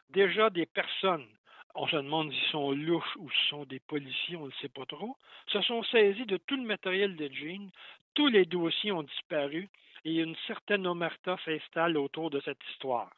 Déjà, 0.09 0.49
des 0.49 0.67
personnes, 0.67 1.29
on 1.75 1.87
se 1.87 1.97
demande 1.97 2.33
s'ils 2.33 2.51
sont 2.51 2.73
louches 2.73 3.17
ou 3.17 3.31
si 3.31 3.49
sont 3.49 3.65
des 3.65 3.81
policiers, 3.81 4.37
on 4.37 4.47
ne 4.47 4.53
sait 4.61 4.69
pas 4.71 4.87
trop, 4.87 5.17
se 5.49 5.61
sont 5.63 5.83
saisis 5.85 6.27
de 6.27 6.39
tout 6.39 6.57
le 6.57 6.65
matériel 6.65 7.15
de 7.15 7.29
Jean, 7.33 7.71
tous 8.15 8.29
les 8.29 8.47
dossiers 8.47 8.91
ont 8.91 9.03
disparu 9.03 9.69
et 10.05 10.17
une 10.17 10.35
certaine 10.47 10.87
omerta 10.87 11.37
s'installe 11.45 11.97
autour 11.97 12.31
de 12.31 12.41
cette 12.41 12.63
histoire. 12.73 13.11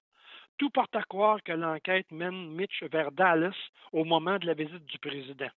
Tout 0.63 0.71
porte 0.71 0.95
à 0.95 1.03
croire 1.03 1.43
que 1.43 1.51
l'enquête 1.51 2.09
mène 2.13 2.53
Mitch 2.53 2.85
vers 2.85 3.11
Dallas 3.11 3.57
au 3.91 4.05
moment 4.05 4.39
de 4.39 4.47
la 4.47 4.55
visite 4.55 4.87
du 4.87 4.97
président, 5.01 5.51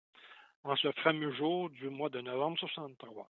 en 0.62 0.76
ce 0.76 0.90
fameux 0.92 1.30
jour 1.32 1.68
du 1.68 1.90
mois 1.90 2.08
de 2.08 2.22
novembre 2.22 2.58
63. 2.58 3.28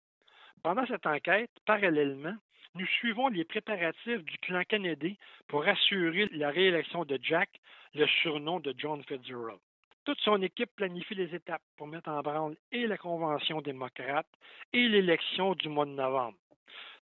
Pendant 0.62 0.85
cette 0.85 1.07
enquête, 1.07 1.51
parallèlement, 1.64 2.35
nous 2.75 2.85
suivons 2.85 3.29
les 3.29 3.45
préparatifs 3.45 4.23
du 4.23 4.37
clan 4.43 4.64
Kennedy 4.68 5.16
pour 5.49 5.66
assurer 5.66 6.29
la 6.33 6.51
réélection 6.51 7.07
de 7.07 7.18
Jack, 7.23 7.49
le 7.95 8.07
surnom 8.20 8.61
de 8.61 8.75
John 8.77 9.03
Fitzgerald. 9.05 9.59
Toute 10.05 10.20
son 10.20 10.43
équipe 10.43 10.77
planifie 10.77 11.14
les 11.14 11.35
étapes 11.35 11.62
pour 11.79 11.87
mettre 11.87 12.11
en 12.11 12.20
branle 12.20 12.55
et 12.70 12.87
la 12.87 12.99
convention 12.99 13.62
démocrate 13.62 14.29
et 14.75 14.91
l'élection 14.91 15.55
du 15.55 15.70
mois 15.70 15.87
de 15.87 15.93
novembre. 15.93 16.37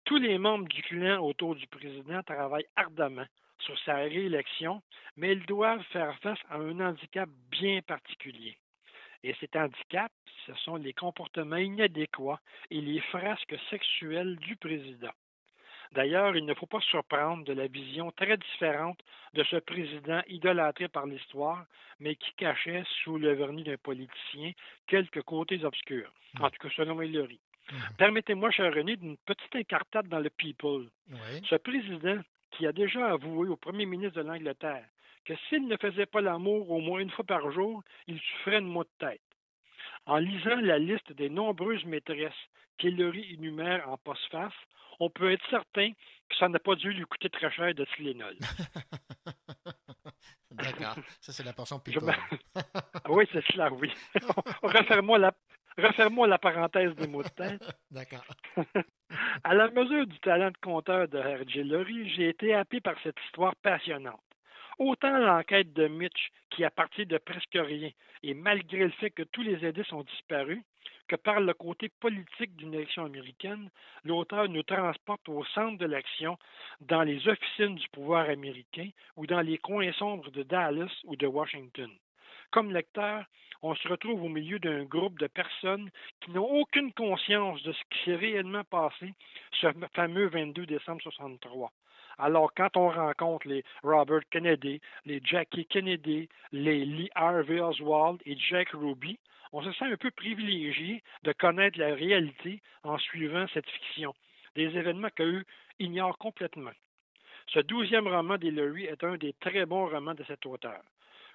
Tous 0.05 0.19
les 0.19 0.39
membres 0.39 0.69
du 0.69 0.81
clan 0.83 1.19
autour 1.19 1.57
du 1.57 1.67
président 1.67 2.23
travaillent 2.23 2.69
ardemment 2.77 3.27
sur 3.61 3.79
sa 3.81 3.97
réélection, 3.97 4.83
mais 5.17 5.33
ils 5.33 5.47
doivent 5.47 5.85
faire 5.93 6.19
face 6.21 6.39
à 6.49 6.57
un 6.57 6.81
handicap 6.81 7.29
bien 7.51 7.81
particulier. 7.83 8.57
Et 9.23 9.35
cet 9.41 9.57
handicap, 9.57 10.13
ce 10.47 10.55
sont 10.55 10.77
les 10.77 10.93
comportements 10.93 11.57
inadéquats 11.57 12.41
et 12.71 12.81
les 12.81 13.01
frasques 13.01 13.57
sexuelles 13.69 14.37
du 14.37 14.57
président. 14.57 15.13
D'ailleurs, 15.93 16.37
il 16.37 16.47
ne 16.47 16.55
faut 16.55 16.67
pas 16.67 16.81
se 16.81 16.89
surprendre 16.89 17.45
de 17.45 17.53
la 17.53 17.67
vision 17.67 18.13
très 18.13 18.37
différente 18.37 19.01
de 19.35 19.43
ce 19.43 19.57
président 19.57 20.23
idolâtré 20.29 20.89
par 20.89 21.07
l'histoire, 21.07 21.67
mais 21.99 22.15
qui 22.15 22.33
cachait 22.35 22.85
sous 23.03 23.19
le 23.19 23.33
vernis 23.33 23.65
d'un 23.65 23.77
politicien 23.77 24.53
quelques 24.87 25.23
côtés 25.23 25.65
obscurs, 25.65 26.13
en 26.39 26.49
tout 26.49 26.59
cas 26.61 26.73
selon 26.77 27.03
Hillary. 27.03 27.41
Permettez-moi, 27.99 28.51
cher 28.51 28.73
René, 28.73 28.97
d'une 28.97 29.17
petite 29.19 29.55
incartade 29.55 30.09
dans 30.09 30.21
le 30.21 30.31
People. 30.31 30.89
Ce 31.49 31.57
président 31.57 32.21
qui 32.51 32.67
a 32.67 32.73
déjà 32.73 33.13
avoué 33.13 33.49
au 33.49 33.57
premier 33.57 33.87
ministre 33.87 34.23
de 34.23 34.27
l'Angleterre 34.27 34.87
que 35.25 35.35
s'il 35.49 35.69
ne 35.69 35.77
faisait 35.77 36.07
pas 36.07 36.21
l'amour 36.21 36.71
au 36.71 36.81
moins 36.81 37.01
une 37.01 37.11
fois 37.11 37.25
par 37.25 37.51
jour, 37.53 37.83
il 38.07 38.21
souffrait 38.21 38.59
une 38.59 38.67
mot 38.67 38.85
de 38.85 38.91
tête. 38.99 39.21
En 40.07 40.17
lisant 40.17 40.57
la 40.57 40.79
liste 40.79 41.13
des 41.13 41.29
nombreuses 41.29 41.85
maîtresses 41.85 42.33
qu'Hillary 42.79 43.35
énumère 43.35 43.89
en 43.89 43.99
postface, 43.99 44.55
on 44.99 45.11
peut 45.11 45.31
être 45.31 45.45
certain 45.51 45.93
que 45.93 46.37
ça 46.37 46.49
n'a 46.49 46.59
pas 46.59 46.75
dû 46.75 46.93
lui 46.93 47.05
coûter 47.05 47.31
très 47.31 47.51
cher 47.53 47.75
de 47.75 47.85
Tylenol. 47.97 48.37
D'accord. 50.51 50.97
Ça, 51.21 51.33
c'est 51.33 51.45
la 51.45 51.53
portion 51.53 51.79
people. 51.79 52.13
oui, 53.09 53.25
c'est 53.33 53.45
cela, 53.53 53.73
oui. 53.73 53.93
Referme-moi 54.63 55.19
la, 55.19 55.33
Referme-moi 55.79 56.27
la 56.27 56.39
parenthèse 56.39 56.95
des 56.97 57.07
mots 57.07 57.23
de 57.23 57.29
tête. 57.29 57.63
D'accord. 57.91 58.25
à 59.45 59.55
la 59.55 59.71
mesure 59.71 60.07
du 60.07 60.19
talent 60.21 60.51
de 60.51 60.57
conteur 60.59 61.09
de 61.09 61.19
R.J. 61.19 61.63
Lurie, 61.65 62.11
j'ai 62.11 62.29
été 62.29 62.55
happé 62.55 62.81
par 62.81 62.95
cette 63.03 63.19
histoire 63.27 63.55
passionnante. 63.57 64.21
Autant 64.79 65.19
l'enquête 65.19 65.73
de 65.73 65.89
Mitch, 65.89 66.31
qui 66.51 66.65
a 66.65 66.71
parti 66.71 67.05
de 67.07 67.19
presque 67.19 67.55
rien, 67.55 67.91
et 68.23 68.35
malgré 68.35 68.85
le 68.85 68.91
fait 68.93 69.11
que 69.11 69.23
tous 69.23 69.43
les 69.43 69.65
indices 69.67 69.93
ont 69.93 70.05
disparu, 70.05 70.63
que 71.07 71.17
par 71.17 71.41
le 71.41 71.53
côté 71.55 71.89
politique 72.01 72.55
d'une 72.57 72.73
élection 72.73 73.05
américaine, 73.05 73.69
l'auteur 74.05 74.49
nous 74.49 74.63
transporte 74.63 75.29
au 75.29 75.45
centre 75.45 75.77
de 75.77 75.87
l'action, 75.87 76.39
dans 76.81 77.03
les 77.03 77.27
officines 77.29 77.75
du 77.75 77.89
pouvoir 77.89 78.31
américain 78.31 78.89
ou 79.17 79.27
dans 79.27 79.41
les 79.41 79.59
coins 79.59 79.93
sombres 79.93 80.31
de 80.31 80.45
Dallas 80.45 80.93
ou 81.05 81.17
de 81.17 81.27
Washington. 81.27 81.91
Comme 82.51 82.73
lecteur, 82.73 83.25
on 83.63 83.77
se 83.77 83.87
retrouve 83.87 84.25
au 84.25 84.29
milieu 84.29 84.59
d'un 84.59 84.83
groupe 84.85 85.19
de 85.21 85.29
personnes 85.29 85.89
qui 86.21 86.33
n'ont 86.33 86.51
aucune 86.51 86.93
conscience 86.93 87.63
de 87.63 87.73
ce 87.73 87.83
qui 87.91 88.05
s'est 88.05 88.17
réellement 88.17 88.65
passé 88.65 89.15
ce 89.53 89.69
fameux 89.95 90.27
22 90.27 90.67
décembre 90.67 91.01
63. 91.03 91.71
Alors, 92.19 92.53
quand 92.55 92.77
on 92.77 92.91
rencontre 92.91 93.47
les 93.47 93.63
Robert 93.85 94.29
Kennedy, 94.31 94.81
les 95.05 95.21
Jackie 95.23 95.65
Kennedy, 95.67 96.29
les 96.51 96.85
Lee 96.85 97.11
Harvey 97.15 97.61
Oswald 97.61 98.21
et 98.27 98.37
Jack 98.37 98.71
Ruby, 98.71 99.19
on 99.53 99.63
se 99.63 99.73
sent 99.73 99.85
un 99.85 99.97
peu 99.97 100.11
privilégié 100.11 101.05
de 101.23 101.33
connaître 101.33 101.79
la 101.79 101.95
réalité 101.95 102.61
en 102.83 102.99
suivant 102.99 103.47
cette 103.55 103.71
fiction, 103.71 104.13
des 104.57 104.77
événements 104.77 105.09
qu'eux 105.15 105.45
ignorent 105.79 106.19
complètement. 106.19 106.73
Ce 107.47 107.61
douzième 107.61 108.09
roman 108.09 108.39
d'Hillary 108.39 108.87
est 108.87 109.05
un 109.05 109.17
des 109.17 109.35
très 109.35 109.67
bons 109.67 109.89
romans 109.89 110.15
de 110.15 110.25
cet 110.25 110.45
auteur. 110.47 110.83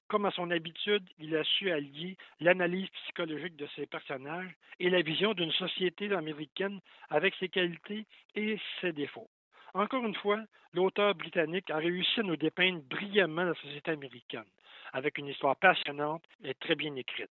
Comme 0.08 0.26
à 0.26 0.32
son 0.32 0.52
habitude, 0.52 1.04
il 1.20 1.36
a 1.36 1.44
su 1.44 1.72
allier 1.72 2.16
l'analyse 2.40 2.90
psychologique 2.90 3.56
de 3.56 3.68
ses 3.76 3.88
personnages 3.88 4.52
et 4.80 4.90
la 4.90 5.02
vision 5.02 5.34
d'une 5.34 5.52
société 5.52 6.14
américaine 6.14 6.80
avec 7.10 7.34
ses 7.40 7.50
qualités 7.50 8.06
et 8.36 8.60
ses 8.82 8.92
défauts. 8.92 9.30
Encore 9.74 10.06
une 10.06 10.16
fois, 10.16 10.42
l'auteur 10.74 11.16
britannique 11.16 11.70
a 11.72 11.78
réussi 11.78 12.20
à 12.20 12.24
nous 12.24 12.38
dépeindre 12.38 12.82
brillamment 12.84 13.44
la 13.44 13.56
société 13.56 13.92
américaine, 13.92 14.46
avec 14.94 15.18
une 15.18 15.28
histoire 15.28 15.56
passionnante 15.56 16.24
et 16.44 16.54
très 16.54 16.76
bien 16.76 16.96
écrite. 16.96 17.32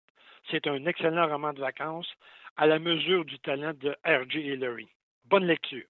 C'est 0.50 0.68
un 0.68 0.86
excellent 0.86 1.28
roman 1.28 1.54
de 1.54 1.62
vacances 1.62 2.12
à 2.58 2.66
la 2.66 2.80
mesure 2.80 3.24
du 3.24 3.40
talent 3.40 3.74
de 3.74 3.96
R.J. 4.04 4.40
Hillary. 4.40 4.90
Bonne 5.26 5.46
lecture. 5.46 5.86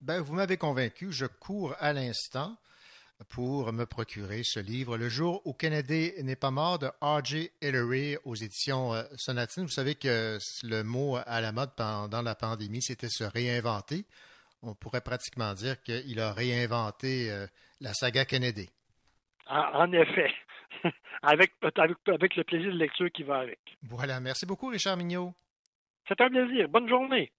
Ben, 0.00 0.20
vous 0.20 0.34
m'avez 0.34 0.56
convaincu. 0.56 1.10
Je 1.10 1.26
cours 1.26 1.74
à 1.78 1.92
l'instant 1.92 2.56
pour 3.28 3.72
me 3.72 3.84
procurer 3.84 4.42
ce 4.44 4.60
livre. 4.60 4.96
Le 4.96 5.08
jour 5.08 5.42
où 5.44 5.52
Kennedy 5.52 6.12
n'est 6.22 6.36
pas 6.36 6.50
mort 6.50 6.78
de 6.78 6.88
R.J. 7.00 7.50
Hillary 7.62 8.16
aux 8.24 8.34
éditions 8.34 8.94
euh, 8.94 9.02
Sonatine. 9.16 9.64
Vous 9.64 9.70
savez 9.70 9.94
que 9.94 10.38
le 10.64 10.82
mot 10.82 11.16
à 11.26 11.40
la 11.40 11.52
mode 11.52 11.74
pendant 11.76 12.22
la 12.22 12.34
pandémie, 12.34 12.82
c'était 12.82 13.08
se 13.08 13.24
réinventer. 13.24 14.04
On 14.62 14.74
pourrait 14.74 15.00
pratiquement 15.00 15.54
dire 15.54 15.82
qu'il 15.82 16.20
a 16.20 16.32
réinventé 16.32 17.30
euh, 17.30 17.46
la 17.80 17.94
saga 17.94 18.24
Kennedy. 18.24 18.68
En 19.48 19.92
effet, 19.92 20.32
avec, 21.22 21.52
avec, 21.76 21.96
avec 22.08 22.36
le 22.36 22.44
plaisir 22.44 22.72
de 22.72 22.78
lecture 22.78 23.10
qui 23.12 23.22
va 23.22 23.38
avec. 23.38 23.60
Voilà. 23.82 24.20
Merci 24.20 24.44
beaucoup, 24.44 24.68
Richard 24.68 24.96
Mignot. 24.96 25.32
C'est 26.08 26.20
un 26.20 26.28
plaisir. 26.28 26.68
Bonne 26.68 26.88
journée. 26.88 27.32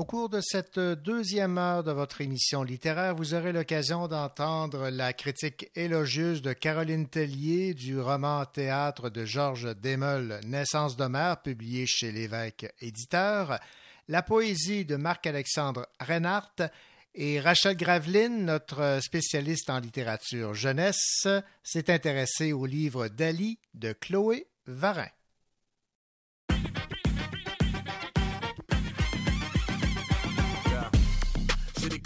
Au 0.00 0.06
cours 0.06 0.30
de 0.30 0.40
cette 0.40 0.78
deuxième 0.78 1.58
heure 1.58 1.84
de 1.84 1.92
votre 1.92 2.22
émission 2.22 2.62
littéraire, 2.62 3.14
vous 3.14 3.34
aurez 3.34 3.52
l'occasion 3.52 4.08
d'entendre 4.08 4.88
la 4.88 5.12
critique 5.12 5.70
élogieuse 5.74 6.40
de 6.40 6.54
Caroline 6.54 7.06
Tellier 7.06 7.74
du 7.74 8.00
roman 8.00 8.46
théâtre 8.46 9.10
de 9.10 9.26
Georges 9.26 9.76
Desmeules, 9.76 10.40
Naissance 10.46 10.96
d'Homère, 10.96 11.42
publié 11.42 11.84
chez 11.86 12.12
l'évêque 12.12 12.72
éditeur, 12.80 13.60
la 14.08 14.22
poésie 14.22 14.86
de 14.86 14.96
Marc-Alexandre 14.96 15.86
Reinhardt 16.00 16.70
et 17.14 17.38
Rachel 17.38 17.76
Graveline, 17.76 18.46
notre 18.46 19.00
spécialiste 19.02 19.68
en 19.68 19.80
littérature 19.80 20.54
jeunesse, 20.54 21.28
s'est 21.62 21.92
intéressée 21.92 22.54
au 22.54 22.64
livre 22.64 23.08
d'Ali 23.08 23.58
de 23.74 23.92
Chloé 23.92 24.46
Varin. 24.66 25.10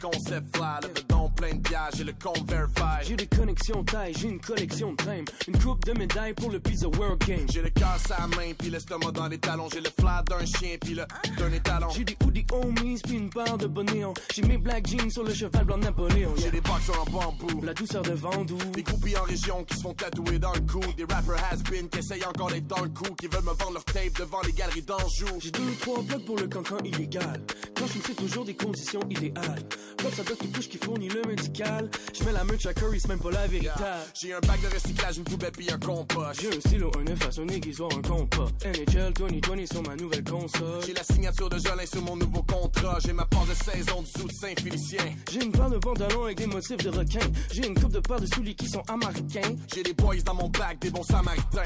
concept 0.04 0.54
fly, 0.54 0.78
live 0.82 0.96
a 0.98 1.23
plein 1.44 1.54
de 1.54 1.68
bières, 1.68 1.90
j'ai 1.94 2.04
le 2.04 2.12
compte 2.12 2.48
verify. 2.48 3.04
J'ai 3.06 3.16
des 3.16 3.26
connexions 3.26 3.84
taille, 3.84 4.14
j'ai 4.16 4.28
une 4.28 4.40
collection 4.40 4.92
de 4.92 4.96
time, 4.96 5.24
une 5.48 5.58
coupe 5.58 5.84
de 5.84 5.92
médailles 5.92 6.34
pour 6.34 6.50
le 6.50 6.58
Pizza 6.58 6.88
World 6.88 7.18
Game. 7.26 7.46
J'ai 7.50 7.62
le 7.62 7.70
cœur 7.70 7.96
sa 8.06 8.26
main, 8.28 8.52
puis 8.58 8.70
l'estomac 8.70 9.12
dans 9.12 9.28
les 9.28 9.38
talons, 9.38 9.68
j'ai 9.72 9.80
le 9.80 9.90
flair 9.98 10.22
d'un 10.24 10.44
chien, 10.44 10.76
puis 10.80 10.94
le 10.94 11.04
d'un 11.38 11.52
étalon. 11.52 11.88
J'ai 11.90 12.04
des 12.04 12.16
hoodies 12.24 12.46
homies, 12.52 13.00
puis 13.02 13.16
une 13.16 13.30
part 13.30 13.58
de 13.58 13.66
bonnéon. 13.66 14.14
J'ai 14.32 14.42
mes 14.42 14.58
black 14.58 14.86
jeans 14.86 15.10
sur 15.10 15.24
le 15.24 15.34
cheval 15.34 15.64
blanc 15.64 15.78
de 15.78 15.84
Napoléon. 15.84 16.34
J'ai 16.38 16.50
des 16.50 16.60
boxers 16.60 17.00
en 17.00 17.10
bambou, 17.10 17.62
la 17.62 17.74
douceur 17.74 18.02
de 18.02 18.12
Vendoux. 18.12 18.58
Des 18.74 18.82
groupies 18.82 19.16
en 19.16 19.24
région 19.24 19.64
qui 19.64 19.76
se 19.76 19.82
font 19.82 19.94
tatouer 19.94 20.38
dans 20.38 20.52
le 20.52 20.60
cou. 20.60 20.80
Des 20.96 21.04
rappers 21.04 21.42
has-been 21.52 21.88
qui 21.88 21.98
essayent 21.98 22.24
encore 22.24 22.50
d'être 22.50 22.66
dans 22.66 22.82
le 22.82 22.90
coup, 22.90 23.14
qui 23.18 23.26
veulent 23.26 23.44
me 23.44 23.52
vendre 23.52 23.74
leur 23.74 23.84
tape 23.84 24.18
devant 24.18 24.40
les 24.46 24.52
galeries 24.52 24.82
d'Anjou. 24.82 25.26
J'ai 25.40 25.50
deux 25.50 25.62
ou 25.62 25.74
trois 25.80 26.02
blocs 26.02 26.24
pour 26.24 26.36
le 26.36 26.48
cancan 26.48 26.78
illégal. 26.84 27.42
Quand 27.76 27.86
je 27.86 27.98
me 27.98 28.02
fais 28.02 28.14
toujours 28.14 28.44
des 28.44 28.54
conditions 28.54 29.00
idéales. 29.10 29.64
Comme 30.00 30.12
ça 30.12 30.22
doit 30.22 30.36
tout 30.36 30.48
couche 30.48 30.68
qui 30.68 30.78
fournit 30.78 31.08
le 31.08 31.33
médical. 31.34 31.90
Je 32.12 32.24
mets 32.24 32.32
la 32.32 32.44
merch 32.44 32.66
à 32.66 32.74
Curry, 32.74 33.00
c'est 33.00 33.08
même 33.08 33.18
pas 33.18 33.30
la 33.30 33.46
véritable. 33.46 33.84
J'ai 34.14 34.32
un 34.32 34.40
bac 34.40 34.60
de 34.60 34.74
recyclage, 34.74 35.18
une 35.18 35.24
poubelle 35.24 35.52
puis 35.52 35.70
un 35.70 35.78
compost. 35.78 36.40
J'ai 36.40 36.48
un 36.48 36.60
stylo, 36.60 36.90
un 36.98 37.04
neuf 37.04 37.18
à 37.26 37.42
une 37.42 37.50
aiguisoire, 37.50 37.90
un 37.96 38.02
compas. 38.02 38.48
NHL 38.64 39.12
2020 39.14 39.66
sur 39.66 39.82
ma 39.82 39.96
nouvelle 39.96 40.24
console. 40.24 40.80
J'ai 40.86 40.94
la 40.94 41.04
signature 41.04 41.48
de 41.48 41.58
Jolin 41.58 41.86
sur 41.86 42.02
mon 42.02 42.16
nouveau 42.16 42.42
contrat. 42.42 42.98
J'ai 43.04 43.12
ma 43.12 43.24
passe 43.26 43.48
de 43.48 43.54
saison 43.54 44.02
du 44.02 44.10
sous 44.10 44.28
de 44.28 44.32
Saint-Félicien. 44.32 45.04
J'ai 45.30 45.44
une 45.44 45.52
paire 45.52 45.70
de 45.70 45.78
pantalons 45.78 46.24
avec 46.24 46.38
des 46.38 46.46
motifs 46.46 46.78
de 46.78 46.90
requin. 46.90 47.26
J'ai 47.52 47.66
une 47.66 47.74
coupe 47.74 47.92
de 47.92 48.00
paires 48.00 48.20
de 48.20 48.26
souliers 48.26 48.54
qui 48.54 48.68
sont 48.68 48.82
américains. 48.88 49.56
J'ai 49.74 49.82
des 49.82 49.94
boys 49.94 50.16
dans 50.24 50.34
mon 50.34 50.48
bac, 50.48 50.78
des 50.80 50.90
bons 50.90 51.02
samaritains. 51.02 51.62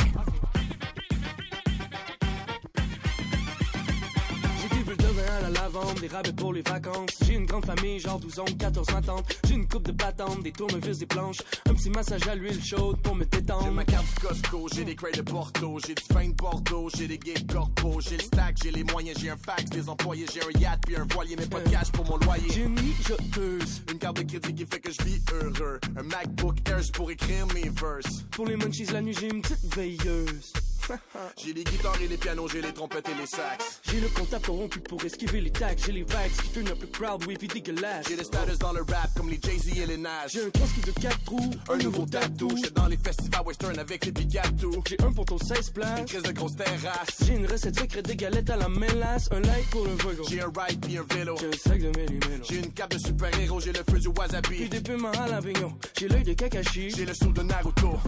À 5.30 5.40
la 5.42 5.50
lavande, 5.50 6.00
des 6.00 6.08
rabais 6.08 6.32
pour 6.32 6.52
les 6.52 6.62
vacances. 6.62 7.10
J'ai 7.24 7.34
une 7.34 7.46
grande 7.46 7.64
famille, 7.66 7.98
genre 7.98 8.18
12 8.18 8.38
ans, 8.40 8.44
14 8.58 8.86
tantes. 9.04 9.38
J'ai 9.46 9.54
une 9.54 9.68
coupe 9.68 9.84
de 9.84 9.92
patente, 9.92 10.42
des 10.42 10.52
tournevis, 10.52 10.98
des 10.98 11.06
planches. 11.06 11.38
Un 11.68 11.74
petit 11.74 11.90
massage 11.90 12.26
à 12.26 12.34
l'huile 12.34 12.62
chaude 12.62 13.00
pour 13.02 13.14
me 13.14 13.24
détendre. 13.24 13.64
J'ai 13.64 13.70
ma 13.70 13.84
carte 13.84 14.06
du 14.06 14.26
Costco, 14.26 14.68
j'ai 14.74 14.84
des 14.84 14.94
crates 14.94 15.16
de 15.16 15.22
Porto. 15.22 15.78
J'ai 15.86 15.94
du 15.94 16.02
vin 16.10 16.28
de 16.28 16.34
Bordeaux, 16.34 16.88
j'ai 16.96 17.06
des 17.06 17.18
gays 17.18 17.46
corpo. 17.52 18.00
J'ai 18.00 18.16
le 18.16 18.22
stack, 18.22 18.56
j'ai 18.62 18.70
les 18.70 18.84
moyens, 18.84 19.18
j'ai 19.20 19.30
un 19.30 19.36
fax, 19.36 19.64
des 19.70 19.88
employés. 19.88 20.26
J'ai 20.32 20.40
un 20.42 20.60
yacht 20.60 20.80
puis 20.86 20.96
un 20.96 21.06
voilier, 21.12 21.36
mais 21.36 21.46
pas 21.46 21.60
de 21.60 21.68
cash 21.70 21.90
pour 21.92 22.06
mon 22.06 22.16
loyer. 22.18 22.48
J'ai 22.50 22.62
une 22.62 22.80
mijoteuse. 22.80 23.82
Une 23.90 23.98
carte 23.98 24.16
de 24.16 24.22
crédit 24.22 24.54
qui 24.54 24.66
fait 24.66 24.80
que 24.80 24.92
je 24.92 25.02
vis 25.02 25.20
heureux. 25.32 25.80
Un 25.96 26.02
MacBook 26.02 26.56
Air 26.68 26.80
pour 26.92 27.10
écrire 27.10 27.46
mes 27.54 27.68
verses. 27.68 28.24
Pour 28.30 28.46
les 28.46 28.56
munchies 28.56 28.86
la 28.86 29.00
nuit, 29.00 29.16
j'ai 29.18 29.28
une 29.28 29.42
petite 29.42 29.74
veilleuse. 29.74 30.52
j'ai 31.36 31.52
les 31.52 31.64
guitares 31.64 32.00
et 32.02 32.08
les 32.08 32.16
pianos, 32.16 32.48
j'ai 32.48 32.62
les 32.62 32.72
trompettes 32.72 33.08
et 33.08 33.14
les 33.14 33.26
sax. 33.26 33.80
J'ai 33.90 34.00
le 34.00 34.08
contact 34.08 34.46
corrompu 34.46 34.80
pour 34.80 35.02
esquiver 35.04 35.40
les 35.40 35.50
tags. 35.50 35.74
J'ai 35.84 35.92
les 35.92 36.02
vibes 36.02 36.52
qui 36.52 36.60
up 36.60 36.78
le 36.80 36.86
crowd, 36.86 37.24
puis 37.26 37.48
dégueulasse. 37.48 38.08
J'ai 38.08 38.16
les 38.16 38.24
status 38.24 38.58
dans 38.58 38.72
le 38.72 38.80
rap 38.80 39.10
comme 39.16 39.30
les 39.30 39.40
Jay-Z 39.42 39.78
et 39.78 39.86
les 39.86 39.96
Nash. 39.96 40.32
J'ai 40.32 40.44
un 40.44 40.50
transcrit 40.50 40.80
de 40.80 40.92
4 40.92 41.24
trous, 41.24 41.50
un, 41.70 41.76
nouveau 41.78 42.06
tattoo. 42.06 42.50
J'étais 42.56 42.70
dans 42.70 42.86
les 42.86 42.96
festivals 42.96 43.46
western 43.46 43.78
avec 43.78 44.04
les 44.04 44.12
Pikachu. 44.12 44.68
J'ai 44.88 45.00
un 45.02 45.12
poteau 45.12 45.38
16 45.38 45.70
places. 45.70 46.00
Une 46.00 46.04
crise 46.06 46.22
de 46.22 46.32
grosse 46.32 46.56
terrasse. 46.56 47.24
J'ai 47.24 47.34
une 47.34 47.46
recette 47.46 47.78
secrète 47.78 48.06
des 48.06 48.16
galettes 48.16 48.50
à 48.50 48.56
la 48.56 48.68
mélasse. 48.68 49.28
Un 49.32 49.40
like 49.40 49.70
pour 49.70 49.84
le 49.84 49.92
vogue. 49.92 50.26
J'ai 50.28 50.40
un 50.40 50.52
ride 50.54 50.80
puis 50.80 50.98
un 50.98 51.14
vélo. 51.14 51.36
J'ai 51.40 51.48
un 51.48 51.70
sac 51.70 51.80
de 51.80 51.98
méli-mélo. 51.98 52.44
J'ai 52.48 52.58
une 52.58 52.72
cape 52.72 52.90
de 52.90 52.98
super-héros, 52.98 53.60
j'ai 53.60 53.72
le 53.72 53.84
feu 53.88 53.98
du 53.98 54.08
wasabi. 54.08 54.56
Puis 54.56 54.68
des 54.68 54.80
piments 54.80 55.10
à 55.12 55.28
l'avignon. 55.28 55.72
J'ai 55.98 56.08
l'œil 56.08 56.24
de 56.24 56.32
Kakashi. 56.34 56.90
J'ai 56.90 57.06
le 57.06 57.14
sou 57.14 57.32
de 57.32 57.42
Naruto. 57.42 57.98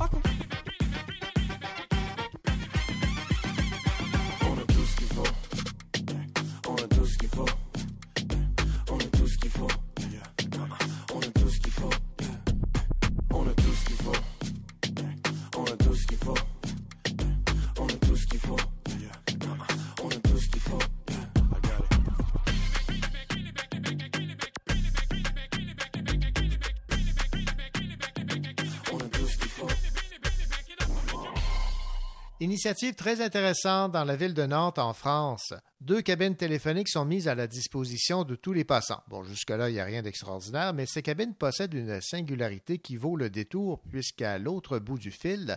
Initiative 32.61 32.95
très 32.95 33.23
intéressante 33.23 33.93
dans 33.93 34.05
la 34.05 34.17
ville 34.17 34.35
de 34.35 34.45
Nantes, 34.45 34.79
en 34.79 34.93
France. 34.93 35.55
Deux 35.81 36.03
cabines 36.03 36.37
téléphoniques 36.37 36.91
sont 36.91 37.07
mises 37.07 37.27
à 37.27 37.35
la 37.35 37.47
disposition 37.47 38.23
de 38.23 38.37
tous 38.37 38.53
les 38.53 38.65
passants. 38.65 39.03
Bon, 39.09 39.23
jusque-là, 39.23 39.71
il 39.71 39.73
n'y 39.73 39.81
a 39.81 39.87
rien 39.87 40.03
d'extraordinaire, 40.03 40.75
mais 40.75 40.85
ces 40.85 41.01
cabines 41.01 41.35
possèdent 41.35 41.73
une 41.73 42.03
singularité 42.03 42.77
qui 42.77 42.97
vaut 42.97 43.17
le 43.17 43.31
détour, 43.31 43.81
puisqu'à 43.89 44.39
l'autre 44.39 44.79
bout 44.79 44.99
du 44.99 45.11
fil, 45.11 45.57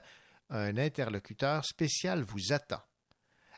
un 0.49 0.78
interlocuteur 0.78 1.66
spécial 1.66 2.24
vous 2.24 2.54
attend. 2.54 2.82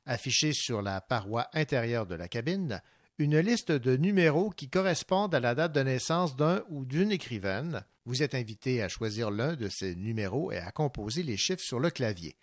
Affiché 0.07 0.51
sur 0.51 0.81
la 0.81 0.99
paroi 0.99 1.47
intérieure 1.53 2.07
de 2.07 2.15
la 2.15 2.27
cabine, 2.27 2.81
une 3.19 3.37
liste 3.37 3.71
de 3.71 3.95
numéros 3.95 4.49
qui 4.49 4.71
correspondent 4.71 5.35
à 5.35 5.39
la 5.39 5.53
date 5.53 5.73
de 5.73 5.81
naissance 5.81 6.35
d'un 6.35 6.63
ou 6.69 6.83
d'une 6.83 7.11
écrivaine. 7.11 7.85
Vous 8.05 8.23
êtes 8.23 8.33
invité 8.33 8.81
à 8.81 8.89
choisir 8.89 9.29
l'un 9.29 9.55
de 9.55 9.69
ces 9.69 9.95
numéros 9.95 10.51
et 10.51 10.57
à 10.57 10.71
composer 10.71 11.21
les 11.21 11.37
chiffres 11.37 11.61
sur 11.61 11.79
le 11.79 11.91
clavier. 11.91 12.35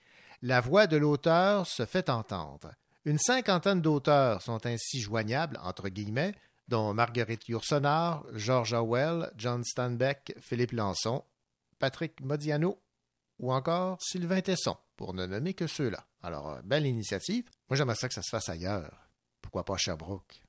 La 0.44 0.60
voix 0.60 0.88
de 0.88 0.96
l'auteur 0.96 1.68
se 1.68 1.86
fait 1.86 2.10
entendre. 2.10 2.72
Une 3.04 3.18
cinquantaine 3.18 3.80
d'auteurs 3.80 4.42
sont 4.42 4.66
ainsi 4.66 5.00
joignables, 5.00 5.56
entre 5.62 5.88
guillemets, 5.88 6.34
dont 6.66 6.92
Marguerite 6.92 7.48
Yourcenar, 7.48 8.24
George 8.32 8.72
Orwell, 8.72 9.30
John 9.36 9.62
Steinbeck, 9.62 10.34
Philippe 10.40 10.72
Lançon, 10.72 11.24
Patrick 11.78 12.20
Modiano 12.20 12.82
ou 13.38 13.52
encore 13.52 13.98
Sylvain 14.00 14.40
Tesson, 14.40 14.76
pour 14.96 15.14
ne 15.14 15.26
nommer 15.26 15.54
que 15.54 15.68
ceux-là. 15.68 16.04
Alors, 16.22 16.50
euh, 16.50 16.62
belle 16.64 16.86
initiative. 16.86 17.48
Moi, 17.68 17.76
j'aimerais 17.76 17.94
ça 17.94 18.08
que 18.08 18.14
ça 18.14 18.22
se 18.22 18.30
fasse 18.30 18.48
ailleurs. 18.48 19.08
Pourquoi 19.40 19.64
pas 19.64 19.76
Sherbrooke? 19.76 20.42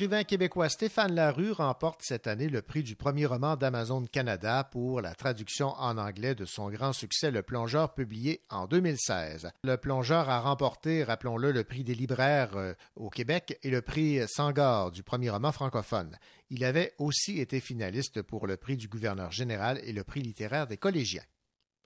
L'écrivain 0.00 0.24
québécois 0.24 0.70
Stéphane 0.70 1.14
Larue 1.14 1.52
remporte 1.52 2.00
cette 2.02 2.26
année 2.26 2.48
le 2.48 2.62
prix 2.62 2.82
du 2.82 2.96
premier 2.96 3.26
roman 3.26 3.56
d'Amazon 3.56 4.06
Canada 4.06 4.64
pour 4.64 5.02
la 5.02 5.14
traduction 5.14 5.74
en 5.78 5.98
anglais 5.98 6.34
de 6.34 6.46
son 6.46 6.70
grand 6.70 6.94
succès 6.94 7.30
Le 7.30 7.42
Plongeur 7.42 7.92
publié 7.92 8.40
en 8.48 8.66
2016. 8.66 9.50
Le 9.62 9.76
Plongeur 9.76 10.30
a 10.30 10.40
remporté, 10.40 11.04
rappelons-le, 11.04 11.52
le 11.52 11.64
prix 11.64 11.84
des 11.84 11.94
libraires 11.94 12.56
euh, 12.56 12.72
au 12.96 13.10
Québec 13.10 13.58
et 13.62 13.68
le 13.68 13.82
prix 13.82 14.26
Sangor 14.26 14.90
du 14.90 15.02
premier 15.02 15.28
roman 15.28 15.52
francophone. 15.52 16.16
Il 16.48 16.64
avait 16.64 16.94
aussi 16.96 17.38
été 17.38 17.60
finaliste 17.60 18.22
pour 18.22 18.46
le 18.46 18.56
prix 18.56 18.78
du 18.78 18.88
gouverneur 18.88 19.32
général 19.32 19.82
et 19.84 19.92
le 19.92 20.02
prix 20.02 20.22
littéraire 20.22 20.66
des 20.66 20.78
collégiens. 20.78 21.24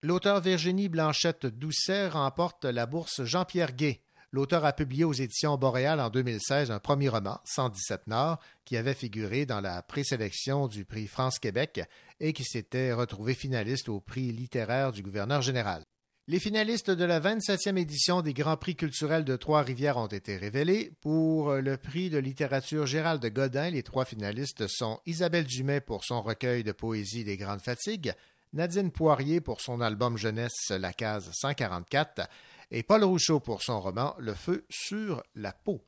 L'auteur 0.04 0.40
Virginie 0.40 0.88
Blanchette 0.88 1.46
Doucet 1.46 2.06
remporte 2.06 2.64
la 2.64 2.86
bourse 2.86 3.24
Jean-Pierre 3.24 3.72
Gay. 3.72 4.02
L'auteur 4.34 4.64
a 4.64 4.72
publié 4.72 5.04
aux 5.04 5.12
éditions 5.12 5.56
Boréal 5.56 6.00
en 6.00 6.10
2016 6.10 6.72
un 6.72 6.80
premier 6.80 7.08
roman, 7.08 7.38
117 7.44 8.08
Nord, 8.08 8.40
qui 8.64 8.76
avait 8.76 8.92
figuré 8.92 9.46
dans 9.46 9.60
la 9.60 9.80
présélection 9.80 10.66
du 10.66 10.84
prix 10.84 11.06
France-Québec 11.06 11.82
et 12.18 12.32
qui 12.32 12.42
s'était 12.42 12.92
retrouvé 12.92 13.34
finaliste 13.34 13.88
au 13.88 14.00
prix 14.00 14.32
littéraire 14.32 14.90
du 14.90 15.04
gouverneur 15.04 15.40
général. 15.40 15.84
Les 16.26 16.40
finalistes 16.40 16.90
de 16.90 17.04
la 17.04 17.20
27e 17.20 17.76
édition 17.76 18.22
des 18.22 18.34
Grands 18.34 18.56
Prix 18.56 18.74
culturels 18.74 19.24
de 19.24 19.36
Trois-Rivières 19.36 19.98
ont 19.98 20.08
été 20.08 20.36
révélés. 20.36 20.90
Pour 21.00 21.52
le 21.52 21.76
prix 21.76 22.10
de 22.10 22.18
littérature 22.18 22.86
Gérald 22.86 23.22
de 23.22 23.28
Godin, 23.28 23.70
les 23.70 23.84
trois 23.84 24.04
finalistes 24.04 24.66
sont 24.66 24.98
Isabelle 25.06 25.46
Dumais 25.46 25.80
pour 25.80 26.02
son 26.02 26.22
recueil 26.22 26.64
de 26.64 26.72
poésie 26.72 27.22
Les 27.22 27.36
Grandes 27.36 27.62
Fatigues, 27.62 28.12
Nadine 28.52 28.90
Poirier 28.90 29.40
pour 29.40 29.60
son 29.60 29.80
album 29.80 30.16
jeunesse 30.16 30.70
La 30.70 30.92
Case 30.92 31.30
144 31.34 32.28
et 32.70 32.82
Paul 32.82 33.04
Rousseau 33.04 33.40
pour 33.40 33.62
son 33.62 33.80
roman 33.80 34.14
Le 34.18 34.34
feu 34.34 34.66
sur 34.70 35.22
la 35.34 35.52
peau. 35.52 35.84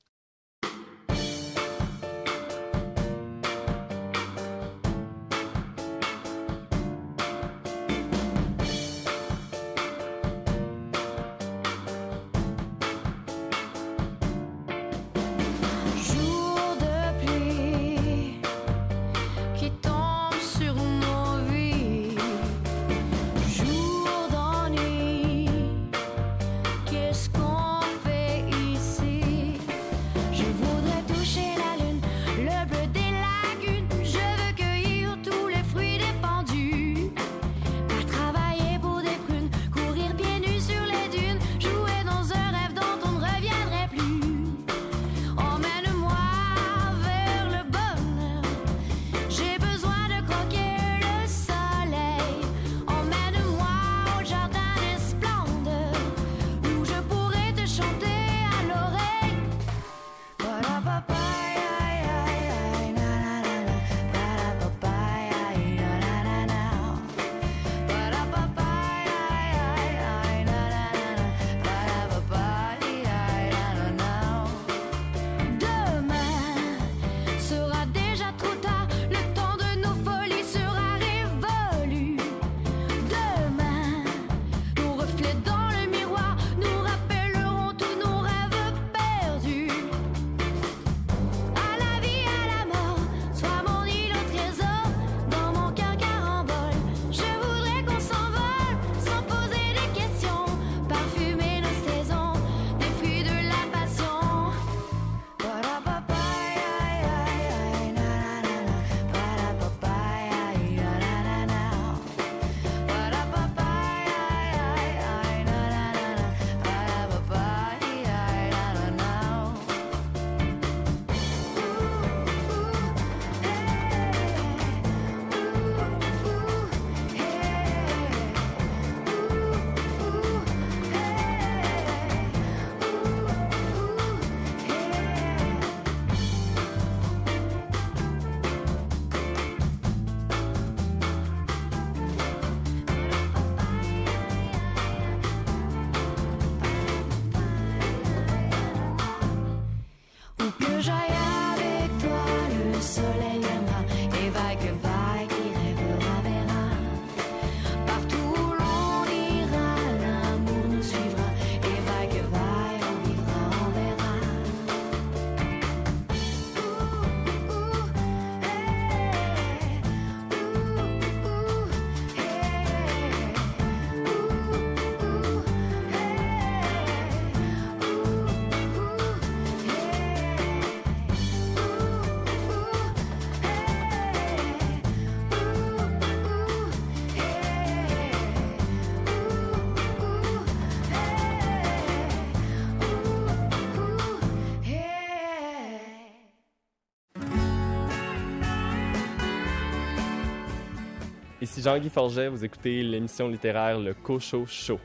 Jean-Guy 201.66 201.90
Forget, 201.90 202.28
vous 202.28 202.44
écoutez 202.44 202.84
l'émission 202.84 203.26
littéraire 203.26 203.80
Le 203.80 203.92
Cocho 203.92 204.46
Show. 204.46 204.78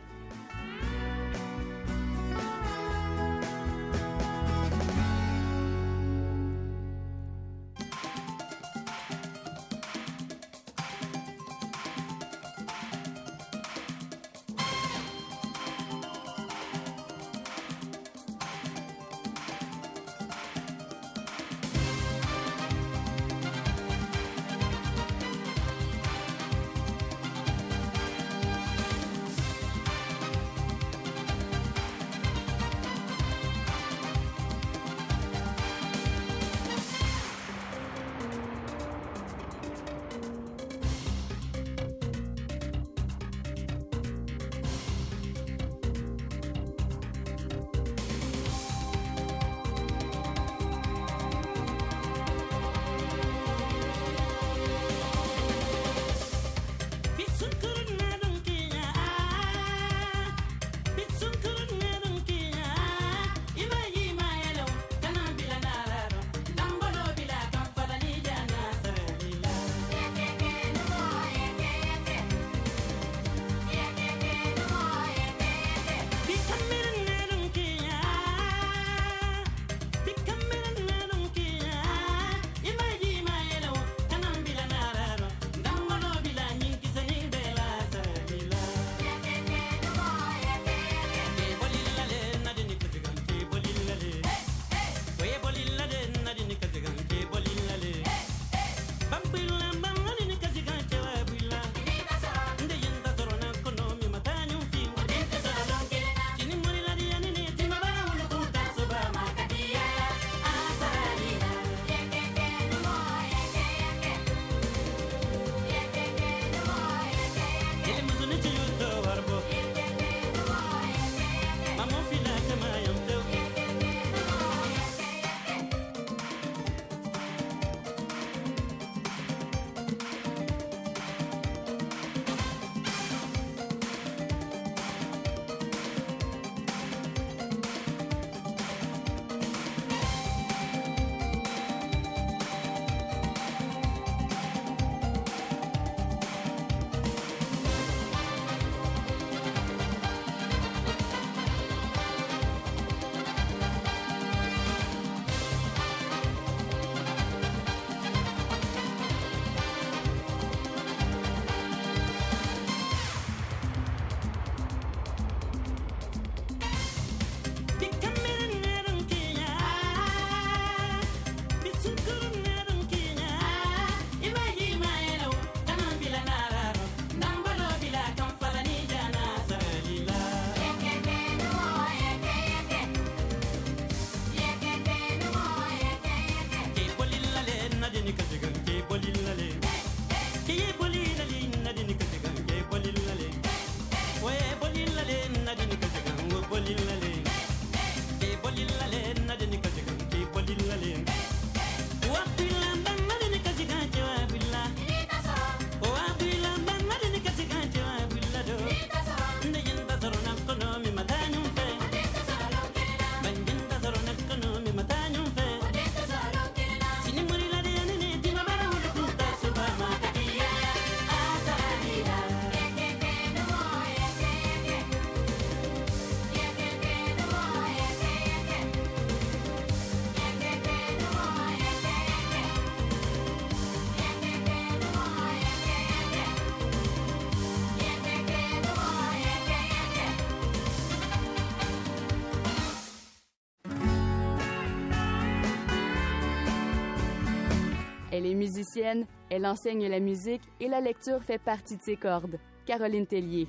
Elle 248.21 248.27
est 248.27 248.35
musicienne, 248.35 249.07
elle 249.31 249.47
enseigne 249.47 249.87
la 249.87 249.99
musique 249.99 250.43
et 250.59 250.67
la 250.67 250.79
lecture 250.79 251.23
fait 251.23 251.39
partie 251.39 251.75
de 251.75 251.81
ses 251.81 251.97
cordes. 251.97 252.37
Caroline 252.67 253.07
Tellier. 253.07 253.47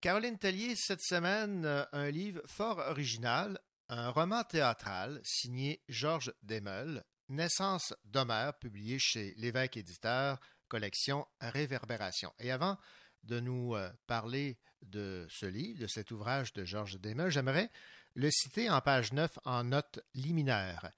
Caroline 0.00 0.38
Tellier, 0.38 0.74
cette 0.74 1.02
semaine, 1.02 1.66
euh, 1.66 1.84
un 1.92 2.10
livre 2.10 2.40
fort 2.46 2.78
original, 2.78 3.58
un 3.90 4.08
roman 4.08 4.42
théâtral 4.42 5.20
signé 5.22 5.82
Georges 5.90 6.32
Desmeules, 6.42 7.04
Naissance 7.28 7.92
d'Homère, 8.06 8.58
publié 8.58 8.98
chez 8.98 9.34
l'évêque 9.36 9.76
éditeur, 9.76 10.40
collection 10.68 11.26
Réverbération. 11.42 12.32
Et 12.38 12.50
avant 12.50 12.78
de 13.22 13.38
nous 13.38 13.74
euh, 13.74 13.90
parler 14.06 14.56
de 14.80 15.26
ce 15.28 15.44
livre, 15.44 15.80
de 15.80 15.88
cet 15.88 16.10
ouvrage 16.10 16.54
de 16.54 16.64
Georges 16.64 16.98
Desmeules, 16.98 17.30
j'aimerais 17.30 17.68
le 18.14 18.30
citer 18.30 18.70
en 18.70 18.80
page 18.80 19.12
9 19.12 19.30
en 19.44 19.64
note 19.64 20.00
liminaire. 20.14 20.90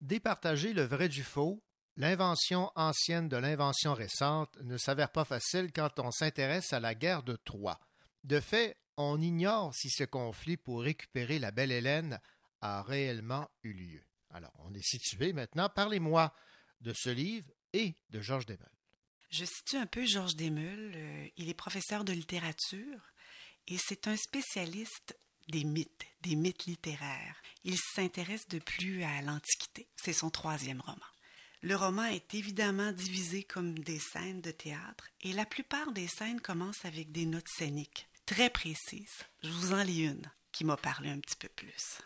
Départager 0.00 0.72
le 0.72 0.82
vrai 0.82 1.08
du 1.08 1.22
faux, 1.22 1.62
l'invention 1.96 2.70
ancienne 2.74 3.28
de 3.28 3.36
l'invention 3.36 3.94
récente 3.94 4.56
ne 4.62 4.76
s'avère 4.76 5.12
pas 5.12 5.24
facile 5.24 5.72
quand 5.72 5.98
on 5.98 6.10
s'intéresse 6.10 6.72
à 6.72 6.80
la 6.80 6.94
guerre 6.94 7.22
de 7.22 7.36
Troie. 7.36 7.80
De 8.24 8.40
fait, 8.40 8.76
on 8.96 9.20
ignore 9.20 9.74
si 9.74 9.88
ce 9.90 10.04
conflit 10.04 10.56
pour 10.56 10.82
récupérer 10.82 11.38
la 11.38 11.50
belle 11.50 11.72
Hélène 11.72 12.20
a 12.60 12.82
réellement 12.82 13.48
eu 13.62 13.72
lieu. 13.72 14.02
Alors, 14.30 14.52
on 14.58 14.74
est 14.74 14.84
situé 14.84 15.32
maintenant. 15.32 15.68
Parlez-moi 15.68 16.34
de 16.80 16.92
ce 16.94 17.10
livre 17.10 17.50
et 17.72 17.94
de 18.10 18.20
Georges 18.20 18.46
Desmeules. 18.46 18.68
Je 19.30 19.44
situe 19.44 19.76
un 19.76 19.86
peu 19.86 20.06
Georges 20.06 20.36
Desmeules. 20.36 20.92
Euh, 20.94 21.28
il 21.36 21.48
est 21.48 21.54
professeur 21.54 22.04
de 22.04 22.12
littérature 22.12 23.12
et 23.66 23.76
c'est 23.78 24.06
un 24.06 24.16
spécialiste 24.16 25.18
des 25.48 25.64
mythes, 25.64 26.06
des 26.24 26.36
mythes 26.36 26.66
littéraires. 26.66 27.36
Il 27.64 27.78
s'intéresse 27.78 28.48
de 28.48 28.58
plus 28.58 29.04
à 29.04 29.22
l'Antiquité. 29.22 29.86
C'est 29.96 30.12
son 30.12 30.30
troisième 30.30 30.80
roman. 30.80 30.98
Le 31.62 31.76
roman 31.76 32.04
est 32.04 32.34
évidemment 32.34 32.92
divisé 32.92 33.42
comme 33.42 33.78
des 33.78 33.98
scènes 33.98 34.40
de 34.40 34.50
théâtre 34.50 35.08
et 35.22 35.32
la 35.32 35.46
plupart 35.46 35.92
des 35.92 36.08
scènes 36.08 36.40
commencent 36.40 36.84
avec 36.84 37.12
des 37.12 37.24
notes 37.24 37.48
scéniques 37.56 38.08
très 38.26 38.50
précises. 38.50 39.22
Je 39.42 39.50
vous 39.50 39.72
en 39.72 39.82
lis 39.82 40.04
une 40.04 40.30
qui 40.52 40.64
m'a 40.64 40.76
parlé 40.76 41.10
un 41.10 41.20
petit 41.20 41.36
peu 41.36 41.48
plus. 41.48 42.02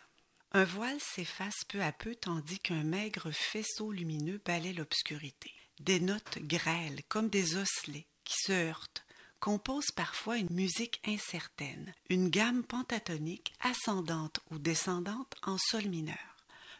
Un 0.51 0.63
voile 0.63 0.99
s'efface 0.99 1.63
peu 1.67 1.81
à 1.81 1.91
peu 1.91 2.15
tandis 2.15 2.59
qu'un 2.59 2.83
maigre 2.83 3.31
faisceau 3.31 3.91
lumineux 3.91 4.41
balaie 4.45 4.73
l'obscurité. 4.73 5.53
Des 5.79 5.99
notes 5.99 6.39
grêles 6.39 7.03
comme 7.07 7.29
des 7.29 7.55
osselets 7.55 8.07
qui 8.23 8.35
se 8.37 8.51
heurtent 8.51 9.05
composent 9.39 9.91
parfois 9.91 10.37
une 10.37 10.51
musique 10.51 11.01
incertaine, 11.05 11.93
une 12.09 12.29
gamme 12.29 12.63
pentatonique 12.63 13.53
ascendante 13.61 14.39
ou 14.51 14.59
descendante 14.59 15.35
en 15.43 15.57
sol 15.57 15.85
mineur. 15.87 16.17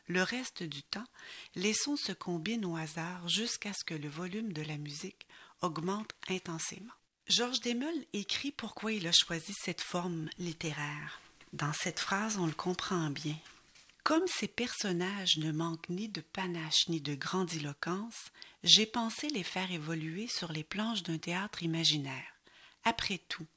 Le 0.08 0.24
reste 0.24 0.64
du 0.64 0.82
temps, 0.84 1.08
les 1.56 1.74
sons 1.74 1.96
se 1.96 2.12
combinent 2.12 2.66
au 2.66 2.76
hasard 2.76 3.28
jusqu'à 3.30 3.74
ce 3.74 3.84
que 3.86 3.94
le 3.94 4.10
volume 4.10 4.54
de 4.54 4.64
la 4.64 4.78
musique 4.78 5.28
augmente 5.62 6.12
intensément. 6.28 6.94
Georges 7.28 7.60
Desmeules 7.60 8.06
écrit 8.14 8.52
pourquoi 8.52 8.92
il 8.92 9.06
a 9.08 9.12
choisi 9.12 9.54
cette 9.64 9.82
forme 9.82 10.30
littéraire. 10.40 11.22
Dans 11.54 11.74
cette 11.74 12.00
phrase, 12.00 12.38
on 12.40 12.48
le 12.48 12.54
comprend 12.54 13.12
bien. 13.12 13.38
Comme 14.04 14.26
ces 14.26 14.48
personnages 14.48 15.38
ne 15.38 15.52
manquent 15.52 15.90
ni 15.90 16.10
de 16.10 16.22
panache 16.22 16.88
ni 16.88 17.02
de 17.02 17.14
grandiloquence, 17.14 18.32
j'ai 18.64 18.88
pensé 18.88 19.30
les 19.30 19.44
faire 19.44 19.72
évoluer 19.72 20.28
sur 20.28 20.52
les 20.52 20.64
planches 20.64 21.04
d'un 21.04 21.20
théâtre 21.20 21.62
imaginaire. 21.62 22.34
Après 22.84 23.18
tout, 23.18 23.48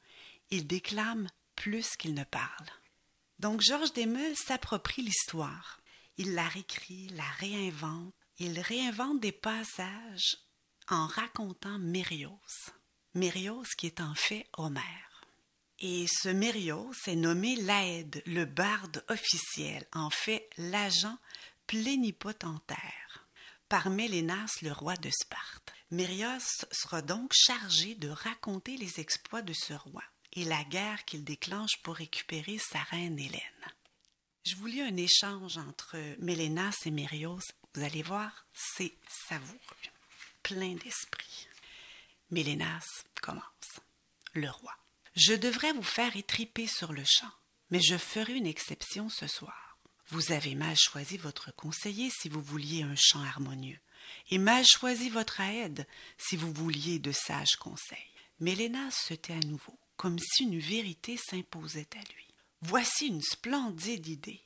ils 0.51 0.67
déclament 0.67 1.29
plus 1.57 1.97
qu'ils 1.97 2.15
ne 2.15 2.25
parlent. 2.25 2.73
Donc 3.39 3.61
Georges 3.61 3.93
Desmeules 3.93 4.37
s'approprie 4.37 5.03
l'histoire. 5.03 5.81
Il 6.17 6.35
la 6.35 6.47
réécrit, 6.49 7.09
la 7.11 7.29
réinvente. 7.39 8.15
Il 8.39 8.59
réinvente 8.61 9.21
des 9.21 9.33
passages 9.33 10.37
en 10.89 11.07
racontant 11.07 11.79
Mérios. 11.79 12.71
Mérios 13.15 13.65
qui 13.77 13.87
est 13.87 14.01
en 14.01 14.15
fait 14.15 14.47
Homère. 14.57 15.25
Et 15.79 16.07
ce 16.07 16.29
Mérios 16.29 16.95
est 17.07 17.17
nommé 17.17 17.57
Laède, 17.57 18.23
le 18.27 18.45
barde 18.45 19.05
officiel, 19.09 19.85
en 19.93 20.11
fait 20.11 20.49
l'agent 20.57 21.19
plénipotentaire, 21.67 23.27
par 23.69 23.91
Mélénas, 23.91 24.59
le 24.63 24.71
roi 24.71 24.97
de 24.97 25.11
Sparte. 25.11 25.73
Mérios 25.93 26.65
sera 26.71 27.03
donc 27.03 27.33
chargé 27.35 27.95
de 27.97 28.09
raconter 28.09 28.79
les 28.79 28.99
exploits 28.99 29.43
de 29.43 29.53
ce 29.53 29.75
roi 29.75 30.03
et 30.33 30.43
la 30.47 30.65
guerre 30.65 31.05
qu'il 31.05 31.23
déclenche 31.23 31.77
pour 31.83 31.97
récupérer 31.97 32.57
sa 32.57 32.79
reine 32.79 33.19
Hélène. 33.19 33.43
Je 34.47 34.57
vous 34.57 34.69
lis 34.69 34.81
un 34.81 34.97
échange 34.97 35.59
entre 35.59 35.99
Mélénas 36.19 36.79
et 36.87 36.91
Mérios. 36.91 37.43
Vous 37.75 37.85
allez 37.85 38.03
voir, 38.03 38.47
c'est 38.55 38.95
savoureux, 39.29 39.59
plein 40.43 40.77
d'esprit. 40.77 41.47
Mélénas 42.31 43.05
commence. 43.21 43.45
Le 44.33 44.49
roi. 44.49 44.75
Je 45.15 45.35
devrais 45.35 45.75
vous 45.75 45.83
faire 45.83 46.17
étriper 46.17 46.67
sur 46.67 46.95
le 46.95 47.05
champ, 47.05 47.35
mais 47.71 47.83
je 47.83 47.99
ferai 47.99 48.33
une 48.33 48.47
exception 48.47 49.11
ce 49.11 49.27
soir. 49.27 49.77
Vous 50.09 50.33
avez 50.33 50.55
mal 50.55 50.75
choisi 50.75 51.19
votre 51.19 51.55
conseiller 51.55 52.09
si 52.09 52.31
vous 52.31 52.41
vouliez 52.41 52.83
un 52.83 52.97
chant 52.97 53.23
harmonieux, 53.23 53.79
et 54.31 54.39
mal 54.39 54.65
choisi 54.67 55.09
votre 55.11 55.41
aide 55.41 55.87
si 56.19 56.37
vous 56.37 56.53
vouliez 56.53 56.99
de 56.99 57.13
sages 57.13 57.57
conseils. 57.59 57.99
Mélénas 58.41 58.91
se 58.91 59.15
tait 59.15 59.35
à 59.35 59.47
nouveau, 59.47 59.79
comme 59.97 60.19
si 60.19 60.45
une 60.45 60.59
vérité 60.59 61.17
s'imposait 61.17 61.89
à 61.95 62.13
lui. 62.13 62.27
Voici 62.61 63.07
une 63.07 63.23
splendide 63.23 64.07
idée. 64.07 64.41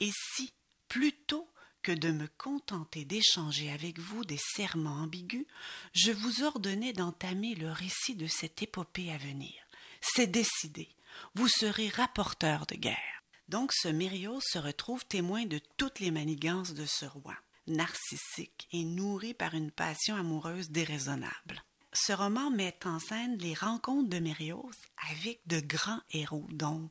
Et 0.00 0.10
si, 0.34 0.52
plutôt 0.88 1.48
que 1.82 1.92
de 1.92 2.10
me 2.10 2.28
contenter 2.38 3.04
d'échanger 3.04 3.70
avec 3.70 3.98
vous 3.98 4.24
des 4.24 4.38
serments 4.54 5.02
ambigus, 5.02 5.46
je 5.94 6.12
vous 6.12 6.42
ordonnais 6.44 6.92
d'entamer 6.92 7.54
le 7.54 7.70
récit 7.70 8.14
de 8.14 8.26
cette 8.26 8.62
épopée 8.62 9.12
à 9.12 9.18
venir. 9.18 9.52
C'est 10.00 10.28
décidé. 10.28 10.88
Vous 11.34 11.48
serez 11.48 11.88
rapporteur 11.88 12.66
de 12.66 12.76
guerre. 12.76 13.22
Donc 13.48 13.72
ce 13.72 13.88
Mérios 13.88 14.40
se 14.40 14.58
retrouve 14.58 15.04
témoin 15.04 15.44
de 15.44 15.60
toutes 15.76 16.00
les 16.00 16.10
manigances 16.10 16.74
de 16.74 16.86
ce 16.86 17.04
roi, 17.04 17.34
narcissique 17.66 18.68
et 18.72 18.84
nourri 18.84 19.34
par 19.34 19.54
une 19.54 19.70
passion 19.70 20.16
amoureuse 20.16 20.70
déraisonnable. 20.70 21.62
Ce 21.92 22.12
roman 22.12 22.50
met 22.50 22.78
en 22.86 22.98
scène 22.98 23.36
les 23.38 23.54
rencontres 23.54 24.08
de 24.08 24.18
Mérios 24.18 24.70
avec 25.10 25.40
de 25.46 25.60
grands 25.60 26.00
héros 26.12 26.46
dont 26.50 26.90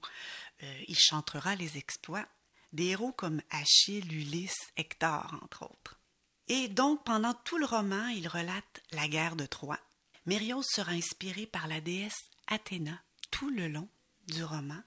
euh, 0.61 0.83
il 0.87 0.97
chantera 0.97 1.55
les 1.55 1.77
exploits 1.77 2.27
des 2.71 2.87
héros 2.87 3.11
comme 3.11 3.41
Achille, 3.49 4.13
Ulysse, 4.13 4.71
Hector, 4.77 5.37
entre 5.41 5.63
autres. 5.63 5.99
Et 6.47 6.67
donc, 6.67 7.03
pendant 7.03 7.33
tout 7.33 7.57
le 7.57 7.65
roman, 7.65 8.07
il 8.09 8.27
relate 8.27 8.81
la 8.91 9.07
guerre 9.07 9.35
de 9.35 9.45
Troie. 9.45 9.79
Mérios 10.25 10.63
sera 10.63 10.91
inspiré 10.91 11.45
par 11.45 11.67
la 11.67 11.81
déesse 11.81 12.29
Athéna 12.47 13.01
tout 13.31 13.49
le 13.49 13.67
long 13.67 13.89
du 14.27 14.43
roman, 14.43 14.81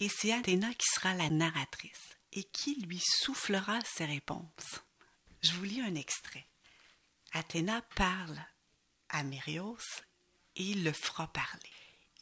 et 0.00 0.08
c'est 0.08 0.32
Athéna 0.32 0.72
qui 0.74 0.86
sera 0.92 1.14
la 1.14 1.30
narratrice 1.30 2.16
et 2.32 2.44
qui 2.44 2.80
lui 2.80 3.00
soufflera 3.00 3.78
ses 3.84 4.04
réponses. 4.06 4.82
Je 5.44 5.52
vous 5.52 5.64
lis 5.64 5.82
un 5.82 5.94
extrait. 5.94 6.46
Athéna 7.32 7.82
parle 7.96 8.42
à 9.10 9.22
Mérios 9.22 9.76
et 10.56 10.62
il 10.62 10.84
le 10.84 10.92
fera 10.92 11.26
parler. 11.26 11.70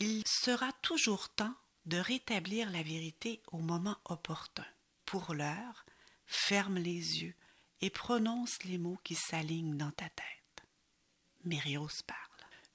Il 0.00 0.24
sera 0.26 0.72
toujours 0.82 1.28
temps 1.28 1.54
de 1.86 1.98
rétablir 1.98 2.68
la 2.72 2.82
vérité 2.82 3.40
au 3.52 3.58
moment 3.58 3.96
opportun 4.06 4.66
pour 5.06 5.34
l'heure, 5.34 5.86
ferme 6.26 6.78
les 6.78 7.22
yeux 7.22 7.36
et 7.80 7.90
prononce 7.90 8.60
les 8.64 8.78
mots 8.78 8.98
qui 9.04 9.14
s'alignent 9.14 9.76
dans 9.76 9.92
ta 9.92 10.08
tête. 10.08 10.66
Mérios 11.44 12.02
parle. 12.04 12.18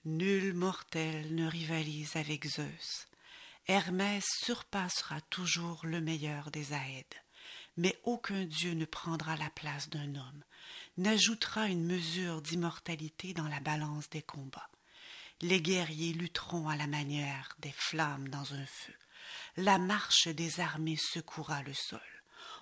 Nul 0.05 0.53
mortel 0.53 1.35
ne 1.35 1.45
rivalise 1.45 2.15
avec 2.15 2.47
Zeus. 2.47 3.09
Hermès 3.67 4.23
surpassera 4.45 5.19
toujours 5.19 5.85
le 5.85 5.99
meilleur 5.99 6.51
des 6.51 6.71
Aèdes, 6.71 7.21
mais 7.77 7.99
aucun 8.03 8.45
dieu 8.45 8.73
ne 8.73 8.85
prendra 8.85 9.37
la 9.37 9.49
place 9.51 9.89
d'un 9.89 10.15
homme, 10.15 10.43
n'ajoutera 10.97 11.67
une 11.67 11.85
mesure 11.85 12.41
d'immortalité 12.41 13.33
dans 13.33 13.47
la 13.47 13.59
balance 13.59 14.09
des 14.09 14.21
combats. 14.21 14.69
Les 15.41 15.61
guerriers 15.61 16.13
lutteront 16.13 16.67
à 16.67 16.75
la 16.75 16.87
manière 16.87 17.55
des 17.59 17.73
flammes 17.75 18.27
dans 18.29 18.53
un 18.53 18.65
feu. 18.65 18.93
La 19.55 19.77
marche 19.77 20.27
des 20.27 20.59
armées 20.59 20.97
secouera 20.97 21.61
le 21.63 21.73
sol 21.73 22.01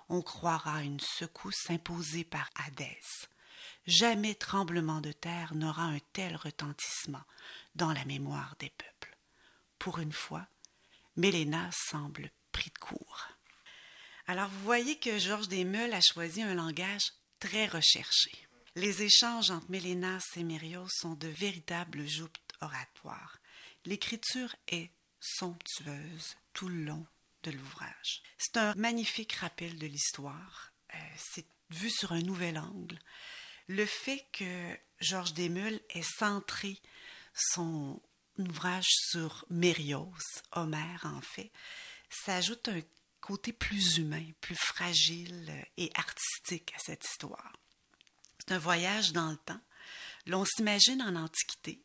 on 0.08 0.22
croira 0.22 0.82
une 0.82 1.00
secousse 1.00 1.70
imposée 1.70 2.24
par 2.24 2.48
Hadès. 2.54 3.00
Jamais 3.86 4.34
tremblement 4.34 5.00
de 5.00 5.12
terre 5.12 5.54
n'aura 5.54 5.84
un 5.84 5.98
tel 6.12 6.36
retentissement 6.36 7.22
dans 7.74 7.92
la 7.92 8.04
mémoire 8.04 8.56
des 8.58 8.70
peuples. 8.70 9.16
Pour 9.78 9.98
une 9.98 10.12
fois, 10.12 10.46
Mélena 11.16 11.70
semble 11.72 12.30
pris 12.52 12.70
de 12.70 12.78
court. 12.78 13.28
Alors 14.26 14.48
vous 14.48 14.64
voyez 14.64 14.96
que 14.98 15.18
Georges 15.18 15.48
Desmeules 15.48 15.94
a 15.94 16.00
choisi 16.00 16.42
un 16.42 16.54
langage 16.54 17.12
très 17.38 17.66
recherché. 17.66 18.32
Les 18.74 19.02
échanges 19.02 19.50
entre 19.50 19.70
Mélénas 19.70 20.24
et 20.36 20.42
Mérios 20.42 20.88
sont 20.90 21.14
de 21.14 21.28
véritables 21.28 22.06
joutes 22.06 22.40
oratoires. 22.60 23.38
L'écriture 23.84 24.54
est 24.68 24.90
somptueuse 25.20 26.36
tout 26.52 26.68
le 26.68 26.84
long 26.84 27.06
l'ouvrage. 27.50 28.22
C'est 28.38 28.56
un 28.56 28.74
magnifique 28.74 29.32
rappel 29.34 29.78
de 29.78 29.86
l'histoire. 29.86 30.72
Euh, 30.94 30.98
c'est 31.16 31.46
vu 31.70 31.90
sur 31.90 32.12
un 32.12 32.20
nouvel 32.20 32.58
angle. 32.58 32.98
Le 33.68 33.86
fait 33.86 34.26
que 34.32 34.78
Georges 35.00 35.34
Desmeules 35.34 35.80
ait 35.90 36.02
centré 36.02 36.80
son 37.34 38.00
ouvrage 38.38 38.86
sur 38.88 39.44
Mérios, 39.50 40.14
Homère 40.52 41.02
en 41.04 41.20
fait, 41.20 41.50
ça 42.08 42.36
ajoute 42.36 42.68
un 42.68 42.80
côté 43.26 43.52
plus 43.52 43.96
humain, 43.96 44.24
plus 44.40 44.54
fragile 44.54 45.52
et 45.76 45.90
artistique 45.96 46.72
à 46.76 46.78
cette 46.78 47.04
histoire. 47.04 47.52
C'est 48.38 48.54
un 48.54 48.58
voyage 48.58 49.12
dans 49.12 49.30
le 49.30 49.36
temps. 49.36 49.60
L'on 50.26 50.44
s'imagine 50.44 51.02
en 51.02 51.16
Antiquité. 51.16 51.82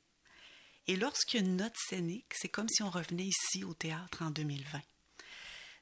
Et 0.85 0.95
lorsqu'il 0.95 1.41
y 1.41 1.43
a 1.43 1.47
une 1.47 1.55
note 1.55 1.76
scénique, 1.89 2.31
c'est 2.35 2.49
comme 2.49 2.69
si 2.69 2.84
on 2.84 2.91
revenait 2.91 3.26
ici 3.26 3.63
au 3.63 3.73
théâtre 3.73 4.22
en 4.22 4.30
2020. 4.30 4.81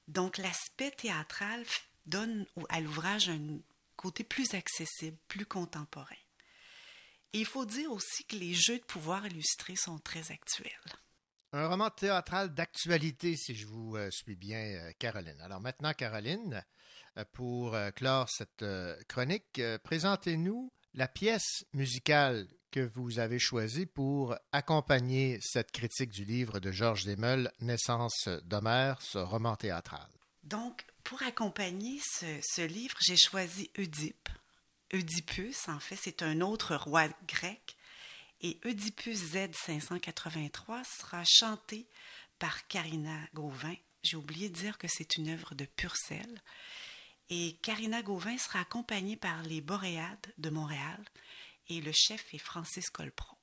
Donc 0.08 0.38
l'aspect 0.38 0.92
théâtral 0.92 1.66
donne 2.06 2.46
à 2.70 2.80
l'ouvrage 2.80 3.28
un 3.28 3.60
côté 3.98 4.24
plus 4.24 4.54
accessible, 4.54 5.18
plus 5.28 5.46
contemporain. 5.46 6.16
Et 7.34 7.40
il 7.40 7.46
faut 7.46 7.66
dire 7.66 7.92
aussi 7.92 8.24
que 8.24 8.38
les 8.38 8.54
jeux 8.54 8.80
de 8.80 8.86
pouvoir 8.86 9.28
illustrés 9.28 9.76
sont 9.76 10.00
très 10.00 10.32
actuels. 10.32 10.72
Un 11.52 11.68
roman 11.68 11.90
théâtral 11.90 12.54
d'actualité, 12.54 13.36
si 13.36 13.56
je 13.56 13.66
vous 13.66 13.96
euh, 13.96 14.12
suis 14.12 14.36
bien, 14.36 14.60
euh, 14.60 14.92
Caroline. 15.00 15.42
Alors 15.42 15.60
maintenant, 15.60 15.94
Caroline, 15.94 16.64
euh, 17.18 17.24
pour 17.34 17.76
clore 17.96 18.30
cette 18.30 18.64
chronique, 19.08 19.60
présentez-nous 19.84 20.72
la 20.94 21.08
pièce 21.08 21.66
musicale 21.74 22.48
que 22.70 22.82
vous 22.94 23.18
avez 23.18 23.40
choisie 23.40 23.88
pour 23.88 24.36
accompagner 24.52 25.40
cette 25.42 25.72
critique 25.72 26.12
du 26.12 26.24
livre 26.24 26.60
de 26.60 26.72
Georges 26.72 27.06
Desmeules, 27.06 27.52
Naissance 27.62 28.30
d'Homère, 28.44 29.02
ce 29.02 29.18
roman 29.18 29.56
théâtral. 29.56 30.08
Donc, 30.44 30.86
pour 31.04 31.24
accompagner 31.24 32.00
ce, 32.04 32.28
ce 32.44 32.62
livre, 32.62 32.96
j'ai 33.02 33.18
choisi 33.18 33.72
Oedipe. 33.80 34.30
Oedipus, 34.94 35.68
en 35.68 35.80
fait, 35.80 35.98
c'est 36.00 36.22
un 36.22 36.42
autre 36.42 36.76
roi 36.76 37.08
grec. 37.28 37.76
Et 38.42 38.60
Oedipus 38.66 39.18
Z 39.18 39.52
583 39.54 40.84
sera 40.86 41.24
chanté 41.26 41.88
par 42.38 42.68
Karina 42.68 43.20
Gauvin. 43.34 43.76
J'ai 44.02 44.16
oublié 44.16 44.50
de 44.50 44.56
dire 44.56 44.78
que 44.78 44.88
c'est 44.88 45.18
une 45.18 45.30
œuvre 45.30 45.56
de 45.56 45.66
Purcell. 45.66 46.42
Et 47.30 47.58
Karina 47.62 48.02
Gauvin 48.02 48.38
sera 48.38 48.62
accompagnée 48.62 49.18
par 49.18 49.44
les 49.44 49.60
Boréades 49.60 50.34
de 50.38 50.50
Montréal. 50.50 51.04
Et 51.68 51.82
le 51.82 51.92
chef 51.92 52.34
est 52.34 52.40
Francis 52.40 52.90
Colpron. 52.90 53.36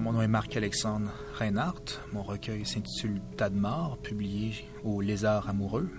Mon 0.00 0.12
nom 0.12 0.22
est 0.22 0.28
Marc-Alexandre 0.28 1.10
Reinhardt. 1.38 2.00
Mon 2.12 2.22
recueil 2.22 2.64
s'intitule 2.64 3.20
Tas 3.36 3.50
de 3.50 3.58
mort, 3.58 3.98
publié 3.98 4.64
au 4.82 5.02
Lézard 5.02 5.48
amoureux. 5.48 5.90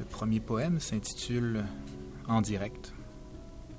Le 0.00 0.04
premier 0.04 0.40
poème 0.40 0.80
s'intitule 0.80 1.64
En 2.26 2.40
direct. 2.40 2.92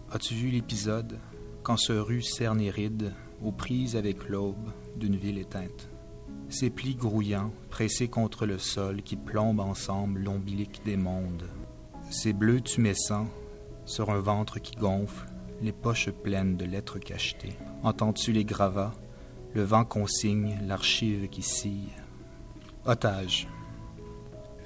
As-tu 0.09 0.35
vu 0.35 0.49
l'épisode 0.49 1.19
quand 1.63 1.75
se 1.75 1.91
rue 1.91 2.21
cerne 2.21 2.61
et 2.61 2.69
ride 2.69 3.13
aux 3.43 3.51
prises 3.51 3.97
avec 3.97 4.29
l'aube 4.29 4.71
d'une 4.95 5.17
ville 5.17 5.37
éteinte? 5.37 5.89
Ses 6.47 6.69
plis 6.69 6.95
grouillants, 6.95 7.51
pressés 7.69 8.07
contre 8.07 8.45
le 8.45 8.57
sol 8.57 9.01
qui 9.01 9.17
plombe 9.17 9.59
ensemble 9.59 10.21
l'ombilic 10.21 10.81
des 10.85 10.97
mondes? 10.97 11.49
Ses 12.09 12.31
bleus 12.31 12.61
tumescents 12.61 13.27
sur 13.85 14.11
un 14.11 14.19
ventre 14.19 14.59
qui 14.59 14.75
gonfle, 14.77 15.27
les 15.61 15.73
poches 15.73 16.09
pleines 16.09 16.55
de 16.55 16.65
lettres 16.65 16.99
cachetées. 16.99 17.57
Entends-tu 17.83 18.31
les 18.31 18.45
gravats 18.45 18.93
le 19.53 19.63
vent 19.63 19.83
consigne, 19.83 20.57
l'archive 20.65 21.27
qui 21.29 21.41
scie. 21.41 21.89
Otage. 22.85 23.47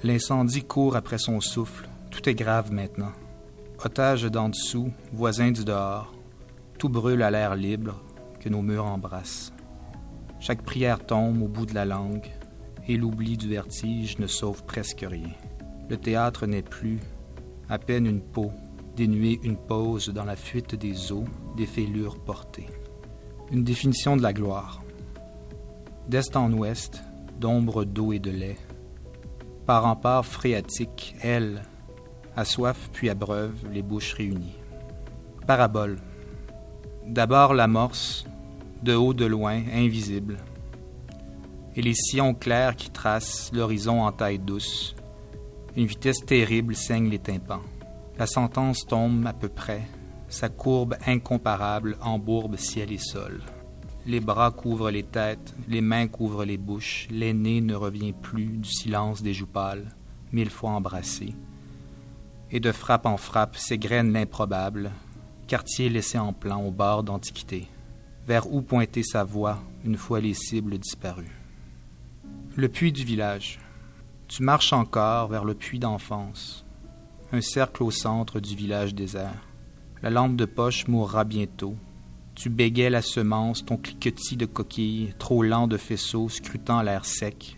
L'incendie 0.04 0.62
court 0.62 0.96
après 0.96 1.18
son 1.18 1.40
souffle, 1.40 1.88
tout 2.10 2.28
est 2.28 2.34
grave 2.34 2.72
maintenant. 2.72 3.12
Otage 3.84 4.24
d'en 4.24 4.48
dessous, 4.48 4.92
voisin 5.12 5.50
du 5.50 5.64
dehors, 5.64 6.14
tout 6.78 6.88
brûle 6.88 7.22
à 7.22 7.30
l'air 7.30 7.56
libre 7.56 8.00
que 8.40 8.48
nos 8.48 8.62
murs 8.62 8.86
embrassent. 8.86 9.52
Chaque 10.38 10.62
prière 10.62 11.04
tombe 11.04 11.42
au 11.42 11.48
bout 11.48 11.66
de 11.66 11.74
la 11.74 11.84
langue, 11.84 12.30
et 12.86 12.96
l'oubli 12.96 13.36
du 13.36 13.48
vertige 13.48 14.18
ne 14.18 14.26
sauve 14.26 14.64
presque 14.64 15.04
rien. 15.08 15.32
Le 15.88 15.96
théâtre 15.96 16.46
n'est 16.46 16.62
plus, 16.62 17.00
à 17.68 17.78
peine 17.78 18.06
une 18.06 18.20
peau, 18.20 18.52
dénuée 18.94 19.40
une 19.42 19.56
pause 19.56 20.08
dans 20.10 20.24
la 20.24 20.36
fuite 20.36 20.74
des 20.74 21.12
eaux, 21.12 21.24
des 21.56 21.66
fêlures 21.66 22.18
portées. 22.18 22.68
Une 23.52 23.62
définition 23.62 24.16
de 24.16 24.22
la 24.22 24.32
gloire. 24.32 24.82
D'est 26.08 26.36
en 26.36 26.52
ouest, 26.52 27.02
d'ombre 27.38 27.84
d'eau 27.84 28.12
et 28.12 28.18
de 28.18 28.30
lait, 28.30 28.56
par 29.66 29.86
en 29.86 29.94
part 29.94 30.26
phréatique, 30.26 31.14
elle, 31.22 31.62
à 32.36 32.44
soif 32.44 32.90
puis 32.92 33.08
à 33.08 33.14
breuve, 33.14 33.54
les 33.72 33.82
bouches 33.82 34.14
réunies. 34.14 34.56
Parabole. 35.46 35.98
D'abord 37.06 37.54
l'amorce, 37.54 38.26
de 38.82 38.94
haut 38.94 39.14
de 39.14 39.26
loin, 39.26 39.62
invisible, 39.72 40.38
et 41.76 41.82
les 41.82 41.94
sillons 41.94 42.34
clairs 42.34 42.74
qui 42.74 42.90
tracent 42.90 43.52
l'horizon 43.52 44.02
en 44.02 44.10
taille 44.10 44.40
douce. 44.40 44.96
Une 45.76 45.86
vitesse 45.86 46.24
terrible 46.24 46.74
saigne 46.74 47.10
les 47.10 47.20
tympans. 47.20 47.62
La 48.18 48.26
sentence 48.26 48.86
tombe 48.86 49.24
à 49.26 49.32
peu 49.32 49.48
près, 49.48 49.82
sa 50.28 50.48
courbe 50.48 50.96
incomparable 51.06 51.96
embourbe 52.00 52.56
ciel 52.56 52.92
et 52.92 52.98
sol. 52.98 53.42
Les 54.06 54.20
bras 54.20 54.52
couvrent 54.52 54.90
les 54.90 55.02
têtes, 55.02 55.54
les 55.68 55.80
mains 55.80 56.06
couvrent 56.06 56.44
les 56.44 56.58
bouches, 56.58 57.08
l'aîné 57.10 57.60
ne 57.60 57.74
revient 57.74 58.12
plus 58.12 58.58
du 58.58 58.70
silence 58.70 59.22
des 59.22 59.34
joues 59.34 59.46
pâles, 59.46 59.88
mille 60.32 60.50
fois 60.50 60.70
embrassé. 60.70 61.34
Et 62.50 62.60
de 62.60 62.70
frappe 62.70 63.06
en 63.06 63.16
frappe 63.16 63.56
s'égrène 63.56 64.12
l'improbable, 64.12 64.92
quartier 65.48 65.88
laissé 65.88 66.18
en 66.18 66.32
plan 66.32 66.62
au 66.62 66.70
bord 66.70 67.02
d'Antiquité, 67.02 67.66
vers 68.26 68.52
où 68.52 68.62
pointer 68.62 69.02
sa 69.02 69.24
voix 69.24 69.60
une 69.84 69.96
fois 69.96 70.20
les 70.20 70.34
cibles 70.34 70.78
disparues. 70.78 71.36
Le 72.54 72.68
puits 72.68 72.92
du 72.92 73.04
village. 73.04 73.58
Tu 74.28 74.42
marches 74.42 74.72
encore 74.72 75.28
vers 75.28 75.44
le 75.44 75.54
puits 75.54 75.78
d'enfance, 75.78 76.64
un 77.32 77.40
cercle 77.40 77.82
au 77.82 77.90
centre 77.90 78.40
du 78.40 78.56
village 78.56 78.94
désert. 78.94 79.45
La 80.06 80.10
lampe 80.10 80.36
de 80.36 80.44
poche 80.44 80.86
mourra 80.86 81.24
bientôt, 81.24 81.74
tu 82.36 82.48
bégais 82.48 82.90
la 82.90 83.02
semence, 83.02 83.64
ton 83.64 83.76
cliquetis 83.76 84.36
de 84.36 84.46
coquilles, 84.46 85.12
trop 85.18 85.42
lent 85.42 85.66
de 85.66 85.76
faisceaux, 85.76 86.28
scrutant 86.28 86.80
l'air 86.80 87.04
sec, 87.04 87.56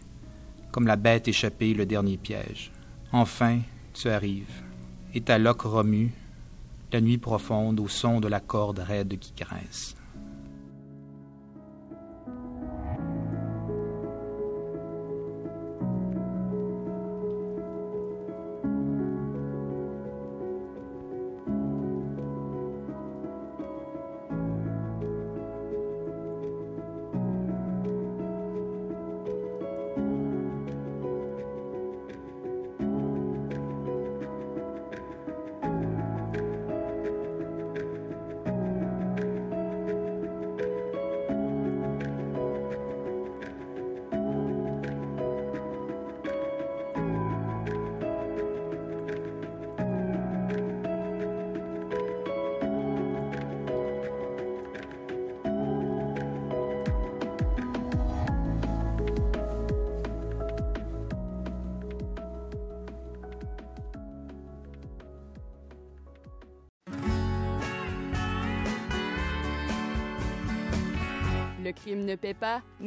comme 0.72 0.86
la 0.86 0.96
bête 0.96 1.28
échappée 1.28 1.74
le 1.74 1.84
dernier 1.84 2.16
piège. 2.16 2.72
Enfin, 3.12 3.60
tu 3.92 4.08
arrives, 4.08 4.62
et 5.12 5.20
ta 5.20 5.36
loque 5.36 5.60
remue, 5.60 6.10
la 6.90 7.02
nuit 7.02 7.18
profonde 7.18 7.80
au 7.80 7.86
son 7.86 8.18
de 8.18 8.28
la 8.28 8.40
corde 8.40 8.78
raide 8.78 9.18
qui 9.18 9.34
grince. 9.36 9.94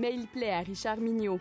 Mais 0.01 0.15
il 0.15 0.25
plaît 0.25 0.51
à 0.51 0.61
Richard 0.61 0.97
Mignot. 0.97 1.39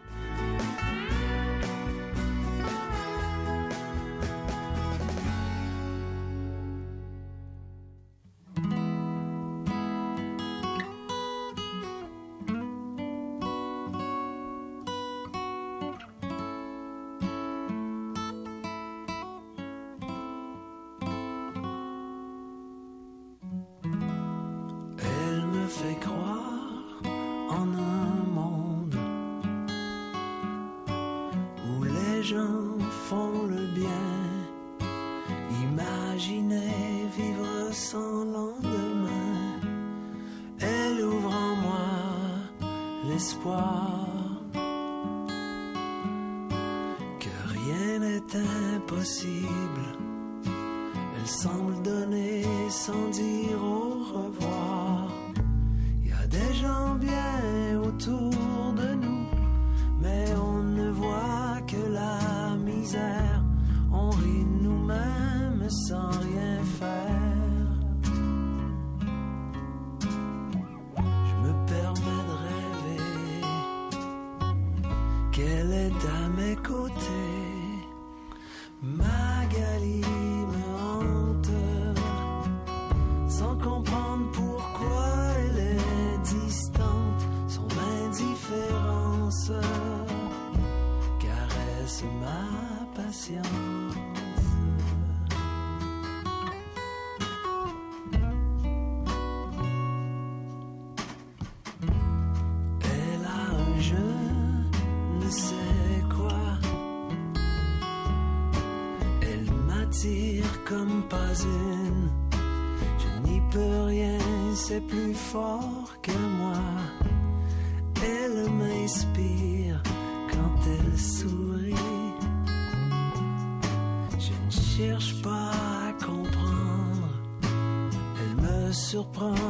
Me 129.02 129.49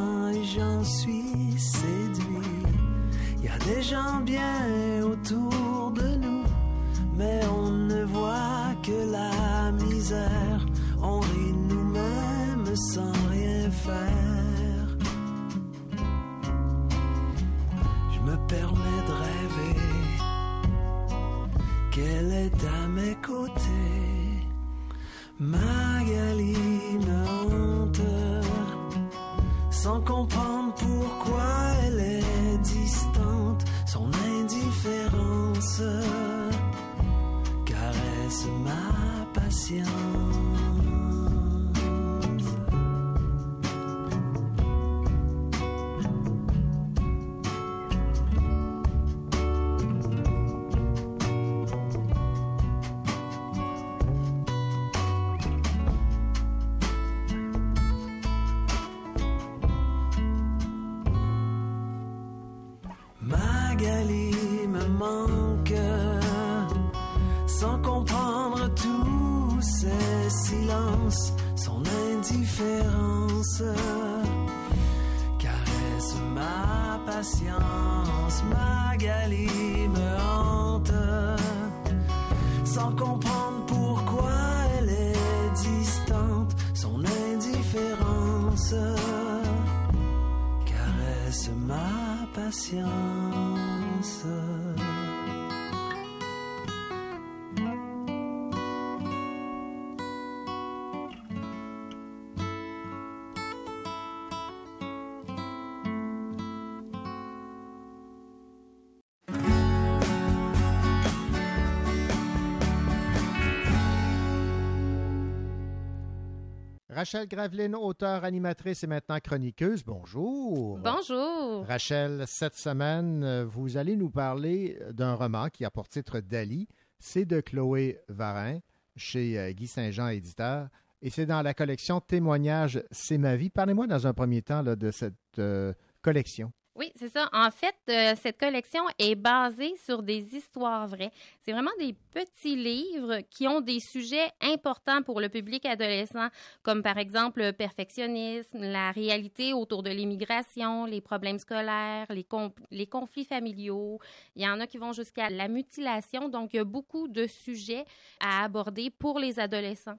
Rachel 117.01 117.27
Graveline, 117.27 117.75
auteure, 117.77 118.25
animatrice 118.25 118.85
et 118.85 118.87
maintenant 118.87 119.17
chroniqueuse. 119.21 119.85
Bonjour. 119.87 120.79
Bonjour. 120.81 121.65
Rachel, 121.67 122.25
cette 122.27 122.57
semaine, 122.57 123.25
euh, 123.25 123.47
vous 123.47 123.79
allez 123.79 123.97
nous 123.97 124.11
parler 124.11 124.79
d'un 124.91 125.15
roman 125.15 125.49
qui 125.49 125.65
a 125.65 125.71
pour 125.71 125.89
titre 125.89 126.21
Dali. 126.21 126.69
C'est 126.99 127.25
de 127.25 127.41
Chloé 127.41 128.01
Varin 128.11 128.59
chez 128.97 129.39
euh, 129.39 129.51
Guy 129.53 129.67
Saint-Jean 129.67 130.09
éditeur 130.09 130.69
et 131.01 131.09
c'est 131.09 131.25
dans 131.25 131.41
la 131.41 131.55
collection 131.55 132.01
Témoignages, 132.01 132.85
c'est 132.91 133.17
ma 133.17 133.35
vie. 133.35 133.49
Parlez-moi 133.49 133.87
dans 133.87 134.07
un 134.07 134.13
premier 134.13 134.43
temps 134.43 134.61
là, 134.61 134.77
de 134.77 134.91
cette 134.91 135.15
euh, 135.39 135.73
collection. 136.03 136.53
Oui, 136.81 136.91
c'est 136.97 137.11
ça. 137.11 137.29
En 137.35 137.51
fait, 137.51 137.75
euh, 137.91 138.15
cette 138.23 138.39
collection 138.39 138.81
est 138.99 139.15
basée 139.15 139.75
sur 139.85 140.03
des 140.03 140.35
histoires 140.35 140.89
vraies. 140.89 141.11
C'est 141.43 141.53
vraiment 141.53 141.71
des 141.79 141.95
petits 142.11 142.57
livres 142.57 143.19
qui 143.29 143.47
ont 143.47 143.61
des 143.61 143.81
sujets 143.81 144.31
importants 144.41 145.03
pour 145.03 145.21
le 145.21 145.29
public 145.29 145.67
adolescent, 145.67 146.29
comme 146.63 146.83
par 146.83 146.97
exemple 146.97 147.43
le 147.43 147.53
perfectionnisme, 147.53 148.61
la 148.61 148.93
réalité 148.93 149.53
autour 149.53 149.83
de 149.83 149.91
l'immigration, 149.91 150.87
les 150.87 151.03
problèmes 151.03 151.39
scolaires, 151.39 152.07
les, 152.09 152.27
les 152.71 152.87
conflits 152.87 153.27
familiaux. 153.27 153.99
Il 154.35 154.43
y 154.43 154.49
en 154.49 154.59
a 154.59 154.67
qui 154.67 154.79
vont 154.79 154.95
jusqu'à 154.95 155.29
la 155.29 155.49
mutilation. 155.49 156.31
Donc, 156.31 156.55
il 156.55 156.57
y 156.57 156.61
a 156.61 156.65
beaucoup 156.65 157.09
de 157.09 157.27
sujets 157.27 157.85
à 158.21 158.43
aborder 158.43 158.89
pour 158.89 159.19
les 159.19 159.39
adolescents. 159.39 159.99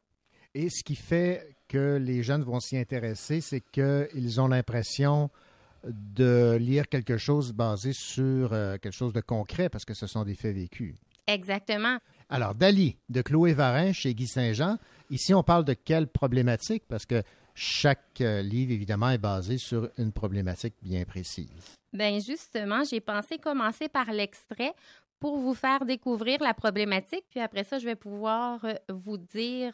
Et 0.56 0.68
ce 0.72 0.84
qui 0.84 0.96
fait 0.96 1.58
que 1.68 1.98
les 2.02 2.24
jeunes 2.24 2.44
vont 2.44 2.60
s'y 2.60 2.76
intéresser, 2.76 3.40
c'est 3.40 3.62
qu'ils 3.62 4.42
ont 4.42 4.48
l'impression 4.48 5.30
de 5.84 6.58
lire 6.60 6.88
quelque 6.88 7.18
chose 7.18 7.54
basé 7.54 7.94
sur 7.94 8.54
euh, 8.54 8.78
quelque 8.78 8.94
chose 8.94 9.14
de 9.14 9.22
concret 9.22 9.70
parce 9.70 9.86
que 9.86 9.94
ce 9.94 10.08
sont 10.08 10.24
des 10.24 10.36
faits 10.36 10.56
vécus. 10.56 10.96
Exactement. 11.28 11.98
Alors, 12.30 12.56
Dali, 12.56 12.98
de 13.10 13.22
Chloé 13.22 13.54
Varin 13.54 13.94
chez 13.94 14.14
Guy 14.14 14.28
Saint-Jean. 14.28 14.78
Ici, 15.10 15.34
on 15.34 15.44
parle 15.44 15.66
de 15.66 15.74
quelle 15.74 16.08
problématique? 16.08 16.84
Parce 16.88 17.06
que 17.06 17.24
chaque 17.54 18.22
euh, 18.22 18.42
livre, 18.42 18.72
évidemment, 18.72 19.10
est 19.10 19.18
basé 19.18 19.58
sur 19.58 19.90
une 19.98 20.12
problématique 20.12 20.76
bien 20.82 21.04
précise. 21.04 21.78
Ben 21.94 22.22
justement, 22.22 22.84
j'ai 22.84 23.02
pensé 23.02 23.38
commencer 23.38 23.90
par 23.90 24.12
l'extrait 24.12 24.74
pour 25.20 25.38
vous 25.38 25.54
faire 25.54 25.86
découvrir 25.86 26.42
la 26.42 26.54
problématique, 26.54 27.26
puis 27.30 27.40
après 27.40 27.64
ça, 27.64 27.78
je 27.78 27.86
vais 27.86 27.96
pouvoir 27.96 28.64
euh, 28.66 28.74
vous 28.90 29.18
dire 29.18 29.74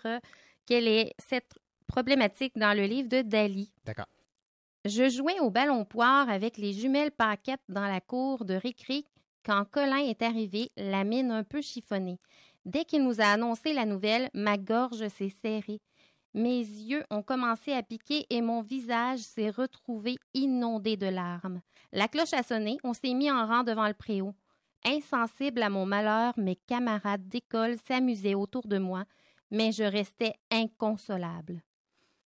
quelle 0.65 0.88
est 0.88 1.13
cette 1.19 1.53
problématique 1.88 2.53
dans 2.57 2.75
le 2.75 2.84
livre 2.84 3.07
de 3.07 3.21
Dali. 3.21 3.71
D'accord. 3.85 4.07
Je 4.86 5.10
jouais 5.10 5.40
au 5.40 5.49
ballon 5.49 5.86
poire 5.86 6.30
avec 6.30 6.58
les 6.58 6.74
jumelles 6.74 7.12
paquettes 7.12 7.64
dans 7.68 7.88
la 7.88 7.99
cour 7.99 8.45
de 8.45 8.54
récré 8.54 9.06
quand 9.48 9.64
Colin 9.72 9.99
est 9.99 10.22
arrivé, 10.22 10.72
la 10.76 11.06
mine 11.06 11.32
un 11.32 11.44
peu 11.44 11.62
chiffonnée. 11.62 12.20
Dès 12.66 12.84
qu'il 12.84 13.04
nous 13.04 13.22
a 13.22 13.28
annoncé 13.28 13.72
la 13.72 13.86
nouvelle, 13.86 14.30
ma 14.34 14.58
gorge 14.58 15.08
s'est 15.08 15.34
serrée. 15.41 15.80
Mes 16.34 16.60
yeux 16.60 17.06
ont 17.10 17.24
commencé 17.24 17.72
à 17.72 17.82
piquer 17.82 18.26
et 18.30 18.41
mon 18.41 18.62
visage 18.62 19.20
s'est 19.20 19.49
retrouvé 19.49 20.18
inondé 20.34 20.98
de 20.98 21.08
larmes. 21.08 21.62
La 21.94 22.10
cloche 22.10 22.34
a 22.34 22.44
sonné, 22.44 22.78
on 22.84 22.94
s'est 22.94 23.14
mis 23.14 23.32
en 23.32 23.48
rang 23.48 23.64
devant 23.64 23.88
le 23.88 23.94
préau. 23.94 24.36
Insensible 24.86 25.64
à 25.64 25.70
mon 25.70 25.86
malheur, 25.86 26.34
mes 26.38 26.58
camarades 26.58 27.28
d'école 27.30 27.78
s'amusaient 27.88 28.36
autour 28.36 28.68
de 28.68 28.78
moi, 28.78 29.06
mais 29.49 29.72
je 29.72 29.84
restais 29.84 30.34
inconsolable. 30.52 31.64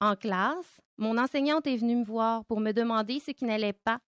En 0.03 0.15
classe, 0.15 0.81
mon 0.97 1.15
enseignante 1.19 1.67
est 1.67 1.77
venue 1.77 1.95
me 1.95 2.03
voir 2.03 2.43
pour 2.45 2.59
me 2.59 2.71
demander 2.71 3.19
ce 3.19 3.29
qui 3.29 3.45
n'allait 3.45 3.71
pas. 3.71 3.99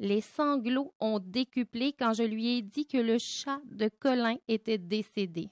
Les 0.00 0.20
sanglots 0.20 0.92
ont 0.98 1.20
décuplé 1.20 1.92
quand 1.92 2.12
je 2.14 2.24
lui 2.24 2.58
ai 2.58 2.62
dit 2.62 2.84
que 2.84 2.98
le 2.98 3.16
chat 3.18 3.60
de 3.70 3.88
Colin 3.88 4.38
était 4.48 4.76
décédé. 4.76 5.48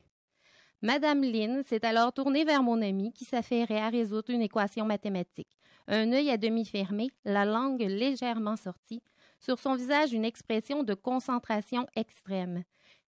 Madame 0.83 1.23
Lynn 1.23 1.63
s'est 1.63 1.87
alors 1.87 2.13
tournée 2.13 2.45
vers 2.45 2.65
mon 2.65 2.83
ami 2.83 3.13
qui 3.13 3.25
s'affairait 3.25 3.81
à 3.81 3.89
résoudre 3.89 4.31
une 4.31 4.43
équation 4.43 4.85
mathématique. 4.85 5.57
Un 5.87 6.13
œil 6.13 6.29
à 6.29 6.39
demi 6.39 6.65
fermé, 6.65 7.11
la 7.25 7.45
langue 7.45 7.83
légèrement 7.83 8.57
sortie, 8.57 9.01
sur 9.39 9.61
son 9.61 9.77
visage 9.77 10.13
une 10.13 10.25
expression 10.25 10.83
de 10.83 10.95
concentration 10.95 11.87
extrême, 11.95 12.65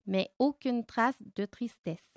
mais 0.06 0.32
aucune 0.38 0.86
trace 0.86 1.24
de 1.36 1.46
tristesse. 1.46 2.13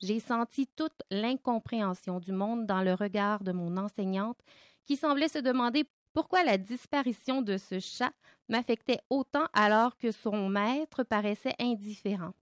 J'ai 0.00 0.20
senti 0.20 0.66
toute 0.66 1.02
l'incompréhension 1.10 2.20
du 2.20 2.32
monde 2.32 2.66
dans 2.66 2.82
le 2.82 2.94
regard 2.94 3.42
de 3.42 3.52
mon 3.52 3.76
enseignante 3.76 4.38
qui 4.84 4.96
semblait 4.96 5.28
se 5.28 5.38
demander 5.38 5.84
pourquoi 6.12 6.44
la 6.44 6.58
disparition 6.58 7.42
de 7.42 7.56
ce 7.56 7.78
chat 7.78 8.12
m'affectait 8.48 9.00
autant 9.10 9.46
alors 9.52 9.96
que 9.96 10.12
son 10.12 10.48
maître 10.48 11.02
paraissait 11.02 11.54
indifférent. 11.58 12.32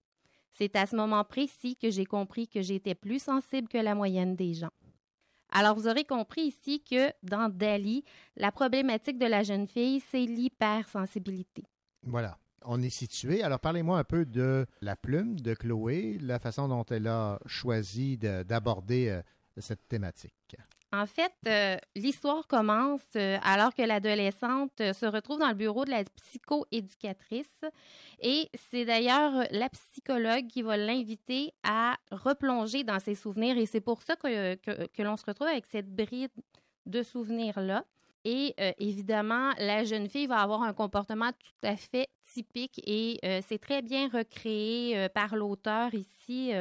C'est 0.52 0.76
à 0.76 0.86
ce 0.86 0.94
moment 0.94 1.24
précis 1.24 1.76
que 1.76 1.90
j'ai 1.90 2.04
compris 2.04 2.46
que 2.46 2.62
j'étais 2.62 2.94
plus 2.94 3.20
sensible 3.20 3.68
que 3.68 3.78
la 3.78 3.96
moyenne 3.96 4.36
des 4.36 4.54
gens. 4.54 4.70
Alors, 5.50 5.74
vous 5.76 5.88
aurez 5.88 6.04
compris 6.04 6.42
ici 6.42 6.82
que 6.82 7.12
dans 7.22 7.48
Dali, 7.48 8.04
la 8.36 8.52
problématique 8.52 9.18
de 9.18 9.26
la 9.26 9.42
jeune 9.42 9.66
fille, 9.68 10.00
c'est 10.10 10.24
l'hypersensibilité. 10.24 11.64
Voilà. 12.02 12.38
On 12.64 12.80
est 12.82 12.90
situé. 12.90 13.42
Alors, 13.42 13.60
parlez-moi 13.60 13.98
un 13.98 14.04
peu 14.04 14.24
de 14.24 14.66
la 14.80 14.96
plume 14.96 15.38
de 15.40 15.54
Chloé, 15.54 16.18
la 16.20 16.38
façon 16.38 16.68
dont 16.68 16.84
elle 16.90 17.06
a 17.06 17.38
choisi 17.46 18.16
de- 18.16 18.42
d'aborder 18.42 19.08
euh, 19.08 19.22
cette 19.58 19.86
thématique. 19.88 20.56
En 20.92 21.06
fait, 21.06 21.32
euh, 21.48 21.76
l'histoire 21.96 22.46
commence 22.46 23.02
euh, 23.16 23.36
alors 23.42 23.74
que 23.74 23.82
l'adolescente 23.82 24.78
se 24.78 25.06
retrouve 25.06 25.40
dans 25.40 25.48
le 25.48 25.54
bureau 25.54 25.84
de 25.84 25.90
la 25.90 26.04
psychoéducatrice 26.04 27.64
et 28.20 28.48
c'est 28.70 28.84
d'ailleurs 28.84 29.44
la 29.50 29.68
psychologue 29.70 30.46
qui 30.46 30.62
va 30.62 30.76
l'inviter 30.76 31.52
à 31.64 31.96
replonger 32.12 32.84
dans 32.84 33.00
ses 33.00 33.14
souvenirs 33.16 33.58
et 33.58 33.66
c'est 33.66 33.80
pour 33.80 34.02
ça 34.02 34.16
que, 34.16 34.54
que, 34.54 34.86
que 34.86 35.02
l'on 35.02 35.16
se 35.16 35.24
retrouve 35.26 35.48
avec 35.48 35.66
cette 35.66 35.92
bride 35.94 36.30
de 36.86 37.02
souvenirs-là. 37.02 37.84
Et 38.24 38.54
euh, 38.58 38.72
évidemment, 38.78 39.52
la 39.58 39.84
jeune 39.84 40.08
fille 40.08 40.26
va 40.26 40.38
avoir 40.38 40.62
un 40.62 40.72
comportement 40.72 41.30
tout 41.32 41.66
à 41.66 41.76
fait 41.76 42.08
typique 42.32 42.80
et 42.86 43.18
euh, 43.24 43.40
c'est 43.46 43.58
très 43.58 43.82
bien 43.82 44.08
recréé 44.08 44.98
euh, 44.98 45.08
par 45.08 45.36
l'auteur 45.36 45.92
ici. 45.92 46.52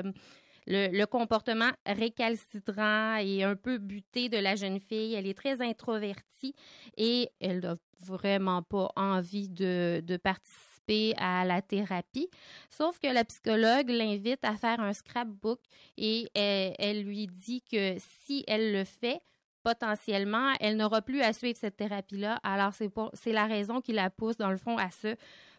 le, 0.68 1.06
comportement 1.06 1.72
récalcitrant 1.86 3.16
et 3.18 3.44
un 3.44 3.56
peu 3.56 3.78
buté 3.78 4.28
de 4.28 4.38
la 4.38 4.56
jeune 4.56 4.80
fille. 4.80 5.14
Elle 5.14 5.28
est 5.28 5.38
très 5.38 5.62
introvertie 5.62 6.54
et 6.98 7.30
elle 7.40 7.60
n'a 7.62 7.76
vraiment 8.00 8.62
pas 8.62 8.90
envie 8.98 9.48
de, 9.48 10.04
participer 10.22 11.14
à 11.18 11.46
la 11.46 11.62
thérapie. 11.62 12.30
Sauf 12.70 13.00
que 13.00 13.08
la 13.08 13.24
psychologue 13.24 13.90
l'invite 13.90 14.44
à 14.44 14.58
faire 14.58 14.82
un 14.82 14.92
scrapbook 14.92 15.62
et 15.98 16.30
elle 16.36 17.04
lui 17.04 17.28
dit 17.28 17.62
que 17.62 17.96
si 18.26 18.44
elle 18.48 18.74
le 18.74 18.84
fait, 18.84 19.22
potentiellement, 19.64 20.54
elle 20.60 20.78
n'aura 20.78 21.02
plus 21.02 21.22
à 21.22 21.34
suivre 21.34 21.58
cette 21.60 21.78
thérapie-là. 21.78 22.40
Alors, 22.44 22.74
c'est 23.14 23.32
la 23.32 23.46
raison 23.46 23.82
qui 23.82 23.94
la 23.94 24.10
pousse, 24.10 24.38
dans 24.38 24.52
le 24.52 24.58
fond, 24.58 24.78
à 24.78 24.92
se 24.92 25.16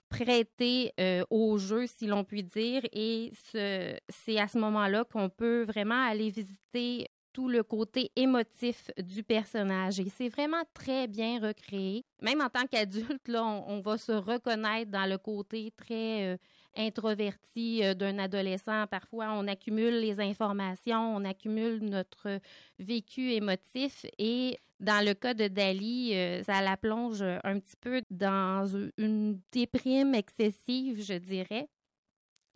prêter 0.08 0.92
euh, 1.00 1.24
au 1.30 1.58
jeu, 1.58 1.86
si 1.86 2.06
l'on 2.06 2.24
peut 2.24 2.42
dire. 2.42 2.82
Et 2.92 3.32
ce- 3.52 3.96
c'est 4.08 4.38
à 4.38 4.46
ce 4.48 4.58
moment-là 4.58 5.04
qu'on 5.04 5.28
peut 5.28 5.64
vraiment 5.64 6.06
aller 6.06 6.30
visiter 6.30 7.08
tout 7.32 7.48
le 7.48 7.64
côté 7.64 8.12
émotif 8.14 8.90
du 8.96 9.24
personnage. 9.24 9.98
Et 9.98 10.08
c'est 10.08 10.28
vraiment 10.28 10.62
très 10.72 11.08
bien 11.08 11.40
recréé. 11.40 12.04
Même 12.22 12.40
en 12.40 12.48
tant 12.48 12.64
qu'adulte, 12.66 13.28
on 13.28 13.80
va 13.80 13.98
se 13.98 14.12
reconnaître 14.12 14.90
dans 14.92 15.08
le 15.10 15.18
côté 15.18 15.72
très 15.76 16.34
euh, 16.34 16.36
introverti 16.76 17.82
euh, 17.82 17.94
d'un 17.94 18.18
adolescent. 18.18 18.86
Parfois, 18.86 19.32
on 19.32 19.46
accumule 19.46 20.00
les 20.00 20.20
informations, 20.20 21.16
on 21.16 21.24
accumule 21.24 21.78
notre 21.82 22.40
vécu 22.78 23.32
émotif 23.32 24.06
et 24.18 24.58
dans 24.80 25.04
le 25.04 25.14
cas 25.14 25.34
de 25.34 25.48
Dali, 25.48 26.14
euh, 26.14 26.42
ça 26.42 26.60
la 26.60 26.76
plonge 26.76 27.22
un 27.22 27.58
petit 27.58 27.76
peu 27.80 28.02
dans 28.10 28.66
une 28.98 29.40
déprime 29.52 30.14
excessive, 30.14 31.02
je 31.02 31.14
dirais. 31.14 31.68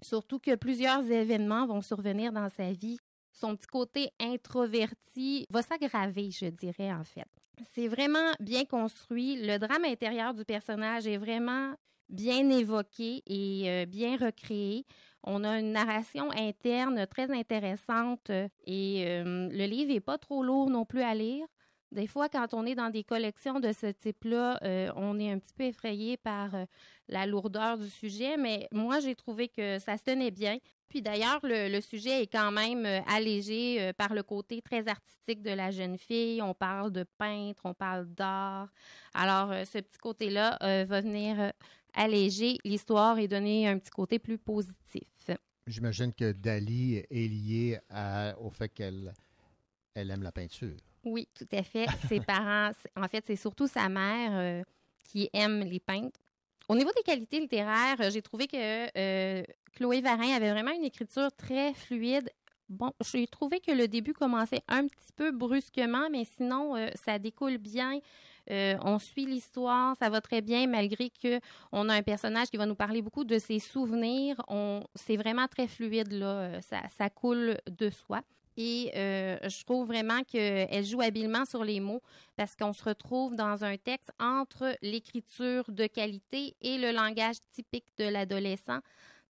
Surtout 0.03 0.39
que 0.39 0.55
plusieurs 0.55 1.11
événements 1.11 1.67
vont 1.67 1.81
survenir 1.81 2.33
dans 2.33 2.49
sa 2.49 2.73
vie. 2.73 2.99
Son 3.33 3.57
petit 3.57 3.67
côté 3.67 4.11
introverti 4.21 5.47
va 5.51 5.63
s'aggraver, 5.63 6.31
je 6.31 6.47
dirais, 6.47 6.93
en 6.93 7.05
fait. 7.05 7.27
C'est 7.73 7.89
vraiment 7.89 8.33
bien 8.41 8.65
construit. 8.65 9.37
Le 9.45 9.59
drame 9.59 9.85
intérieur 9.85 10.35
du 10.35 10.45
personnage 10.45 11.07
est 11.07 11.17
vraiment 11.17 11.75
bien 12.09 12.49
évoqué 12.51 13.23
et 13.27 13.71
euh, 13.71 13.87
bien 13.87 14.17
recréé. 14.17 14.87
On 15.25 15.45
a 15.45 15.59
une 15.59 15.73
narration 15.73 16.31
interne 16.31 17.07
très 17.07 17.31
intéressante 17.31 18.31
euh, 18.31 18.49
et 18.67 19.05
euh, 19.07 19.49
le 19.51 19.65
livre 19.67 19.93
est 19.93 20.01
pas 20.01 20.19
trop 20.19 20.43
lourd 20.43 20.71
non 20.71 20.85
plus 20.85 21.03
à 21.03 21.15
lire. 21.15 21.47
Des 21.91 22.07
fois, 22.07 22.29
quand 22.29 22.53
on 22.53 22.67
est 22.67 22.75
dans 22.75 22.91
des 22.91 23.03
collections 23.03 23.61
de 23.61 23.73
ce 23.73 23.87
type-là, 23.87 24.61
on 24.95 25.19
est 25.19 25.33
un 25.33 25.39
petit 25.39 25.55
peu 25.55 25.65
effrayé 25.65 26.19
par 26.19 26.51
la 27.09 27.25
lourdeur 27.25 27.79
du 27.79 27.89
sujet, 27.89 28.37
mais 28.37 28.69
moi, 28.73 29.01
j'ai 29.01 29.15
trouvé 29.15 29.49
que 29.49 29.79
ça 29.79 29.97
se 29.97 30.03
tenait 30.03 30.31
bien. 30.31 30.59
Puis 30.91 31.01
d'ailleurs, 31.01 31.41
le, 31.43 31.81
sujet 31.81 32.25
est 32.25 32.27
quand 32.27 32.51
même 32.53 32.85
allégé 33.07 33.91
par 33.97 34.13
le 34.13 34.23
côté 34.23 34.61
très 34.61 34.87
artistique 34.87 35.41
de 35.41 35.51
la 35.51 35.71
jeune 35.71 35.97
fille. 35.97 36.43
On 36.43 36.53
parle 36.53 36.93
de 36.93 37.05
peintre, 37.17 37.63
on 37.65 37.73
parle 37.73 38.05
d'art. 38.09 38.69
Alors, 39.15 39.55
ce 39.65 39.79
petit 39.79 39.99
côté-là 39.99 40.59
va 40.61 41.01
venir 41.01 41.55
alléger 41.99 42.59
l'histoire 42.65 43.19
et 43.19 43.29
donner 43.29 43.69
un 43.69 43.79
petit 43.79 43.91
côté 43.91 44.19
plus 44.19 44.39
positif. 44.39 45.03
J'imagine 45.67 46.13
que 46.15 46.33
Dali 46.33 46.97
est 46.97 47.29
lié 47.29 47.79
à- 47.91 48.35
au 48.41 48.51
fait 48.51 48.69
qu'elle 48.71 49.13
elle 49.95 50.11
aime 50.11 50.23
la 50.23 50.33
peinture. 50.33 50.77
Oui, 51.05 51.29
tout 51.35 51.49
à 51.53 51.63
fait. 51.63 51.87
Ses 52.09 52.21
parents, 52.21 52.71
en 52.97 53.09
fait, 53.09 53.25
c'est 53.27 53.37
surtout 53.37 53.67
sa 53.67 53.89
mère 53.89 54.31
euh, 54.33 54.63
qui 55.05 55.29
aime 55.33 55.61
les 55.65 55.81
peintres. 55.81 56.21
Au 56.69 56.75
niveau 56.77 56.91
des 56.97 57.03
qualités 57.03 57.41
littéraires, 57.41 58.01
euh, 58.01 58.11
j'ai 58.11 58.23
trouvé 58.23 58.47
que 58.47 58.57
euh, 58.97 59.43
Chloé 59.75 60.01
Varin 60.01 60.33
avait 60.37 60.53
vraiment 60.53 60.73
une 60.73 60.85
écriture 60.85 61.31
très 61.37 61.75
fluide. 61.75 62.31
Bon, 62.69 62.93
j'ai 63.13 63.27
trouvé 63.27 63.61
que 63.61 63.73
le 63.73 63.89
début 63.89 64.13
commençait 64.13 64.63
un 64.69 64.87
petit 64.87 65.13
peu 65.17 65.33
brusquement, 65.33 66.09
mais 66.11 66.25
sinon, 66.37 66.77
euh, 66.77 66.89
ça 66.95 67.19
découle 67.19 67.59
bien. 67.59 67.99
Euh, 68.51 68.77
on 68.83 68.99
suit 68.99 69.27
l'histoire, 69.27 69.97
ça 69.97 70.09
va 70.09 70.21
très 70.21 70.41
bien, 70.41 70.67
malgré 70.67 71.11
que 71.11 71.41
on 71.73 71.89
a 71.89 71.95
un 71.95 72.03
personnage 72.03 72.49
qui 72.49 72.57
va 72.57 72.67
nous 72.67 72.75
parler 72.75 73.03
beaucoup 73.03 73.25
de 73.25 73.39
ses 73.39 73.59
souvenirs. 73.59 74.37
C'est 74.95 75.17
vraiment 75.17 75.47
très 75.49 75.67
fluide 75.67 76.13
euh, 76.13 76.61
ça, 76.61 76.83
ça 76.97 77.11
coule 77.11 77.59
de 77.67 77.91
soi. 77.91 78.23
Et 78.61 78.91
euh, 78.97 79.39
je 79.45 79.65
trouve 79.65 79.87
vraiment 79.87 80.25
qu'elle 80.25 80.85
joue 80.85 81.01
habilement 81.01 81.45
sur 81.45 81.63
les 81.63 81.79
mots 81.79 82.03
parce 82.37 82.57
qu'on 82.57 82.73
se 82.73 82.83
retrouve 82.83 83.37
dans 83.37 83.65
un 83.65 83.77
texte 83.77 84.11
entre 84.19 84.77
l'écriture 84.83 85.65
de 85.69 85.87
qualité 85.87 86.57
et 86.61 86.77
le 86.77 86.91
langage 86.91 87.37
typique 87.53 87.87
de 87.99 88.05
l'adolescent. 88.07 88.81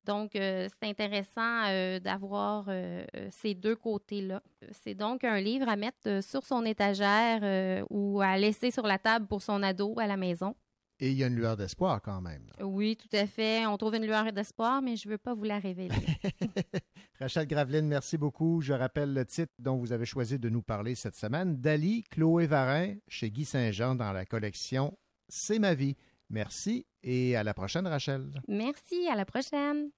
Donc, 0.05 0.37
euh, 0.37 0.69
c'est 0.69 0.89
intéressant 0.89 1.67
euh, 1.67 2.01
d'avoir 2.01 2.67
euh, 2.69 3.05
ces 3.31 3.55
deux 3.55 3.77
côtés-là. 3.77 4.43
C'est 4.73 4.95
donc 4.95 5.25
un 5.25 5.41
livre 5.41 5.69
à 5.69 5.77
mettre 5.77 6.23
sur 6.23 6.45
son 6.47 6.65
étagère 6.65 7.85
ou 7.91 8.21
à 8.21 8.37
laisser 8.39 8.71
sur 8.71 8.87
la 8.87 8.99
table 8.99 9.27
pour 9.27 9.43
son 9.43 9.63
ado 9.63 9.95
à 9.99 10.07
la 10.07 10.17
maison. 10.17 10.55
Et 11.01 11.13
il 11.13 11.17
y 11.17 11.23
a 11.23 11.29
une 11.29 11.37
lueur 11.37 11.57
d'espoir 11.57 12.03
quand 12.03 12.21
même. 12.21 12.51
Oui, 12.61 12.97
tout 12.97 13.17
à 13.17 13.27
fait. 13.27 13.65
On 13.67 13.77
trouve 13.77 13.95
une 13.95 14.05
lueur 14.05 14.33
d'espoir, 14.33 14.83
mais 14.83 14.97
je 14.97 15.07
ne 15.07 15.13
veux 15.13 15.19
pas 15.19 15.33
vous 15.33 15.45
la 15.45 15.61
révéler. 15.61 15.95
Rachel 17.21 17.47
Graveline, 17.47 17.87
merci 17.87 18.19
beaucoup. 18.19 18.61
Je 18.61 18.73
rappelle 18.73 19.15
le 19.15 19.25
titre 19.25 19.53
dont 19.61 19.77
vous 19.77 19.93
avez 19.93 20.07
choisi 20.07 20.41
de 20.41 20.49
nous 20.49 20.63
parler 20.63 20.97
cette 20.97 21.15
semaine. 21.15 21.57
Dali, 21.61 22.03
Chloé 22.11 22.47
Varin, 22.47 22.95
chez 23.07 23.31
Guy 23.31 23.45
Saint-Jean 23.45 23.95
dans 23.95 24.13
la 24.13 24.25
collection 24.25 24.99
C'est 25.29 25.61
ma 25.61 25.75
vie. 25.75 25.97
Merci 26.31 26.87
et 27.03 27.37
à 27.37 27.43
la 27.43 27.55
prochaine, 27.55 27.87
Rachel. 27.87 28.31
Merci, 28.49 29.09
à 29.09 29.17
la 29.17 29.25
prochaine. 29.25 29.91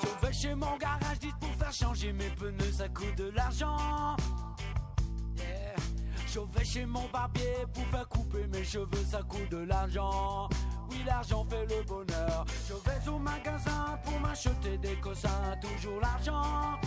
Je 0.00 0.26
vais 0.26 0.32
chez 0.32 0.54
mon 0.54 0.76
garage 0.76 1.18
dit 1.18 1.32
pour 1.40 1.54
faire 1.54 1.72
changer 1.72 2.12
mes 2.12 2.30
pneus, 2.30 2.72
ça 2.72 2.88
coûte 2.88 3.16
de 3.16 3.30
l'argent. 3.30 4.16
Yeah. 5.36 5.74
Je 6.28 6.40
vais 6.40 6.64
chez 6.64 6.86
mon 6.86 7.08
barbier 7.08 7.66
pour 7.74 7.84
faire 7.86 8.08
couper 8.08 8.46
mes 8.46 8.62
cheveux, 8.64 9.04
ça 9.10 9.22
coûte 9.22 9.50
de 9.50 9.58
l'argent. 9.58 10.48
Oui, 10.90 11.02
l'argent 11.06 11.46
fait 11.48 11.66
le 11.66 11.82
bonheur. 11.82 12.44
Je 12.68 12.74
vais 12.74 13.08
au 13.08 13.18
magasin 13.18 13.98
pour 14.04 14.18
m'acheter 14.20 14.78
des 14.78 14.96
cossins, 14.96 15.56
toujours 15.60 16.00
l'argent. 16.00 16.78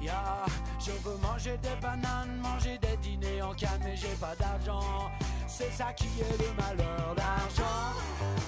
Yeah. 0.00 0.44
Je 0.78 0.90
veux 0.90 1.16
manger 1.16 1.56
des 1.62 1.80
bananes, 1.80 2.36
manger 2.42 2.78
des 2.78 2.96
dîners 2.98 3.40
en 3.40 3.54
canne, 3.54 3.80
mais 3.82 3.96
j'ai 3.96 4.14
pas 4.20 4.36
d'argent. 4.36 5.10
C'est 5.46 5.72
ça 5.72 5.92
qui 5.94 6.08
est 6.20 6.38
le 6.38 6.52
malheur. 6.54 7.14
L'argent 7.16 7.94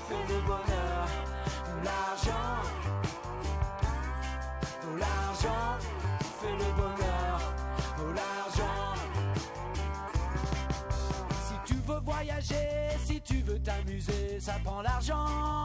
fait 0.08 0.34
le 0.34 0.40
bonheur. 0.42 1.08
L'argent 1.82 2.62
l'argent 4.98 5.78
fait 6.40 6.52
le 6.52 6.72
bonheur. 6.76 7.54
L'argent. 8.14 8.94
Si 11.46 11.54
tu 11.64 11.74
veux 11.86 12.00
voyager, 12.00 12.85
veux 13.56 13.62
t'amuser, 13.62 14.40
ça 14.40 14.54
prend 14.64 14.82
l'argent. 14.82 15.64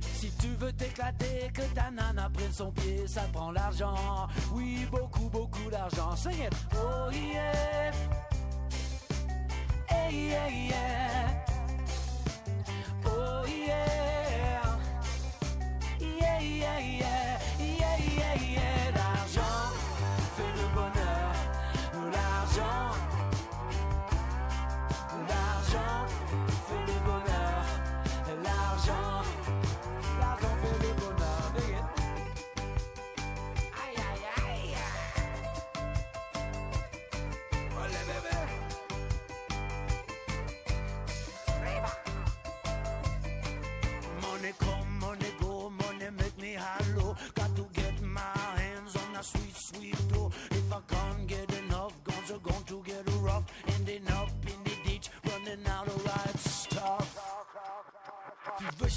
Si 0.00 0.30
tu 0.40 0.48
veux 0.58 0.72
t'éclater, 0.72 1.50
que 1.52 1.62
ta 1.74 1.90
nana 1.90 2.30
prenne 2.30 2.52
son 2.52 2.72
pied, 2.72 3.06
ça 3.06 3.22
prend 3.32 3.52
l'argent. 3.52 4.28
Oui, 4.52 4.86
beaucoup, 4.90 5.28
beaucoup 5.28 5.70
d'argent. 5.70 6.16
Sing. 6.16 6.48
Oh 6.76 7.10
yeah. 7.12 7.92
Hey, 9.88 10.28
yeah, 10.28 10.48
yeah. 10.48 11.13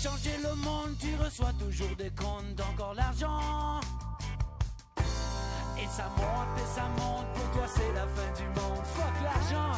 changer 0.08 0.38
le 0.42 0.56
monde, 0.56 0.96
tu 1.00 1.16
reçois 1.16 1.54
toujours 1.60 1.96
des 1.98 2.12
comptes, 2.12 2.60
encore 2.72 2.94
l'argent. 2.94 3.82
Et 5.80 5.88
ça 5.88 6.10
monte 6.18 6.58
et 6.58 6.68
ça 6.76 6.86
monte, 6.98 7.28
pour 7.34 7.52
toi 7.52 7.68
c'est 7.68 7.94
la 7.94 8.08
fin 8.16 8.32
du 8.40 8.48
monde. 8.60 8.86
Fuck 8.96 9.16
l'argent, 9.24 9.74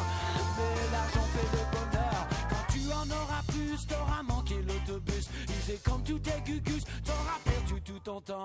mais 0.56 0.74
l'argent 0.92 1.26
fait 1.34 1.50
le 1.56 1.62
bonheur. 1.74 2.20
Quand 2.48 2.66
tu 2.72 2.80
en 2.92 3.06
auras 3.20 3.42
plus, 3.48 3.86
t'auras 3.86 4.22
manqué 4.22 4.56
l'autobus. 4.62 5.28
Usé 5.58 5.76
comme 5.84 6.02
tout 6.02 6.18
tes 6.18 6.40
gugus, 6.44 6.84
t'auras 7.04 7.38
perdu 7.44 7.82
tout 7.82 8.00
ton 8.00 8.20
temps. 8.20 8.36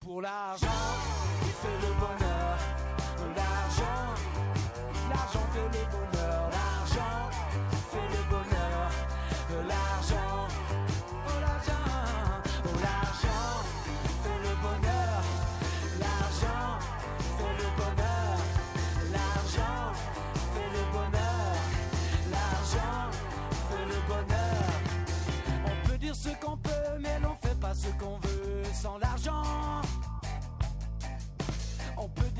Pour 0.00 0.22
l'argent, 0.22 0.66
qui 1.42 1.50
fait 1.62 1.78
le 1.86 1.92
bonheur. 2.00 2.58
L'argent, 3.36 4.14
l'argent 5.10 5.46
fait 5.52 5.68
le 5.78 5.84
bonheur. 5.90 6.21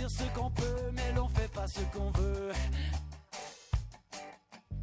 ce 0.09 0.25
qu'on 0.35 0.51
peut, 0.51 0.91
mais 0.93 1.13
l'on 1.15 1.29
fait 1.29 1.51
pas 1.53 1.67
ce 1.67 1.81
qu'on 1.97 2.11
veut. 2.11 2.53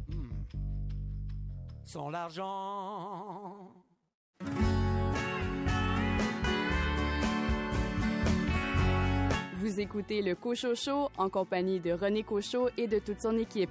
Hmm. 0.08 0.42
Sans 1.84 2.10
l'argent. 2.10 3.72
Vous 9.56 9.78
écoutez 9.78 10.22
le 10.22 10.34
Cochot 10.34 10.74
Show 10.74 11.10
en 11.18 11.28
compagnie 11.28 11.80
de 11.80 11.92
René 11.92 12.22
Cochot 12.22 12.70
et 12.76 12.86
de 12.86 12.98
toute 12.98 13.20
son 13.20 13.36
équipe. 13.36 13.70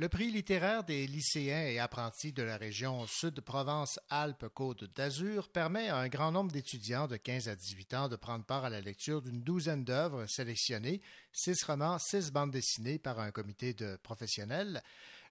Le 0.00 0.08
prix 0.08 0.30
littéraire 0.30 0.84
des 0.84 1.08
lycéens 1.08 1.66
et 1.66 1.80
apprentis 1.80 2.30
de 2.32 2.44
la 2.44 2.56
région 2.56 3.04
Sud-Provence-Alpes-Côte 3.08 4.84
d'Azur 4.94 5.48
permet 5.48 5.88
à 5.88 5.96
un 5.96 6.06
grand 6.06 6.30
nombre 6.30 6.52
d'étudiants 6.52 7.08
de 7.08 7.16
15 7.16 7.48
à 7.48 7.56
18 7.56 7.94
ans 7.94 8.08
de 8.08 8.14
prendre 8.14 8.44
part 8.44 8.64
à 8.64 8.70
la 8.70 8.80
lecture 8.80 9.22
d'une 9.22 9.42
douzaine 9.42 9.82
d'œuvres 9.82 10.24
sélectionnées, 10.26 11.00
six 11.32 11.64
romans, 11.64 11.98
six 11.98 12.30
bandes 12.30 12.52
dessinées 12.52 13.00
par 13.00 13.18
un 13.18 13.32
comité 13.32 13.74
de 13.74 13.96
professionnels. 14.04 14.84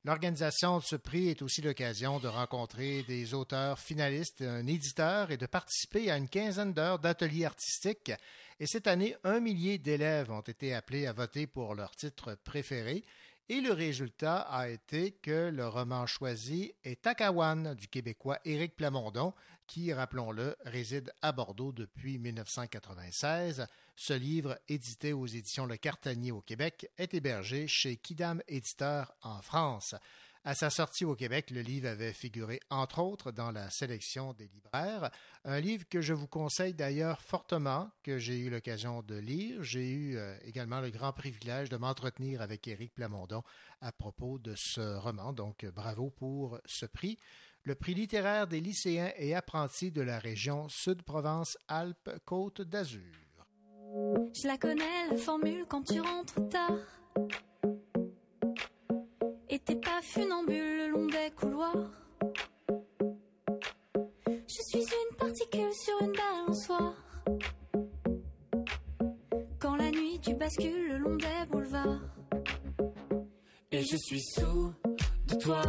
L'organisation 0.04 0.80
de 0.80 0.84
ce 0.84 0.98
prix 0.98 1.30
est 1.30 1.42
aussi 1.42 1.62
l'occasion 1.62 2.20
de 2.20 2.28
rencontrer 2.28 3.04
des 3.04 3.34
auteurs 3.34 3.80
finalistes, 3.80 4.42
un 4.42 4.68
éditeur 4.68 5.32
et 5.32 5.38
de 5.38 5.46
participer 5.46 6.12
à 6.12 6.18
une 6.18 6.28
quinzaine 6.28 6.74
d'heures 6.74 7.00
d'ateliers 7.00 7.46
artistiques. 7.46 8.12
Et 8.60 8.68
cette 8.68 8.88
année, 8.88 9.16
un 9.24 9.40
millier 9.40 9.78
d'élèves 9.78 10.30
ont 10.30 10.42
été 10.42 10.74
appelés 10.74 11.08
à 11.08 11.14
voter 11.14 11.48
pour 11.48 11.74
leur 11.74 11.96
titre 11.96 12.36
préféré. 12.44 13.06
Et 13.50 13.62
le 13.62 13.72
résultat 13.72 14.40
a 14.40 14.68
été 14.68 15.12
que 15.12 15.50
le 15.50 15.66
roman 15.70 16.06
choisi 16.06 16.74
est 16.84 17.04
Takawan 17.04 17.76
du 17.76 17.88
Québécois 17.88 18.40
Éric 18.44 18.76
Plamondon, 18.76 19.34
qui, 19.68 19.94
rappelons-le, 19.94 20.58
réside 20.66 21.14
à 21.22 21.32
Bordeaux 21.32 21.72
depuis 21.72 22.18
1996. 22.18 23.66
Ce 23.96 24.14
livre, 24.14 24.60
édité 24.68 25.14
aux 25.14 25.28
éditions 25.28 25.66
Le 25.66 25.78
Cartanier 25.78 26.34
au 26.34 26.42
Québec, 26.42 26.92
est 26.98 27.14
hébergé 27.14 27.68
chez 27.68 27.96
Kidam 27.96 28.42
Éditeur 28.50 29.14
en 29.22 29.42
France. 29.42 29.96
À 30.48 30.56
sa 30.56 30.70
sortie 30.70 31.04
au 31.04 31.14
Québec, 31.14 31.52
le 31.52 31.60
livre 31.60 31.90
avait 31.90 32.14
figuré 32.14 32.62
entre 32.70 33.00
autres 33.00 33.34
dans 33.34 33.52
la 33.52 33.70
sélection 33.70 34.32
des 34.32 34.48
libraires, 34.48 35.12
un 35.44 35.60
livre 35.60 35.84
que 35.90 36.00
je 36.00 36.14
vous 36.14 36.26
conseille 36.26 36.74
d'ailleurs 36.74 37.20
fortement, 37.22 37.90
que 38.02 38.18
j'ai 38.18 38.40
eu 38.40 38.50
l'occasion 38.50 39.02
de 39.02 39.16
lire. 39.16 39.62
J'ai 39.62 39.90
eu 39.92 40.16
euh, 40.16 40.38
également 40.46 40.80
le 40.80 40.90
grand 40.90 41.12
privilège 41.12 41.68
de 41.68 41.76
m'entretenir 41.76 42.42
avec 42.42 42.66
Éric 42.66 42.94
Plamondon 42.94 43.44
à 43.82 43.92
propos 43.92 44.40
de 44.40 44.54
ce 44.56 44.96
roman, 44.96 45.34
donc 45.34 45.66
bravo 45.76 46.12
pour 46.12 46.58
ce 46.64 46.86
prix. 46.86 47.20
Le 47.64 47.76
prix 47.76 47.96
littéraire 47.96 48.48
des 48.48 48.62
lycéens 48.62 49.12
et 49.18 49.36
apprentis 49.36 49.92
de 49.92 50.02
la 50.02 50.18
région 50.18 50.70
Sud-Provence-Alpes-Côte 50.70 52.62
d'Azur. 52.62 53.02
Je 54.34 54.48
la 54.48 54.58
connais, 54.58 55.10
la 55.12 55.18
formule 55.18 55.66
quand 55.68 55.84
tu 55.84 56.00
rentres 56.00 56.48
tard. 56.48 56.72
Et 59.60 59.76
pas 59.76 60.02
funambule 60.04 60.78
le 60.78 60.88
long 60.92 61.08
des 61.08 61.32
couloirs. 61.36 61.90
Je 64.48 64.62
suis 64.70 64.82
une 64.84 65.16
particule 65.18 65.74
sur 65.74 66.02
une 66.02 66.14
balançoire. 66.14 66.94
Quand 69.60 69.76
la 69.76 69.90
nuit 69.90 70.20
tu 70.22 70.36
bascules 70.36 70.88
le 70.90 70.98
long 71.00 71.16
des 71.16 71.46
boulevards. 71.50 72.02
Et 73.72 73.82
je 73.82 73.98
suis 73.98 74.22
sous 74.22 74.74
de 75.28 75.36
toi, 75.36 75.62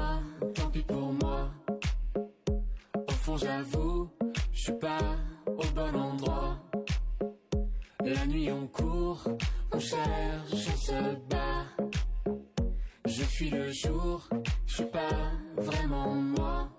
tant 0.54 0.70
pis 0.70 0.82
pour 0.82 1.12
moi. 1.14 1.50
Au 2.94 3.12
fond, 3.12 3.36
j'avoue, 3.38 4.10
je 4.52 4.60
suis 4.64 4.78
pas 4.78 5.16
au 5.46 5.64
bon 5.74 5.96
endroit. 5.98 6.58
La 8.04 8.26
nuit, 8.26 8.52
on 8.52 8.66
court, 8.66 9.24
on 9.72 9.80
cherche, 9.80 10.52
on 10.52 10.76
se 10.76 11.16
bat. 11.30 11.57
Je 13.18 13.24
fuis 13.24 13.50
le 13.50 13.72
jour, 13.72 14.28
je 14.64 14.74
suis 14.74 14.84
pas 14.84 15.32
vraiment 15.56 16.14
moi. 16.14 16.77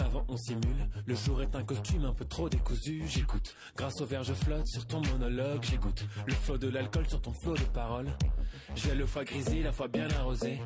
Avant 0.00 0.24
on 0.28 0.36
simule. 0.36 0.88
Le 1.06 1.14
jour 1.14 1.42
est 1.42 1.54
un 1.54 1.62
costume 1.62 2.04
un 2.04 2.12
peu 2.12 2.24
trop 2.24 2.48
décousu. 2.48 3.02
J'écoute, 3.06 3.54
grâce 3.76 4.00
au 4.00 4.06
verre 4.06 4.24
je 4.24 4.32
flotte 4.32 4.66
sur 4.66 4.86
ton 4.86 5.00
monologue. 5.00 5.62
J'écoute 5.62 6.06
le 6.26 6.32
flot 6.32 6.58
de 6.58 6.68
l'alcool 6.68 7.06
sur 7.06 7.20
ton 7.20 7.32
flot 7.32 7.54
de 7.54 7.64
paroles. 7.72 8.10
J'ai 8.74 8.94
le 8.94 9.06
foie 9.06 9.24
grisé, 9.24 9.62
la 9.62 9.72
foi 9.72 9.88
bien 9.88 10.08
arrosée. 10.18 10.60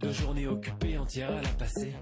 Deux 0.00 0.12
journées 0.12 0.46
occupées 0.46 0.98
entières 0.98 1.30
à 1.30 1.42
la 1.42 1.48
passer. 1.50 1.94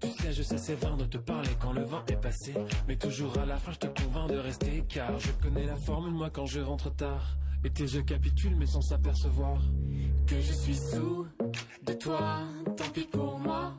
Tu 0.00 0.08
sais, 0.08 0.32
je 0.32 0.42
sais 0.42 0.58
c'est 0.58 0.74
vain 0.74 0.96
de 0.96 1.04
te 1.04 1.18
parler 1.18 1.50
quand 1.60 1.72
le 1.72 1.82
vent 1.82 2.04
est 2.08 2.20
passé. 2.20 2.54
Mais 2.88 2.96
toujours 2.96 3.38
à 3.38 3.46
la 3.46 3.56
fin, 3.56 3.72
je 3.72 3.78
te 3.78 3.86
convainc 3.86 4.30
de 4.30 4.38
rester. 4.38 4.84
Car 4.88 5.18
je 5.18 5.30
connais 5.42 5.66
la 5.66 5.76
formule, 5.76 6.12
moi, 6.12 6.30
quand 6.30 6.46
je 6.46 6.60
rentre 6.60 6.94
tard. 6.94 7.36
Et 7.64 7.70
tes 7.70 7.86
je 7.86 8.00
capitule, 8.00 8.54
mais 8.56 8.66
sans 8.66 8.82
s'apercevoir. 8.82 9.58
Que 10.26 10.40
je 10.40 10.52
suis 10.52 10.76
sous 10.76 11.26
de 11.86 11.92
toi, 11.94 12.40
tant 12.76 12.90
pis 12.92 13.08
pour 13.10 13.38
moi. 13.38 13.74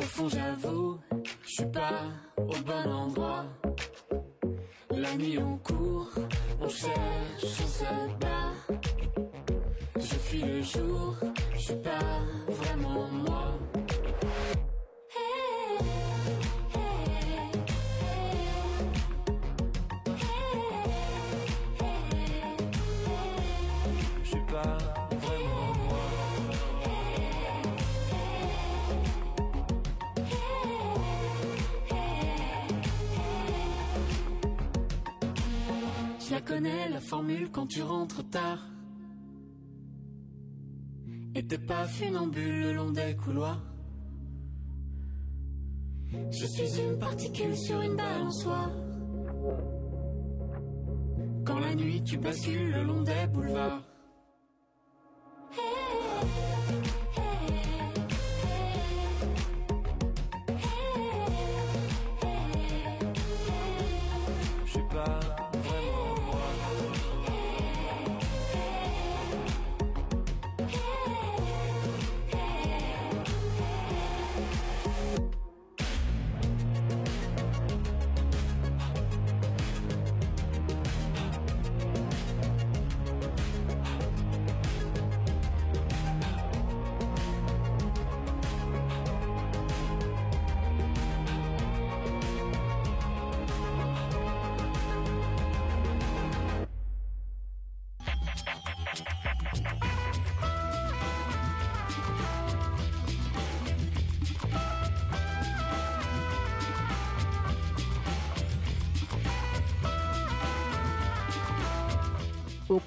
Au 0.00 0.02
fond, 0.02 0.28
j'avoue, 0.30 0.98
je 1.44 1.50
suis 1.50 1.66
pas 1.66 2.04
au 2.38 2.56
bon 2.64 2.90
endroit. 2.90 3.44
La 4.96 5.14
nuit, 5.14 5.36
on 5.36 5.58
court, 5.58 6.08
on 6.58 6.68
cherche, 6.70 7.42
on 7.42 7.68
se 7.68 7.84
bat. 8.18 8.80
Je 9.96 10.14
fuis 10.14 10.40
le 10.40 10.62
jour, 10.62 11.16
je 11.52 11.58
suis 11.58 11.74
pas 11.74 12.22
vraiment 12.48 13.08
moi. 13.12 13.58
Connais, 36.50 36.88
la 36.88 37.00
formule 37.00 37.48
quand 37.52 37.68
tu 37.68 37.80
rentres 37.80 38.28
tard. 38.28 38.58
Et 41.36 41.46
t'es 41.46 41.58
pas 41.58 41.86
funambule 41.86 42.60
le 42.62 42.72
long 42.72 42.90
des 42.90 43.14
couloirs. 43.14 43.62
Je 46.32 46.46
suis 46.46 46.80
une 46.80 46.98
particule 46.98 47.56
sur 47.56 47.80
une 47.80 47.94
balançoire. 47.94 48.72
Quand 51.46 51.60
la 51.60 51.76
nuit 51.76 52.02
tu 52.02 52.18
bascules 52.18 52.72
le 52.72 52.82
long 52.82 53.02
des 53.02 53.26
boulevards. 53.32 53.84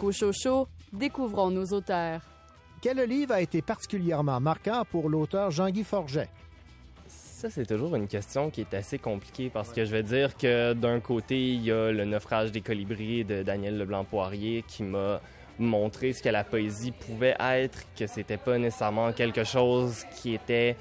Cochocho, 0.03 0.67
découvrons 0.91 1.49
nos 1.49 1.63
auteurs. 1.67 2.19
Quel 2.81 2.99
livre 3.07 3.35
a 3.35 3.39
été 3.39 3.61
particulièrement 3.61 4.41
marquant 4.41 4.84
pour 4.91 5.07
l'auteur 5.09 5.49
Jean-Guy 5.49 5.85
Forget? 5.85 6.27
Ça, 7.07 7.49
c'est 7.49 7.65
toujours 7.65 7.95
une 7.95 8.09
question 8.09 8.49
qui 8.49 8.59
est 8.59 8.73
assez 8.73 8.99
compliquée 8.99 9.49
parce 9.49 9.71
que 9.71 9.85
je 9.85 9.91
vais 9.91 10.03
dire 10.03 10.35
que 10.35 10.73
d'un 10.73 10.99
côté, 10.99 11.53
il 11.53 11.63
y 11.63 11.71
a 11.71 11.93
le 11.93 12.03
naufrage 12.03 12.51
des 12.51 12.59
colibris 12.59 13.23
de 13.23 13.43
Daniel 13.43 13.77
Leblanc-Poirier 13.77 14.65
qui 14.67 14.84
m'a 14.84 15.21
montré 15.57 16.11
ce 16.11 16.21
que 16.21 16.27
la 16.27 16.43
poésie 16.43 16.91
pouvait 16.91 17.38
être, 17.39 17.85
que 17.97 18.05
c'était 18.05 18.35
pas 18.35 18.57
nécessairement 18.57 19.13
quelque 19.13 19.45
chose 19.45 20.03
qui 20.17 20.34
était 20.34 20.75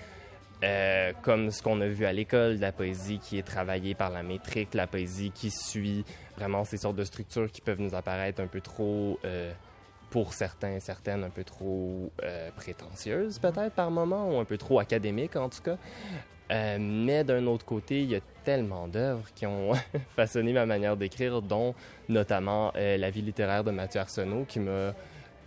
euh, 0.65 1.13
comme 1.23 1.53
ce 1.53 1.63
qu'on 1.63 1.81
a 1.81 1.87
vu 1.87 2.07
à 2.07 2.13
l'école, 2.13 2.57
de 2.57 2.61
la 2.61 2.73
poésie 2.73 3.21
qui 3.21 3.39
est 3.39 3.47
travaillée 3.47 3.95
par 3.95 4.11
la 4.11 4.25
métrique, 4.25 4.75
la 4.75 4.89
poésie 4.89 5.31
qui 5.33 5.53
suit 5.53 6.05
vraiment 6.43 6.65
ces 6.65 6.77
sortes 6.77 6.97
de 6.97 7.05
structures 7.05 7.51
qui 7.51 7.61
peuvent 7.61 7.81
nous 7.81 7.95
apparaître 7.95 8.43
un 8.43 8.49
peu 8.49 8.61
trop, 8.61 9.19
euh, 9.25 9.53
pour 10.11 10.35
certains, 10.35 10.81
certaines, 10.81 11.23
un 11.23 11.31
peu 11.31 11.45
trop 11.45 12.11
euh, 12.25 12.51
prétentieuses 12.57 13.39
peut-être 13.39 13.75
par 13.75 13.91
moment, 13.91 14.29
ou 14.31 14.41
un 14.41 14.45
peu 14.45 14.59
trop 14.59 14.81
académiques 14.81 15.37
en 15.37 15.49
tout 15.49 15.63
cas. 15.63 15.77
Euh, 16.51 16.77
mais 16.81 17.23
d'un 17.23 17.47
autre 17.47 17.65
côté, 17.65 18.03
il 18.03 18.11
y 18.11 18.17
a 18.17 18.21
tellement 18.45 18.89
d'œuvres 18.89 19.27
qui 19.35 19.47
ont 19.47 19.71
façonné 20.17 20.53
ma 20.53 20.67
manière 20.67 20.97
d'écrire, 20.97 21.41
dont 21.41 21.75
notamment 22.09 22.73
La 22.75 23.11
vie 23.11 23.23
littéraire 23.23 23.63
de 23.63 23.71
Mathieu 23.71 24.01
Arsenault, 24.01 24.45
qui 24.45 24.59
m'a 24.59 24.95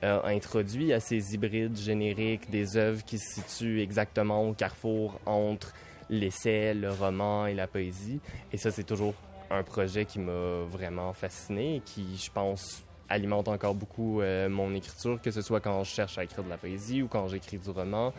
introduit 0.01 0.93
à 0.93 0.99
ces 0.99 1.33
hybrides 1.33 1.77
génériques, 1.77 2.49
des 2.49 2.77
œuvres 2.77 3.03
qui 3.03 3.17
se 3.17 3.41
situent 3.41 3.81
exactement 3.81 4.47
au 4.47 4.53
carrefour 4.53 5.19
entre 5.25 5.73
l'essai, 6.09 6.73
le 6.73 6.91
roman 6.91 7.47
et 7.47 7.53
la 7.53 7.67
poésie. 7.67 8.19
Et 8.53 8.57
ça, 8.57 8.71
c'est 8.71 8.83
toujours 8.83 9.15
un 9.49 9.63
projet 9.63 10.05
qui 10.05 10.19
m'a 10.19 10.63
vraiment 10.69 11.13
fasciné 11.13 11.77
et 11.77 11.79
qui, 11.81 12.17
je 12.17 12.31
pense, 12.31 12.83
alimente 13.09 13.47
encore 13.47 13.75
beaucoup 13.75 14.21
euh, 14.21 14.49
mon 14.49 14.73
écriture, 14.73 15.21
que 15.21 15.31
ce 15.31 15.41
soit 15.41 15.59
quand 15.59 15.83
je 15.83 15.91
cherche 15.91 16.17
à 16.17 16.23
écrire 16.23 16.43
de 16.43 16.49
la 16.49 16.57
poésie 16.57 17.01
ou 17.01 17.07
quand 17.07 17.27
j'écris 17.27 17.57
du 17.57 17.69
roman. 17.69 18.13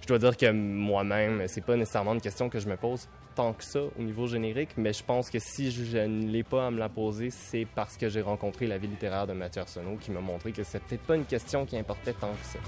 Je 0.00 0.06
dois 0.06 0.18
dire 0.18 0.36
que 0.36 0.50
moi-même, 0.50 1.46
c'est 1.46 1.60
pas 1.60 1.76
nécessairement 1.76 2.14
une 2.14 2.20
question 2.22 2.48
que 2.48 2.58
je 2.58 2.68
me 2.68 2.76
pose 2.76 3.06
tant 3.34 3.52
que 3.52 3.62
ça 3.62 3.80
au 3.98 4.02
niveau 4.02 4.26
générique, 4.26 4.70
mais 4.76 4.92
je 4.92 5.04
pense 5.04 5.30
que 5.30 5.38
si 5.38 5.70
je 5.70 5.98
ne 5.98 6.26
l'ai 6.26 6.42
pas 6.42 6.66
à 6.66 6.70
me 6.70 6.78
la 6.78 6.88
poser, 6.88 7.30
c'est 7.30 7.66
parce 7.74 7.96
que 7.96 8.08
j'ai 8.08 8.22
rencontré 8.22 8.66
la 8.66 8.78
vie 8.78 8.88
littéraire 8.88 9.26
de 9.26 9.34
Mathieu 9.34 9.60
Arsenault 9.62 9.96
qui 10.00 10.10
m'a 10.10 10.20
montré 10.20 10.52
que 10.52 10.62
c'était 10.64 10.80
peut-être 10.88 11.02
pas 11.02 11.16
une 11.16 11.26
question 11.26 11.66
qui 11.66 11.76
importait 11.76 12.14
tant 12.14 12.32
que 12.32 12.46
ça. 12.46 12.58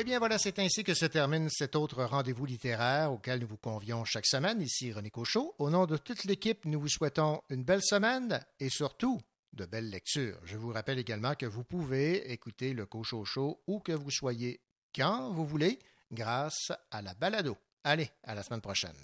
Eh 0.00 0.04
bien 0.04 0.20
voilà, 0.20 0.38
c'est 0.38 0.60
ainsi 0.60 0.84
que 0.84 0.94
se 0.94 1.06
termine 1.06 1.48
cet 1.50 1.74
autre 1.74 2.04
rendez-vous 2.04 2.46
littéraire 2.46 3.10
auquel 3.10 3.40
nous 3.40 3.48
vous 3.48 3.56
convions 3.56 4.04
chaque 4.04 4.26
semaine. 4.26 4.62
Ici 4.62 4.92
René 4.92 5.10
Cochot. 5.10 5.56
Au 5.58 5.70
nom 5.70 5.86
de 5.86 5.96
toute 5.96 6.22
l'équipe, 6.22 6.66
nous 6.66 6.78
vous 6.78 6.88
souhaitons 6.88 7.42
une 7.50 7.64
belle 7.64 7.82
semaine 7.82 8.38
et 8.60 8.70
surtout 8.70 9.20
de 9.54 9.66
belles 9.66 9.90
lectures. 9.90 10.38
Je 10.44 10.56
vous 10.56 10.72
rappelle 10.72 11.00
également 11.00 11.34
que 11.34 11.46
vous 11.46 11.64
pouvez 11.64 12.30
écouter 12.30 12.74
le 12.74 12.86
Cochot 12.86 13.24
Show 13.24 13.60
où 13.66 13.80
que 13.80 13.90
vous 13.90 14.12
soyez 14.12 14.60
quand 14.94 15.32
vous 15.32 15.44
voulez 15.44 15.80
grâce 16.12 16.70
à 16.92 17.02
la 17.02 17.14
balado. 17.14 17.56
Allez, 17.82 18.08
à 18.22 18.36
la 18.36 18.44
semaine 18.44 18.60
prochaine. 18.60 18.94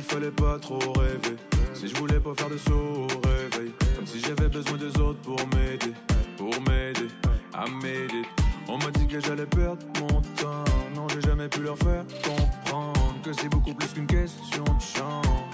Qu'il 0.00 0.10
fallait 0.10 0.30
pas 0.30 0.58
trop 0.58 0.78
rêver. 0.98 1.36
Si 1.74 1.88
je 1.88 1.94
voulais 1.96 2.20
pas 2.20 2.34
faire 2.34 2.48
de 2.48 2.56
saut 2.56 2.72
au 2.72 3.28
réveil. 3.28 3.72
Comme 3.96 4.06
si 4.06 4.20
j'avais 4.20 4.48
besoin 4.48 4.78
des 4.78 4.98
autres 5.00 5.20
pour 5.20 5.38
m'aider. 5.54 5.92
Pour 6.36 6.60
m'aider 6.62 7.08
à 7.52 7.66
m'aider. 7.82 8.22
On 8.68 8.78
m'a 8.78 8.90
dit 8.90 9.06
que 9.06 9.20
j'allais 9.20 9.46
perdre 9.46 9.84
mon 10.00 10.20
temps. 10.36 10.64
Non, 10.94 11.06
j'ai 11.08 11.20
jamais 11.20 11.48
pu 11.48 11.60
leur 11.60 11.76
faire 11.78 12.04
comprendre 12.24 13.20
que 13.22 13.32
c'est 13.32 13.48
beaucoup 13.48 13.74
plus 13.74 13.88
qu'une 13.88 14.06
question 14.06 14.64
de 14.64 14.80
chance. 14.80 15.49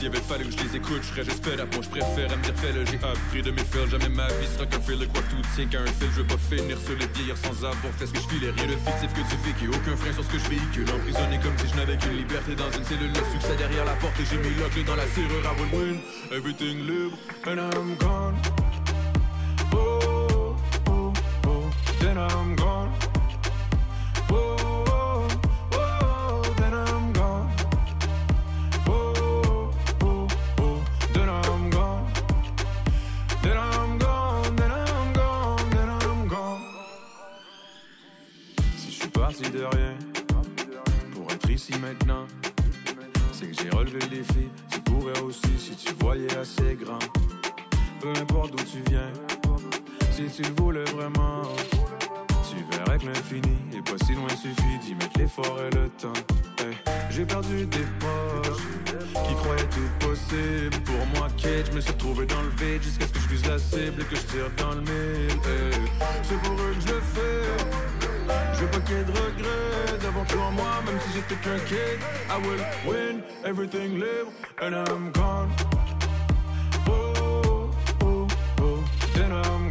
S'il 0.00 0.08
avait 0.08 0.18
fallu 0.22 0.46
que 0.46 0.52
je 0.52 0.64
les 0.64 0.76
écoute, 0.76 1.02
je 1.02 1.08
serais 1.08 1.24
juste. 1.24 1.44
Moi, 1.44 1.82
je 1.82 1.88
préfère 1.90 2.32
à 2.32 2.36
me 2.36 2.42
dire 2.42 2.54
fais-le. 2.56 2.86
J'ai 2.86 2.96
appris 2.96 3.42
de 3.42 3.50
mes 3.50 3.64
fails. 3.68 3.90
Jamais 3.90 4.08
ma 4.08 4.28
vie 4.28 4.48
sera 4.48 4.64
qu'un 4.64 4.80
fil. 4.80 4.96
Quoi 4.96 5.20
tout 5.28 5.42
tient 5.54 5.66
qu'à 5.66 5.82
un 5.82 5.92
fil. 5.92 6.08
Je 6.16 6.22
veux 6.22 6.26
pas 6.26 6.38
finir 6.38 6.78
sur 6.80 6.96
les 6.96 7.06
dires 7.08 7.36
sans 7.36 7.52
avoir 7.68 7.92
fait 7.98 8.06
ce 8.06 8.12
que 8.12 8.20
je 8.20 8.28
file. 8.28 8.48
Rien 8.48 8.66
de 8.66 8.80
fictif 8.80 9.12
que 9.12 9.20
tu 9.28 9.36
vécu. 9.44 9.68
Aucun 9.68 9.94
frein 10.00 10.12
sur 10.14 10.24
ce 10.24 10.30
que 10.30 10.38
je 10.38 10.48
véhicule. 10.48 10.88
Emprisonné 10.88 11.38
comme 11.44 11.52
si 11.58 11.68
je 11.68 11.76
n'avais 11.76 11.98
qu'une 11.98 12.16
liberté 12.16 12.54
dans 12.54 12.70
une 12.72 12.84
cellule. 12.84 13.12
Le 13.12 13.24
succès 13.28 13.54
derrière 13.58 13.84
la 13.84 13.92
porte 14.00 14.18
et 14.18 14.24
j'ai 14.24 14.38
mis 14.38 14.56
la 14.56 14.72
dans 14.88 14.96
la 14.96 15.06
serrure. 15.12 15.44
I 15.44 15.52
will 15.60 15.68
win 15.78 16.00
everything 16.32 16.86
libre. 16.88 17.18
And 17.44 17.60
I'm 17.60 17.94
gone. 18.00 18.69
Maintenant, 41.90 42.26
c'est 43.32 43.46
que 43.46 43.62
j'ai 43.62 43.70
relevé 43.70 43.98
le 43.98 44.08
défi. 44.08 44.48
Tu 44.70 44.80
pourrais 44.80 45.18
aussi 45.20 45.58
si 45.58 45.74
tu 45.74 45.92
voyais 45.98 46.32
assez 46.36 46.76
grand. 46.80 47.00
Peu 48.00 48.10
importe 48.10 48.52
d'où 48.52 48.64
tu 48.64 48.78
viens, 48.90 49.10
si 50.12 50.42
tu 50.42 50.48
voulais 50.52 50.84
vraiment, 50.84 51.42
tu 52.48 52.56
verrais 52.70 52.98
que 52.98 53.06
l'infini 53.06 53.56
est 53.74 53.90
pas 53.90 54.04
si 54.04 54.14
loin. 54.14 54.28
Suffit 54.28 54.78
d'y 54.84 54.94
mettre 54.94 55.18
l'effort 55.18 55.58
et 55.60 55.74
le 55.76 55.88
temps. 55.90 56.20
J'ai 57.10 57.24
perdu 57.24 57.66
des 57.66 57.86
proches 57.98 58.66
qui 59.26 59.34
croyaient 59.34 59.70
tout 59.70 60.06
possible. 60.06 60.82
Pour 60.84 61.06
moi, 61.18 61.28
Kate, 61.36 61.70
je 61.70 61.72
me 61.72 61.80
suis 61.80 61.92
retrouvé 61.92 62.26
dans 62.26 62.42
le 62.42 62.50
vide 62.50 62.82
jusqu'à 62.82 63.06
ce 63.06 63.12
que 63.12 63.18
je 63.18 63.28
vise 63.28 63.46
la 63.46 63.58
cible 63.58 64.00
et 64.00 64.04
que 64.04 64.16
je 64.16 64.22
tire 64.22 64.50
dans 64.58 64.70
le 64.70 64.82
mille. 64.82 65.40
C'est 66.22 66.40
pour 66.40 66.52
eux 66.52 66.74
que 66.74 66.80
je 66.86 66.94
le 66.94 67.00
fais. 67.00 67.89
Je 68.54 68.60
veux 68.60 68.70
pas 68.70 68.80
qu'il 68.80 68.96
y 68.96 69.00
ait 69.00 69.04
de 69.04 69.10
regrets 69.12 69.80
cru 70.28 70.38
en 70.38 70.52
moi, 70.52 70.82
même 70.84 70.98
si 71.00 71.12
j'étais 71.14 71.36
qu'un 71.36 71.58
kid. 71.66 71.98
I 72.28 72.36
will 72.46 72.62
win 72.86 73.22
everything 73.44 73.94
libre 73.94 74.32
and 74.60 74.74
I'm 74.74 75.12
gone. 75.12 75.50
Oh, 76.88 77.70
oh, 78.02 78.28
oh, 78.60 78.84
then 79.14 79.32
I'm 79.32 79.69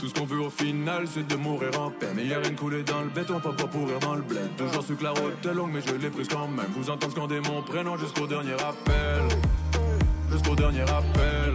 Tout 0.00 0.08
ce 0.08 0.14
qu'on 0.14 0.24
veut 0.24 0.40
au 0.40 0.48
final, 0.48 1.04
c'est 1.06 1.26
de 1.26 1.36
mourir 1.36 1.78
en 1.78 1.90
paix. 1.90 2.08
Mais 2.16 2.24
y'a 2.24 2.38
rien 2.38 2.52
de 2.52 2.56
coulé 2.56 2.82
dans 2.82 3.02
le 3.02 3.10
béton, 3.10 3.38
pas 3.38 3.52
pas 3.52 3.66
pourrir 3.66 3.98
dans 3.98 4.14
le 4.14 4.22
bled. 4.22 4.48
Toujours 4.56 4.82
su 4.82 4.94
que 4.94 5.04
la 5.04 5.10
route 5.10 5.44
est 5.44 5.52
longue, 5.52 5.72
mais 5.74 5.82
je 5.86 5.92
l'ai 5.92 6.08
prise 6.08 6.26
quand 6.26 6.48
même. 6.48 6.64
Vous 6.74 6.88
entendre 6.88 7.12
scander 7.12 7.38
mon 7.40 7.60
prénom 7.60 7.98
jusqu'au 7.98 8.26
dernier 8.26 8.54
appel. 8.54 9.38
Jusqu'au 10.32 10.54
dernier 10.54 10.80
appel. 10.80 11.54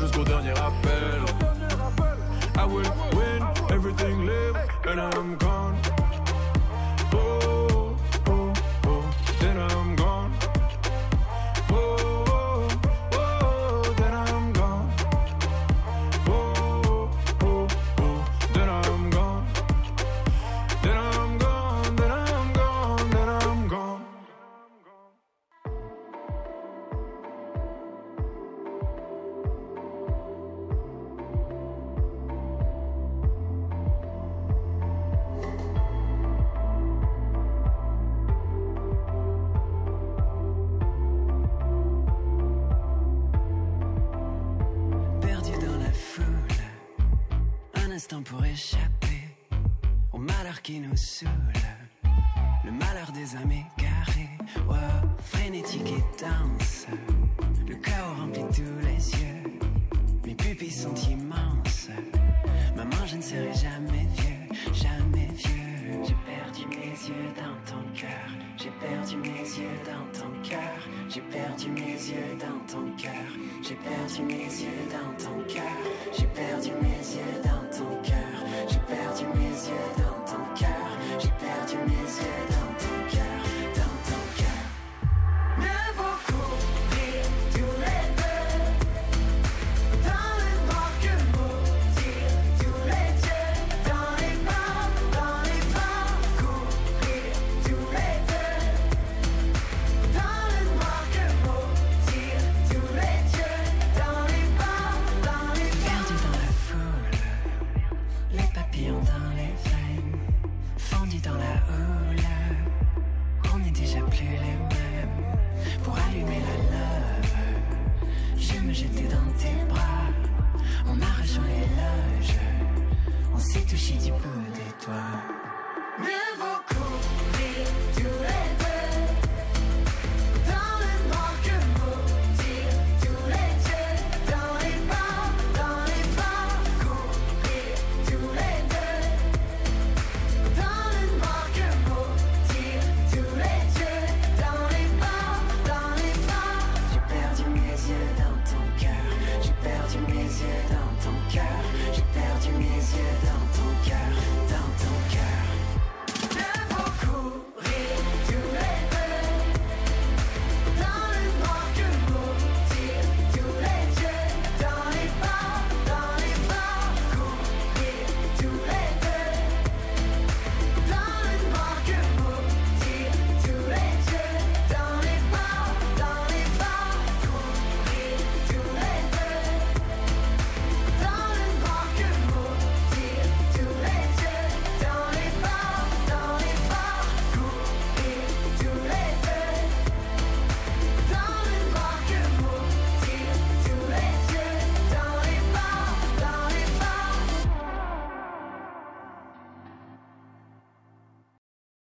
Jusqu'au 0.00 0.22
dernier 0.22 0.50
appel. 0.50 1.24
I 2.58 2.66
will 2.66 2.82
win 3.16 3.42
everything 3.70 4.26
live 4.26 4.56
and 4.86 5.00
I'm 5.00 5.38
gone. 5.38 5.79